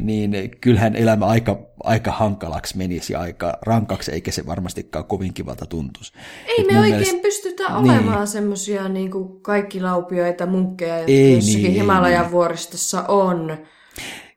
niin 0.00 0.50
kyllähän 0.60 0.96
elämä 0.96 1.26
aika, 1.26 1.58
aika 1.84 2.12
hankalaksi 2.12 2.76
menisi 2.76 3.12
ja 3.12 3.20
aika 3.20 3.58
rankaksi, 3.62 4.12
eikä 4.12 4.30
se 4.30 4.46
varmastikaan 4.46 5.04
kovin 5.04 5.34
kivalta 5.34 5.66
tuntuisi. 5.66 6.12
Ei 6.48 6.60
Et 6.60 6.66
me 6.72 6.78
oikein 6.78 6.94
mielestä- 6.94 7.22
pystytä 7.22 7.62
Niin. 7.62 7.76
olemaan 7.76 8.26
semmosia 8.26 8.88
niin 8.88 9.10
kaikki 9.42 9.80
laupioita, 9.80 10.46
munkkeja, 10.46 10.96
jotka 10.96 11.12
Ei 11.12 11.34
jossakin 11.34 11.62
niin, 11.62 11.72
Himalajan 11.72 12.22
niin. 12.22 12.32
vuoristossa 12.32 13.02
on. 13.08 13.56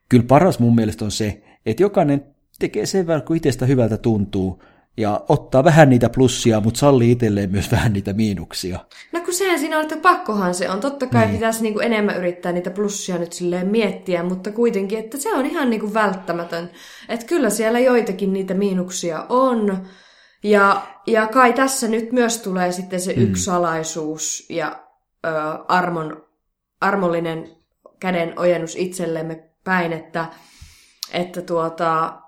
Kyllä 0.08 0.24
paras 0.28 0.58
mun 0.58 0.74
mielestä 0.74 1.04
on 1.04 1.10
se, 1.10 1.42
että 1.66 1.82
jokainen 1.82 2.24
tekee 2.58 2.86
sen 2.86 3.06
verran, 3.06 3.22
kun 3.26 3.36
itsestä 3.36 3.66
hyvältä 3.66 3.96
tuntuu, 3.96 4.62
ja 4.96 5.20
ottaa 5.28 5.64
vähän 5.64 5.90
niitä 5.90 6.08
plussia, 6.08 6.60
mutta 6.60 6.78
sallii 6.78 7.10
itselleen 7.10 7.50
myös 7.50 7.70
vähän 7.76 7.92
niitä 7.92 8.12
miinuksia. 8.12 8.78
No 9.12 9.20
kun 9.20 9.34
sehän 9.34 9.58
siinä 9.58 9.76
on, 9.76 9.82
että 9.82 9.96
pakkohan 9.96 10.54
se 10.54 10.70
on. 10.70 10.80
Totta 10.80 11.06
kai 11.06 11.24
niin. 11.26 11.34
pitäisi 11.34 11.62
niinku 11.62 11.80
enemmän 11.80 12.16
yrittää 12.16 12.52
niitä 12.52 12.70
plussia 12.70 13.18
nyt 13.18 13.32
silleen 13.32 13.68
miettiä, 13.68 14.22
mutta 14.22 14.50
kuitenkin, 14.50 14.98
että 14.98 15.18
se 15.18 15.34
on 15.34 15.46
ihan 15.46 15.70
niinku 15.70 15.94
välttämätön. 15.94 16.70
Että 17.08 17.26
kyllä 17.26 17.50
siellä 17.50 17.80
joitakin 17.80 18.32
niitä 18.32 18.54
miinuksia 18.54 19.26
on. 19.28 19.86
Ja, 20.42 20.82
ja 21.06 21.26
kai 21.26 21.52
tässä 21.52 21.88
nyt 21.88 22.12
myös 22.12 22.38
tulee 22.38 22.72
sitten 22.72 23.00
se 23.00 23.12
yksi 23.12 23.44
salaisuus 23.44 24.46
ja 24.48 24.84
ö, 25.26 25.30
armon, 25.68 26.26
armollinen 26.80 27.56
käden 28.00 28.38
ojennus 28.38 28.76
itsellemme 28.76 29.44
päin, 29.64 29.92
että, 29.92 30.26
että 31.12 31.42
tuota, 31.42 32.18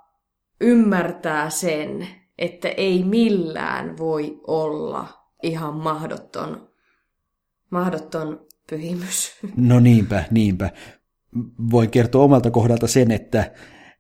ymmärtää 0.61 1.51
sen, 1.51 2.09
että 2.39 2.69
ei 2.69 3.05
millään 3.05 3.99
voi 3.99 4.41
olla 4.47 5.09
ihan 5.43 5.75
mahdoton, 5.75 6.69
mahdoton 7.71 8.47
pyhimys. 8.71 9.33
No 9.57 9.81
niinpä, 9.81 10.25
niinpä. 10.31 10.71
Voin 11.71 11.91
kertoa 11.91 12.25
omalta 12.25 12.51
kohdalta 12.51 12.87
sen, 12.87 13.11
että, 13.11 13.53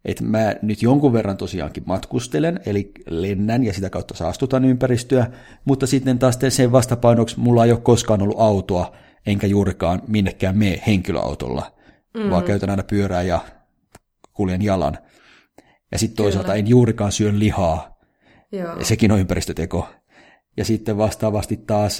että 0.05 0.25
mä 0.25 0.55
nyt 0.63 0.83
jonkun 0.83 1.13
verran 1.13 1.37
tosiaankin 1.37 1.83
matkustelen, 1.87 2.61
eli 2.67 2.93
lennän 3.07 3.65
ja 3.65 3.73
sitä 3.73 3.91
kautta 3.91 4.15
saastutan 4.15 4.65
ympäristöä, 4.65 5.31
mutta 5.65 5.87
sitten 5.87 6.19
taas 6.19 6.39
sen 6.49 6.73
vastapainoksi 6.73 7.41
mulla 7.41 7.65
ei 7.65 7.73
ole 7.73 7.81
koskaan 7.81 8.23
ollut 8.23 8.41
autoa, 8.41 8.97
enkä 9.27 9.47
juurikaan 9.47 10.03
minnekään 10.07 10.59
mene 10.59 10.83
henkilöautolla, 10.87 11.73
mm. 12.15 12.31
vaan 12.31 12.45
käytän 12.45 12.71
aina 12.71 12.83
pyörää 12.83 13.23
ja 13.23 13.41
kuljen 14.33 14.63
jalan. 14.63 14.99
Ja 15.93 15.99
sitten 15.99 16.17
toisaalta 16.17 16.55
en 16.55 16.67
juurikaan 16.67 17.13
syö 17.13 17.33
lihaa, 17.35 17.96
Joo. 18.53 18.85
sekin 18.85 19.13
on 19.13 19.21
ympäristöteko. 19.21 19.89
Ja 20.57 20.65
sitten 20.65 20.99
vastaavasti 20.99 21.57
taas 21.57 21.99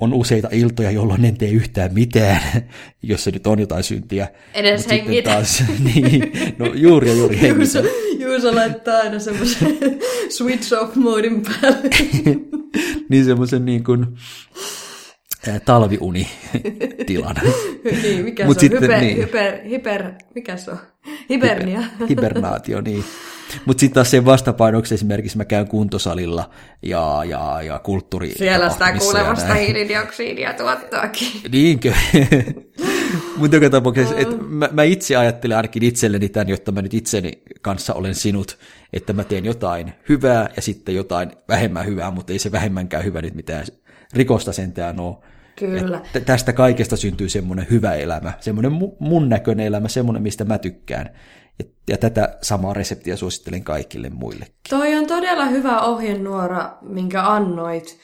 on 0.00 0.14
useita 0.14 0.48
iltoja, 0.52 0.90
jolloin 0.90 1.24
en 1.24 1.38
tee 1.38 1.50
yhtään 1.50 1.94
mitään, 1.94 2.40
jos 3.02 3.24
se 3.24 3.30
nyt 3.30 3.46
on 3.46 3.58
jotain 3.60 3.84
syntiä. 3.84 4.28
Edes 4.54 4.80
Mut 4.82 4.90
hengitä. 4.90 5.30
taas, 5.30 5.62
niin, 5.94 6.32
no 6.58 6.66
juuri 6.74 7.08
ja 7.08 7.14
juuri 7.14 7.40
hengitä. 7.42 7.82
Juuso 8.18 8.54
laittaa 8.54 8.98
aina 8.98 9.18
semmoisen 9.18 9.78
switch 10.28 10.72
off 10.82 10.96
modin 10.96 11.42
päälle. 11.42 11.90
niin 13.08 13.24
semmoisen 13.24 13.64
niin 13.64 13.84
kuin, 13.84 14.06
ää, 15.48 15.60
talviunitilan. 15.60 17.36
niin, 18.02 18.24
mikä 18.24 18.44
Mut 18.46 18.58
se 18.58 18.66
on? 18.66 18.70
sitten 18.70 18.82
hyper, 18.82 19.00
niin. 19.00 19.16
hyper, 19.16 19.68
hyper, 19.68 20.12
mikä 20.34 20.56
se 20.56 20.70
on? 20.70 20.78
Hibernia. 21.30 21.82
Hibernaatio, 22.08 22.80
niin. 22.80 23.04
Mutta 23.64 23.80
sitten 23.80 23.94
taas 23.94 24.10
sen 24.10 24.24
vastapainoksi 24.24 24.94
esimerkiksi 24.94 25.36
mä 25.36 25.44
käyn 25.44 25.68
kuntosalilla 25.68 26.50
ja, 26.82 27.22
ja, 27.28 27.62
ja 27.62 27.78
kulttuuri. 27.78 28.32
Siellä 28.36 28.70
sitä 28.70 28.92
kuulevasta 28.98 29.54
hiilidioksidia 29.54 30.52
tuottaakin. 30.52 31.28
Niinkö? 31.52 31.92
Mutta 33.36 33.56
joka 33.56 33.70
tapauksessa, 33.70 34.16
että 34.16 34.36
mä, 34.48 34.68
mä 34.72 34.82
itse 34.82 35.16
ajattelen 35.16 35.56
ainakin 35.56 35.82
itselleni 35.82 36.28
tämän, 36.28 36.48
jotta 36.48 36.72
mä 36.72 36.82
nyt 36.82 36.94
itseni 36.94 37.42
kanssa 37.62 37.94
olen 37.94 38.14
sinut, 38.14 38.58
että 38.92 39.12
mä 39.12 39.24
teen 39.24 39.44
jotain 39.44 39.92
hyvää 40.08 40.48
ja 40.56 40.62
sitten 40.62 40.94
jotain 40.94 41.30
vähemmän 41.48 41.86
hyvää, 41.86 42.10
mutta 42.10 42.32
ei 42.32 42.38
se 42.38 42.52
vähemmänkään 42.52 43.04
hyvä 43.04 43.22
nyt 43.22 43.34
mitään 43.34 43.66
rikosta 44.14 44.52
sentään 44.52 45.00
ole. 45.00 45.16
Kyllä. 45.56 46.00
Tästä 46.26 46.52
kaikesta 46.52 46.96
syntyy 46.96 47.28
semmoinen 47.28 47.66
hyvä 47.70 47.94
elämä, 47.94 48.32
semmoinen 48.40 48.72
mun 48.98 49.28
näköinen 49.28 49.66
elämä, 49.66 49.88
semmoinen, 49.88 50.22
mistä 50.22 50.44
mä 50.44 50.58
tykkään. 50.58 51.10
Ja, 51.58 51.64
ja 51.88 51.98
tätä 51.98 52.38
samaa 52.42 52.74
reseptiä 52.74 53.16
suosittelen 53.16 53.64
kaikille 53.64 54.10
muillekin. 54.10 54.54
Toi 54.70 54.94
on 54.94 55.06
todella 55.06 55.46
hyvä 55.46 55.80
ohjenuora, 55.80 56.78
minkä 56.80 57.22
annoit, 57.22 57.98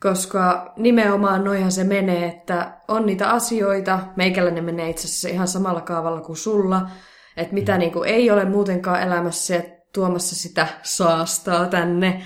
koska 0.00 0.72
nimenomaan 0.76 1.44
noihan 1.44 1.72
se 1.72 1.84
menee, 1.84 2.26
että 2.26 2.80
on 2.88 3.06
niitä 3.06 3.30
asioita, 3.30 4.00
meikäläinen 4.16 4.64
menee 4.64 4.90
itse 4.90 5.06
asiassa 5.06 5.28
ihan 5.28 5.48
samalla 5.48 5.80
kaavalla 5.80 6.20
kuin 6.20 6.36
sulla, 6.36 6.90
että 7.36 7.54
mitä 7.54 7.72
mm. 7.72 7.78
niin 7.78 7.92
kuin 7.92 8.08
ei 8.08 8.30
ole 8.30 8.44
muutenkaan 8.44 9.02
elämässä 9.02 9.54
ja 9.54 9.62
tuomassa 9.94 10.36
sitä 10.36 10.66
saastaa 10.82 11.66
tänne, 11.66 12.22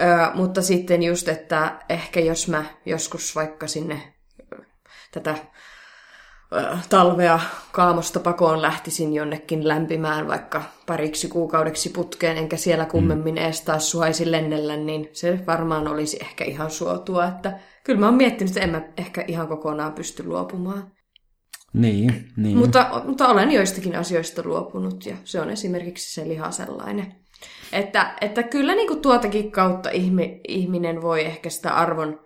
Ö, 0.00 0.36
mutta 0.36 0.62
sitten 0.62 1.02
just, 1.02 1.28
että 1.28 1.78
ehkä 1.88 2.20
jos 2.20 2.48
mä 2.48 2.64
joskus 2.86 3.36
vaikka 3.36 3.66
sinne 3.66 4.14
tätä 5.12 5.34
talvea 6.88 7.40
kaamosta 7.72 8.20
pakoon 8.20 8.62
lähtisin 8.62 9.12
jonnekin 9.12 9.68
lämpimään 9.68 10.28
vaikka 10.28 10.62
pariksi 10.86 11.28
kuukaudeksi 11.28 11.88
putkeen, 11.88 12.36
enkä 12.36 12.56
siellä 12.56 12.84
kummemmin 12.84 13.38
edes 13.38 13.60
taas 13.60 13.90
suhaisi 13.90 14.30
lennellä, 14.30 14.76
niin 14.76 15.08
se 15.12 15.40
varmaan 15.46 15.88
olisi 15.88 16.18
ehkä 16.20 16.44
ihan 16.44 16.70
suotua. 16.70 17.24
Että 17.24 17.58
kyllä 17.84 18.00
mä 18.00 18.06
oon 18.06 18.14
miettinyt, 18.14 18.50
että 18.50 18.60
en 18.60 18.70
mä 18.70 18.82
ehkä 18.96 19.24
ihan 19.28 19.48
kokonaan 19.48 19.92
pysty 19.92 20.24
luopumaan. 20.26 20.92
Niin, 21.72 22.28
niin. 22.36 22.58
Mutta, 22.58 23.02
mutta 23.04 23.28
olen 23.28 23.50
joistakin 23.50 23.96
asioista 23.96 24.42
luopunut 24.44 25.06
ja 25.06 25.16
se 25.24 25.40
on 25.40 25.50
esimerkiksi 25.50 26.14
se 26.14 26.28
liha 26.28 26.50
sellainen. 26.50 27.14
Että, 27.72 28.14
että 28.20 28.42
kyllä 28.42 28.74
niin 28.74 28.88
kuin 28.88 29.00
tuotakin 29.00 29.52
kautta 29.52 29.90
ihmi, 29.90 30.40
ihminen 30.48 31.02
voi 31.02 31.24
ehkä 31.24 31.50
sitä 31.50 31.74
arvon 31.74 32.23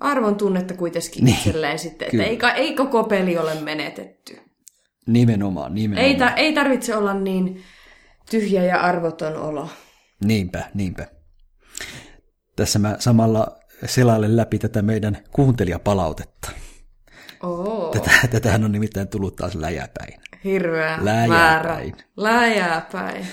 arvon 0.00 0.36
tunnetta 0.36 0.74
kuitenkin 0.74 1.24
niin, 1.24 1.36
itselleen 1.36 1.78
sitten, 1.78 2.08
että 2.12 2.56
ei, 2.56 2.64
ei 2.64 2.74
koko 2.74 3.04
peli 3.04 3.38
ole 3.38 3.54
menetetty. 3.54 4.40
Nimenomaan, 5.06 5.74
nimenomaan. 5.74 6.10
Ei, 6.10 6.16
ta, 6.16 6.30
ei 6.30 6.52
tarvitse 6.52 6.96
olla 6.96 7.14
niin 7.14 7.62
tyhjä 8.30 8.64
ja 8.64 8.80
arvoton 8.80 9.36
olo. 9.36 9.68
Niinpä, 10.24 10.64
niinpä. 10.74 11.06
Tässä 12.56 12.78
mä 12.78 12.96
samalla 12.98 13.58
selailen 13.86 14.36
läpi 14.36 14.58
tätä 14.58 14.82
meidän 14.82 15.18
kuuntelijapalautetta. 15.32 16.50
Oo. 17.42 17.90
Tätä, 17.90 18.28
tätähän 18.30 18.64
on 18.64 18.72
nimittäin 18.72 19.08
tullut 19.08 19.36
taas 19.36 19.54
läjäpäin. 19.54 20.20
Hirveä 20.44 20.98
läjäpäin. 21.02 21.28
määrä. 21.30 21.78
Läjäpäin. 22.16 23.26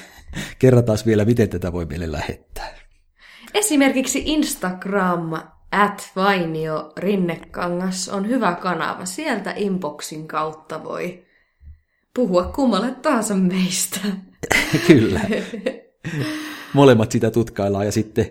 Kerrataan 0.59 0.97
vielä, 1.05 1.26
miten 1.26 1.49
tätä 1.49 1.74
voi 1.74 1.86
meille 1.86 2.12
lähettää. 2.12 2.76
Esimerkiksi 3.53 4.24
Instagram 4.26 5.32
at 5.72 6.11
Vainio 6.15 6.93
Rinnekangas 6.97 8.09
on 8.09 8.28
hyvä 8.28 8.55
kanava. 8.55 9.05
Sieltä 9.05 9.53
inboxin 9.55 10.28
kautta 10.28 10.84
voi 10.84 11.26
puhua 12.13 12.43
kummalle 12.43 12.91
tahansa 12.91 13.36
meistä. 13.36 13.99
Kyllä. 14.88 15.22
Molemmat 16.74 17.11
sitä 17.11 17.32
tutkaillaan 17.32 17.86
ja 17.86 17.91
sitten 17.91 18.26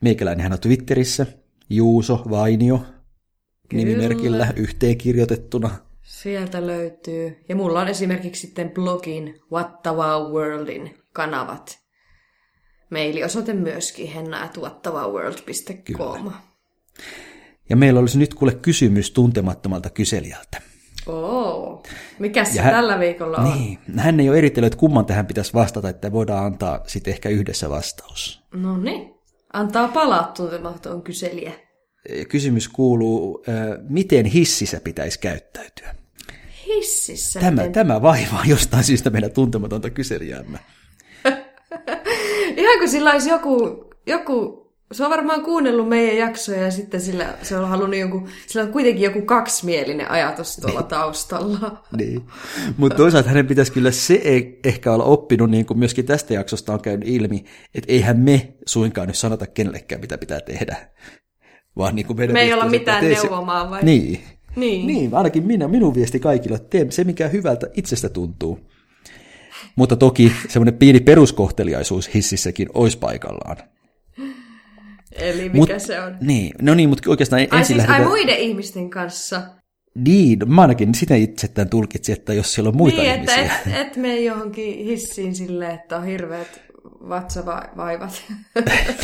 meikäläinenhän 0.00 0.52
on 0.52 0.60
Twitterissä, 0.60 1.26
Juuso 1.70 2.22
Vainio 2.30 2.78
Kyllä. 2.78 3.84
nimimerkillä 3.84 4.52
yhteenkirjoitettuna. 4.56 5.70
Sieltä 6.02 6.66
löytyy. 6.66 7.44
Ja 7.48 7.56
mulla 7.56 7.80
on 7.80 7.88
esimerkiksi 7.88 8.46
sitten 8.46 8.70
blogin 8.70 9.40
What 9.52 9.82
the 9.82 9.90
Wow 9.90 10.32
Worldin 10.32 10.98
kanavat. 11.12 11.78
Mailiosoite 12.90 13.52
myöskin 13.52 14.12
henna.whattawowworld.com. 14.12 16.32
Ja 17.70 17.76
meillä 17.76 18.00
olisi 18.00 18.18
nyt 18.18 18.34
kuule 18.34 18.54
kysymys 18.54 19.10
tuntemattomalta 19.10 19.90
kyselijältä. 19.90 20.62
Oo, 21.06 21.82
mikä 22.18 22.44
se 22.44 22.60
hän, 22.60 22.74
tällä 22.74 22.98
viikolla 22.98 23.36
on? 23.36 23.58
Niin, 23.58 23.78
hän 23.96 24.20
ei 24.20 24.28
ole 24.28 24.38
eritellyt, 24.38 24.66
että 24.66 24.80
kumman 24.80 25.06
tähän 25.06 25.26
pitäisi 25.26 25.54
vastata, 25.54 25.88
että 25.88 26.12
voidaan 26.12 26.44
antaa 26.44 26.80
sitten 26.86 27.12
ehkä 27.12 27.28
yhdessä 27.28 27.70
vastaus. 27.70 28.42
No 28.54 28.76
niin, 28.76 29.14
antaa 29.52 29.88
palaa 29.88 30.32
tuntematon 30.36 31.02
kyselijä. 31.02 31.52
Kysymys 32.28 32.68
kuuluu, 32.68 33.44
miten 33.88 34.26
hississä 34.26 34.80
pitäisi 34.84 35.20
käyttäytyä? 35.20 35.94
Hississä? 36.66 37.40
Tämä, 37.40 37.50
miten? 37.50 37.72
tämä 37.72 38.02
vaivaa 38.02 38.42
jostain 38.46 38.84
syystä 38.84 39.10
meidän 39.10 39.32
tuntematonta 39.32 39.90
kyselijäämme. 39.90 40.58
Ihan 42.56 42.78
kuin 42.78 42.88
sillä 42.88 43.12
olisi 43.12 43.30
joku, 43.30 43.84
joku 44.06 44.67
se 44.92 45.04
on 45.04 45.10
varmaan 45.10 45.42
kuunnellut 45.42 45.88
meidän 45.88 46.16
jaksoja 46.16 46.62
ja 46.62 46.70
sitten 46.70 47.00
sillä, 47.00 47.34
se 47.42 47.56
on 47.56 47.68
halunnut 47.68 47.98
joku, 47.98 48.28
sillä 48.46 48.64
on 48.64 48.72
kuitenkin 48.72 49.02
joku 49.02 49.22
kaksimielinen 49.22 50.10
ajatus 50.10 50.56
tuolla 50.56 50.80
niin. 50.80 50.88
taustalla. 50.88 51.82
niin, 51.96 52.22
mutta 52.76 52.96
toisaalta 52.96 53.28
hänen 53.28 53.46
pitäisi 53.46 53.72
kyllä 53.72 53.90
se 53.90 54.20
e- 54.24 54.68
ehkä 54.68 54.92
olla 54.92 55.04
oppinut, 55.04 55.50
niin 55.50 55.66
kuin 55.66 55.78
myöskin 55.78 56.06
tästä 56.06 56.34
jaksosta 56.34 56.72
on 56.72 56.80
käynyt 56.80 57.08
ilmi, 57.08 57.44
että 57.74 57.92
eihän 57.92 58.18
me 58.18 58.54
suinkaan 58.66 59.06
nyt 59.06 59.16
sanota 59.16 59.46
kenellekään, 59.46 60.00
mitä 60.00 60.18
pitää 60.18 60.40
tehdä. 60.40 60.76
Vaan 61.76 61.96
niin 61.96 62.06
kuin 62.06 62.16
meidän 62.16 62.32
me 62.32 62.40
ei 62.40 62.52
olla 62.52 62.68
mitään 62.68 63.04
neuvomaan 63.04 63.70
vai? 63.70 63.82
Niin. 63.82 64.20
Niin. 64.56 64.86
niin, 64.86 65.14
ainakin 65.14 65.46
minä, 65.46 65.68
minun 65.68 65.94
viesti 65.94 66.20
kaikille, 66.20 66.56
että 66.56 66.68
tee 66.68 66.86
se, 66.90 67.04
mikä 67.04 67.28
hyvältä 67.28 67.66
itsestä 67.74 68.08
tuntuu. 68.08 68.60
Mutta 69.76 69.96
toki 69.96 70.32
semmoinen 70.48 70.74
pieni 70.74 71.00
peruskohteliaisuus 71.00 72.14
hississäkin 72.14 72.68
olisi 72.74 72.98
paikallaan. 72.98 73.56
Eli 75.18 75.48
mikä 75.48 75.74
Mut, 75.74 75.82
se 75.82 76.00
on? 76.00 76.16
Niin, 76.20 76.54
no 76.62 76.74
niin, 76.74 76.88
mutta 76.88 77.10
oikeastaan 77.10 77.40
ai, 77.40 77.48
ensin 77.58 77.64
siis, 77.64 77.76
lähdetään... 77.76 78.00
ai 78.00 78.08
muiden 78.08 78.38
ihmisten 78.38 78.90
kanssa? 78.90 79.42
Niin, 79.94 80.38
mä 80.46 80.62
ainakin 80.62 80.94
sitä 80.94 81.14
itsettään 81.14 81.68
tulkitsin, 81.68 82.12
että 82.12 82.34
jos 82.34 82.54
siellä 82.54 82.68
on 82.68 82.76
muita 82.76 83.02
niin, 83.02 83.14
ihmisiä. 83.14 83.36
Niin, 83.36 83.50
että 83.50 83.80
et, 83.80 83.86
et 83.86 83.96
mene 83.96 84.20
johonkin 84.20 84.84
hissiin 84.84 85.34
silleen, 85.34 85.74
että 85.74 85.96
on 85.96 86.04
hirveät 86.04 86.60
vatsavaivat. 86.84 88.22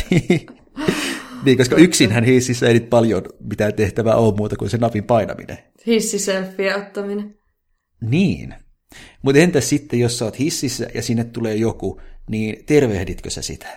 niin. 0.09 0.45
niin, 1.45 1.57
koska 1.57 1.75
yksinhän 1.75 2.23
hississä 2.23 2.67
ei 2.67 2.73
nyt 2.73 2.89
paljon 2.89 3.23
mitään 3.49 3.73
tehtävää 3.73 4.15
ole 4.15 4.35
muuta 4.35 4.55
kuin 4.55 4.69
se 4.69 4.77
napin 4.77 5.03
painaminen. 5.03 5.57
Hissiselfie 5.87 6.75
ottaminen. 6.75 7.35
Niin. 8.01 8.55
Mutta 9.21 9.41
entä 9.41 9.61
sitten, 9.61 9.99
jos 9.99 10.19
sä 10.19 10.25
oot 10.25 10.39
hississä 10.39 10.87
ja 10.93 11.01
sinne 11.01 11.23
tulee 11.23 11.55
joku, 11.55 12.01
niin 12.29 12.65
tervehditkö 12.65 13.29
sä 13.29 13.41
sitä? 13.41 13.67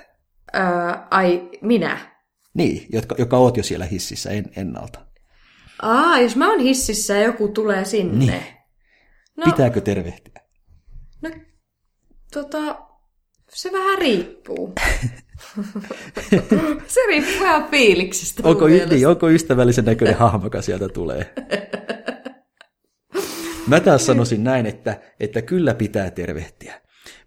Öö, 0.57 0.63
ai, 1.11 1.49
minä? 1.63 2.18
Niin, 2.59 2.87
jotka, 2.93 3.15
joka 3.19 3.37
oot 3.37 3.57
jo 3.57 3.63
siellä 3.63 3.85
hississä 3.85 4.31
en, 4.31 4.45
ennalta. 4.57 5.01
Aa, 5.83 6.21
jos 6.21 6.37
mä 6.37 6.51
oon 6.51 6.61
hississä 6.61 7.15
ja 7.15 7.23
joku 7.23 7.49
tulee 7.49 7.85
sinne. 7.85 8.27
Niin. 8.27 8.43
No, 9.37 9.45
Pitääkö 9.45 9.81
tervehtiä? 9.81 10.43
No, 11.23 11.31
tota, 12.33 12.79
se 13.55 13.73
vähän 13.73 13.99
riippuu. 13.99 14.75
se 16.95 17.01
riippuu 17.09 17.41
vähän 17.41 17.69
fiiliksestä 17.71 18.49
onko, 18.49 18.67
niin, 18.67 19.09
onko 19.09 19.31
ystävällisen 19.31 19.85
näköinen 19.85 20.17
hahmo, 20.17 20.47
joka 20.47 20.63
sieltä 20.63 20.89
tulee? 20.89 21.35
Mä 23.67 23.81
taas 23.81 24.07
sanoisin 24.07 24.45
näin, 24.45 24.67
että, 24.67 25.01
että 25.21 25.43
kyllä 25.43 25.75
pitää 25.75 26.11
tervehtiä. 26.11 26.81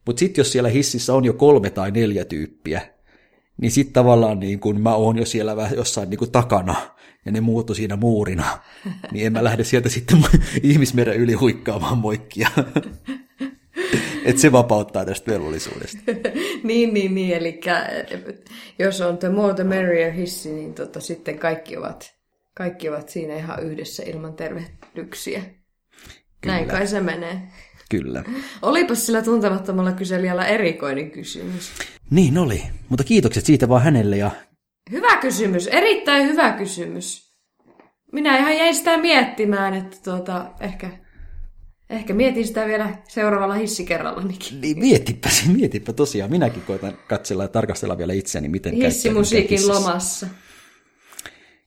Mutta 0.05 0.19
sitten 0.19 0.41
jos 0.41 0.51
siellä 0.51 0.69
hississä 0.69 1.13
on 1.13 1.25
jo 1.25 1.33
kolme 1.33 1.69
tai 1.69 1.91
neljä 1.91 2.25
tyyppiä, 2.25 2.81
niin 3.61 3.71
sitten 3.71 3.93
tavallaan 3.93 4.39
niin 4.39 4.59
kun 4.59 4.81
mä 4.81 4.95
oon 4.95 5.17
jo 5.17 5.25
siellä 5.25 5.55
vähän 5.55 5.75
jossain 5.75 6.09
niin 6.09 6.17
kuin 6.17 6.31
takana, 6.31 6.75
ja 7.25 7.31
ne 7.31 7.41
muuttu 7.41 7.73
siinä 7.73 7.95
muurina, 7.95 8.59
niin 9.11 9.25
en 9.25 9.33
mä 9.33 9.43
lähde 9.43 9.63
sieltä 9.63 9.89
sitten 9.89 10.25
ihmismeren 10.63 11.17
yli 11.17 11.33
huikkaamaan 11.33 11.97
moikkia. 11.97 12.49
Et 14.25 14.37
se 14.37 14.51
vapauttaa 14.51 15.05
tästä 15.05 15.31
velvollisuudesta. 15.31 15.99
niin, 16.63 16.93
niin, 16.93 17.15
niin. 17.15 17.37
Eli 17.37 17.59
jos 18.79 19.01
on 19.01 19.17
the 19.17 19.29
more 19.29 19.53
the 19.53 19.63
merrier 19.63 20.11
hissi, 20.11 20.51
niin 20.51 20.73
tota, 20.73 20.99
sitten 20.99 21.39
kaikki 21.39 21.77
ovat, 21.77 22.13
kaikki 22.53 22.89
ovat 22.89 23.09
siinä 23.09 23.35
ihan 23.35 23.63
yhdessä 23.63 24.03
ilman 24.03 24.33
tervehdyksiä. 24.33 25.41
Kyllä. 25.41 26.55
Näin 26.55 26.67
kai 26.67 26.87
se 26.87 27.01
menee. 27.01 27.41
Kyllä. 27.91 28.23
Olipas 28.61 29.05
sillä 29.05 29.21
tuntemattomalla 29.21 29.91
kyselijällä 29.91 30.45
erikoinen 30.45 31.11
kysymys. 31.11 31.71
Niin 32.11 32.37
oli, 32.37 32.63
mutta 32.89 33.03
kiitokset 33.03 33.45
siitä 33.45 33.69
vaan 33.69 33.83
hänelle 33.83 34.17
ja... 34.17 34.31
Hyvä 34.91 35.17
kysymys, 35.17 35.67
erittäin 35.67 36.27
hyvä 36.27 36.51
kysymys. 36.51 37.31
Minä 38.11 38.37
ihan 38.37 38.57
jäin 38.57 38.75
sitä 38.75 38.97
miettimään, 38.97 39.73
että 39.73 39.97
tuota, 40.03 40.51
ehkä, 40.59 40.89
ehkä 41.89 42.13
mietin 42.13 42.47
sitä 42.47 42.65
vielä 42.65 42.95
seuraavalla 43.07 43.53
hissikerrallanikin. 43.53 44.61
Niin 44.61 44.79
mietipä 44.79 45.29
se, 45.29 45.43
mietipä 45.47 45.93
tosiaan. 45.93 46.31
Minäkin 46.31 46.61
koitan 46.61 46.97
katsella 47.07 47.43
ja 47.43 47.47
tarkastella 47.47 47.97
vielä 47.97 48.13
itseäni, 48.13 48.47
miten 48.47 48.73
Hissimusiikin 48.73 49.67
lomassa. 49.67 50.27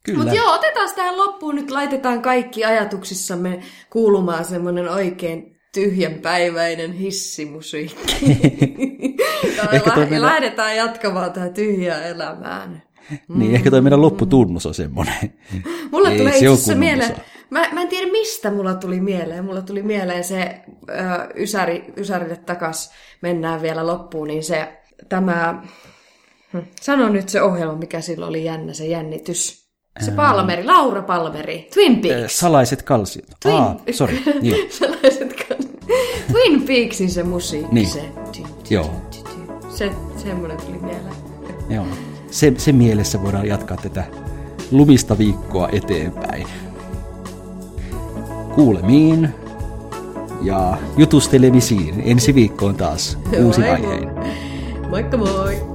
Kyllä. 0.03 0.19
Mutta 0.19 0.35
joo, 0.35 0.55
otetaan 0.55 0.95
tähän 0.97 1.17
loppuun 1.17 1.55
nyt, 1.55 1.71
laitetaan 1.71 2.23
kaikki 2.23 2.65
ajatuksissamme 2.65 3.61
kuulumaan 3.91 4.45
semmoinen 4.45 4.89
oikein 4.89 5.54
tyhjänpäiväinen 5.75 6.93
hissimusiikki. 6.93 8.27
Ehkä 9.73 9.91
ja 9.91 9.97
meidän- 9.97 10.23
lähdetään 10.23 10.77
jatkamaan 10.77 11.33
tätä 11.33 11.49
tyhjää 11.49 12.03
elämään. 12.03 12.83
Niin, 13.29 13.55
ehkä 13.55 13.71
toi 13.71 13.81
meidän 13.81 14.03
lopputunnus 14.03 14.67
on 14.67 14.75
semmoinen. 14.75 15.35
Mulla 15.91 16.11
Ei, 16.11 16.19
tulee 16.19 16.33
se 16.33 16.39
itse 16.39 16.49
asiassa 16.49 16.75
mieleen, 16.75 17.17
mä, 17.51 17.69
mä 17.73 17.83
en 17.83 17.89
tiedä 17.89 18.13
mistä 18.13 18.51
mulla 18.51 18.75
tuli 18.75 19.01
mieleen. 19.01 19.45
Mulla 19.45 19.63
tuli 19.63 19.83
mieleen 19.83 20.25
se 20.25 20.61
ö, 20.91 20.95
ysäri, 21.37 21.85
Ysärille 21.97 22.37
takas 22.37 22.91
mennään 23.23 23.63
vielä 23.63 23.87
loppuun, 23.87 24.29
niin 24.29 24.45
se 24.45 24.69
tämä, 25.09 25.63
hm, 26.53 26.59
sano 26.81 27.09
nyt 27.09 27.29
se 27.29 27.43
ohjelma, 27.43 27.77
mikä 27.77 28.01
silloin 28.01 28.29
oli 28.29 28.45
jännä, 28.45 28.73
se 28.73 28.87
jännitys. 28.87 29.65
Se 30.01 30.11
Palmeri, 30.11 30.65
Laura 30.65 31.03
Palmeri, 31.03 31.69
Twin 31.75 32.01
Peaks. 32.01 32.39
Salaiset 32.39 32.83
kalsiot. 32.83 33.27
Twin... 33.43 33.55
Aa, 33.55 33.77
sorry. 33.93 34.19
Joo. 34.43 34.59
Sellaiset 34.71 35.35
kanssa. 35.35 35.54
Twin 36.33 36.63
Peaksin 36.63 37.11
se 37.11 37.23
musiikki, 37.23 37.75
Niin. 37.75 37.89
se. 37.89 38.05
Joo. 38.71 38.91
Se, 39.69 39.91
semmoinen 40.17 40.57
tuli 40.57 40.79
mieleen. 40.79 41.15
Joo. 41.69 41.85
Se, 42.31 42.53
se 42.57 42.73
mielessä 42.73 43.23
voidaan 43.23 43.47
jatkaa 43.47 43.77
tätä 43.77 44.05
lumista 44.71 45.19
viikkoa 45.19 45.69
eteenpäin. 45.73 46.47
Kuulemiin 48.55 49.29
ja 50.43 50.77
jutustelemisiin 50.97 52.03
ensi 52.05 52.35
viikkoon 52.35 52.75
taas 52.75 53.19
uusi 53.45 53.63
aihein. 53.63 54.09
Moikka 54.91 55.17
moi! 55.17 55.74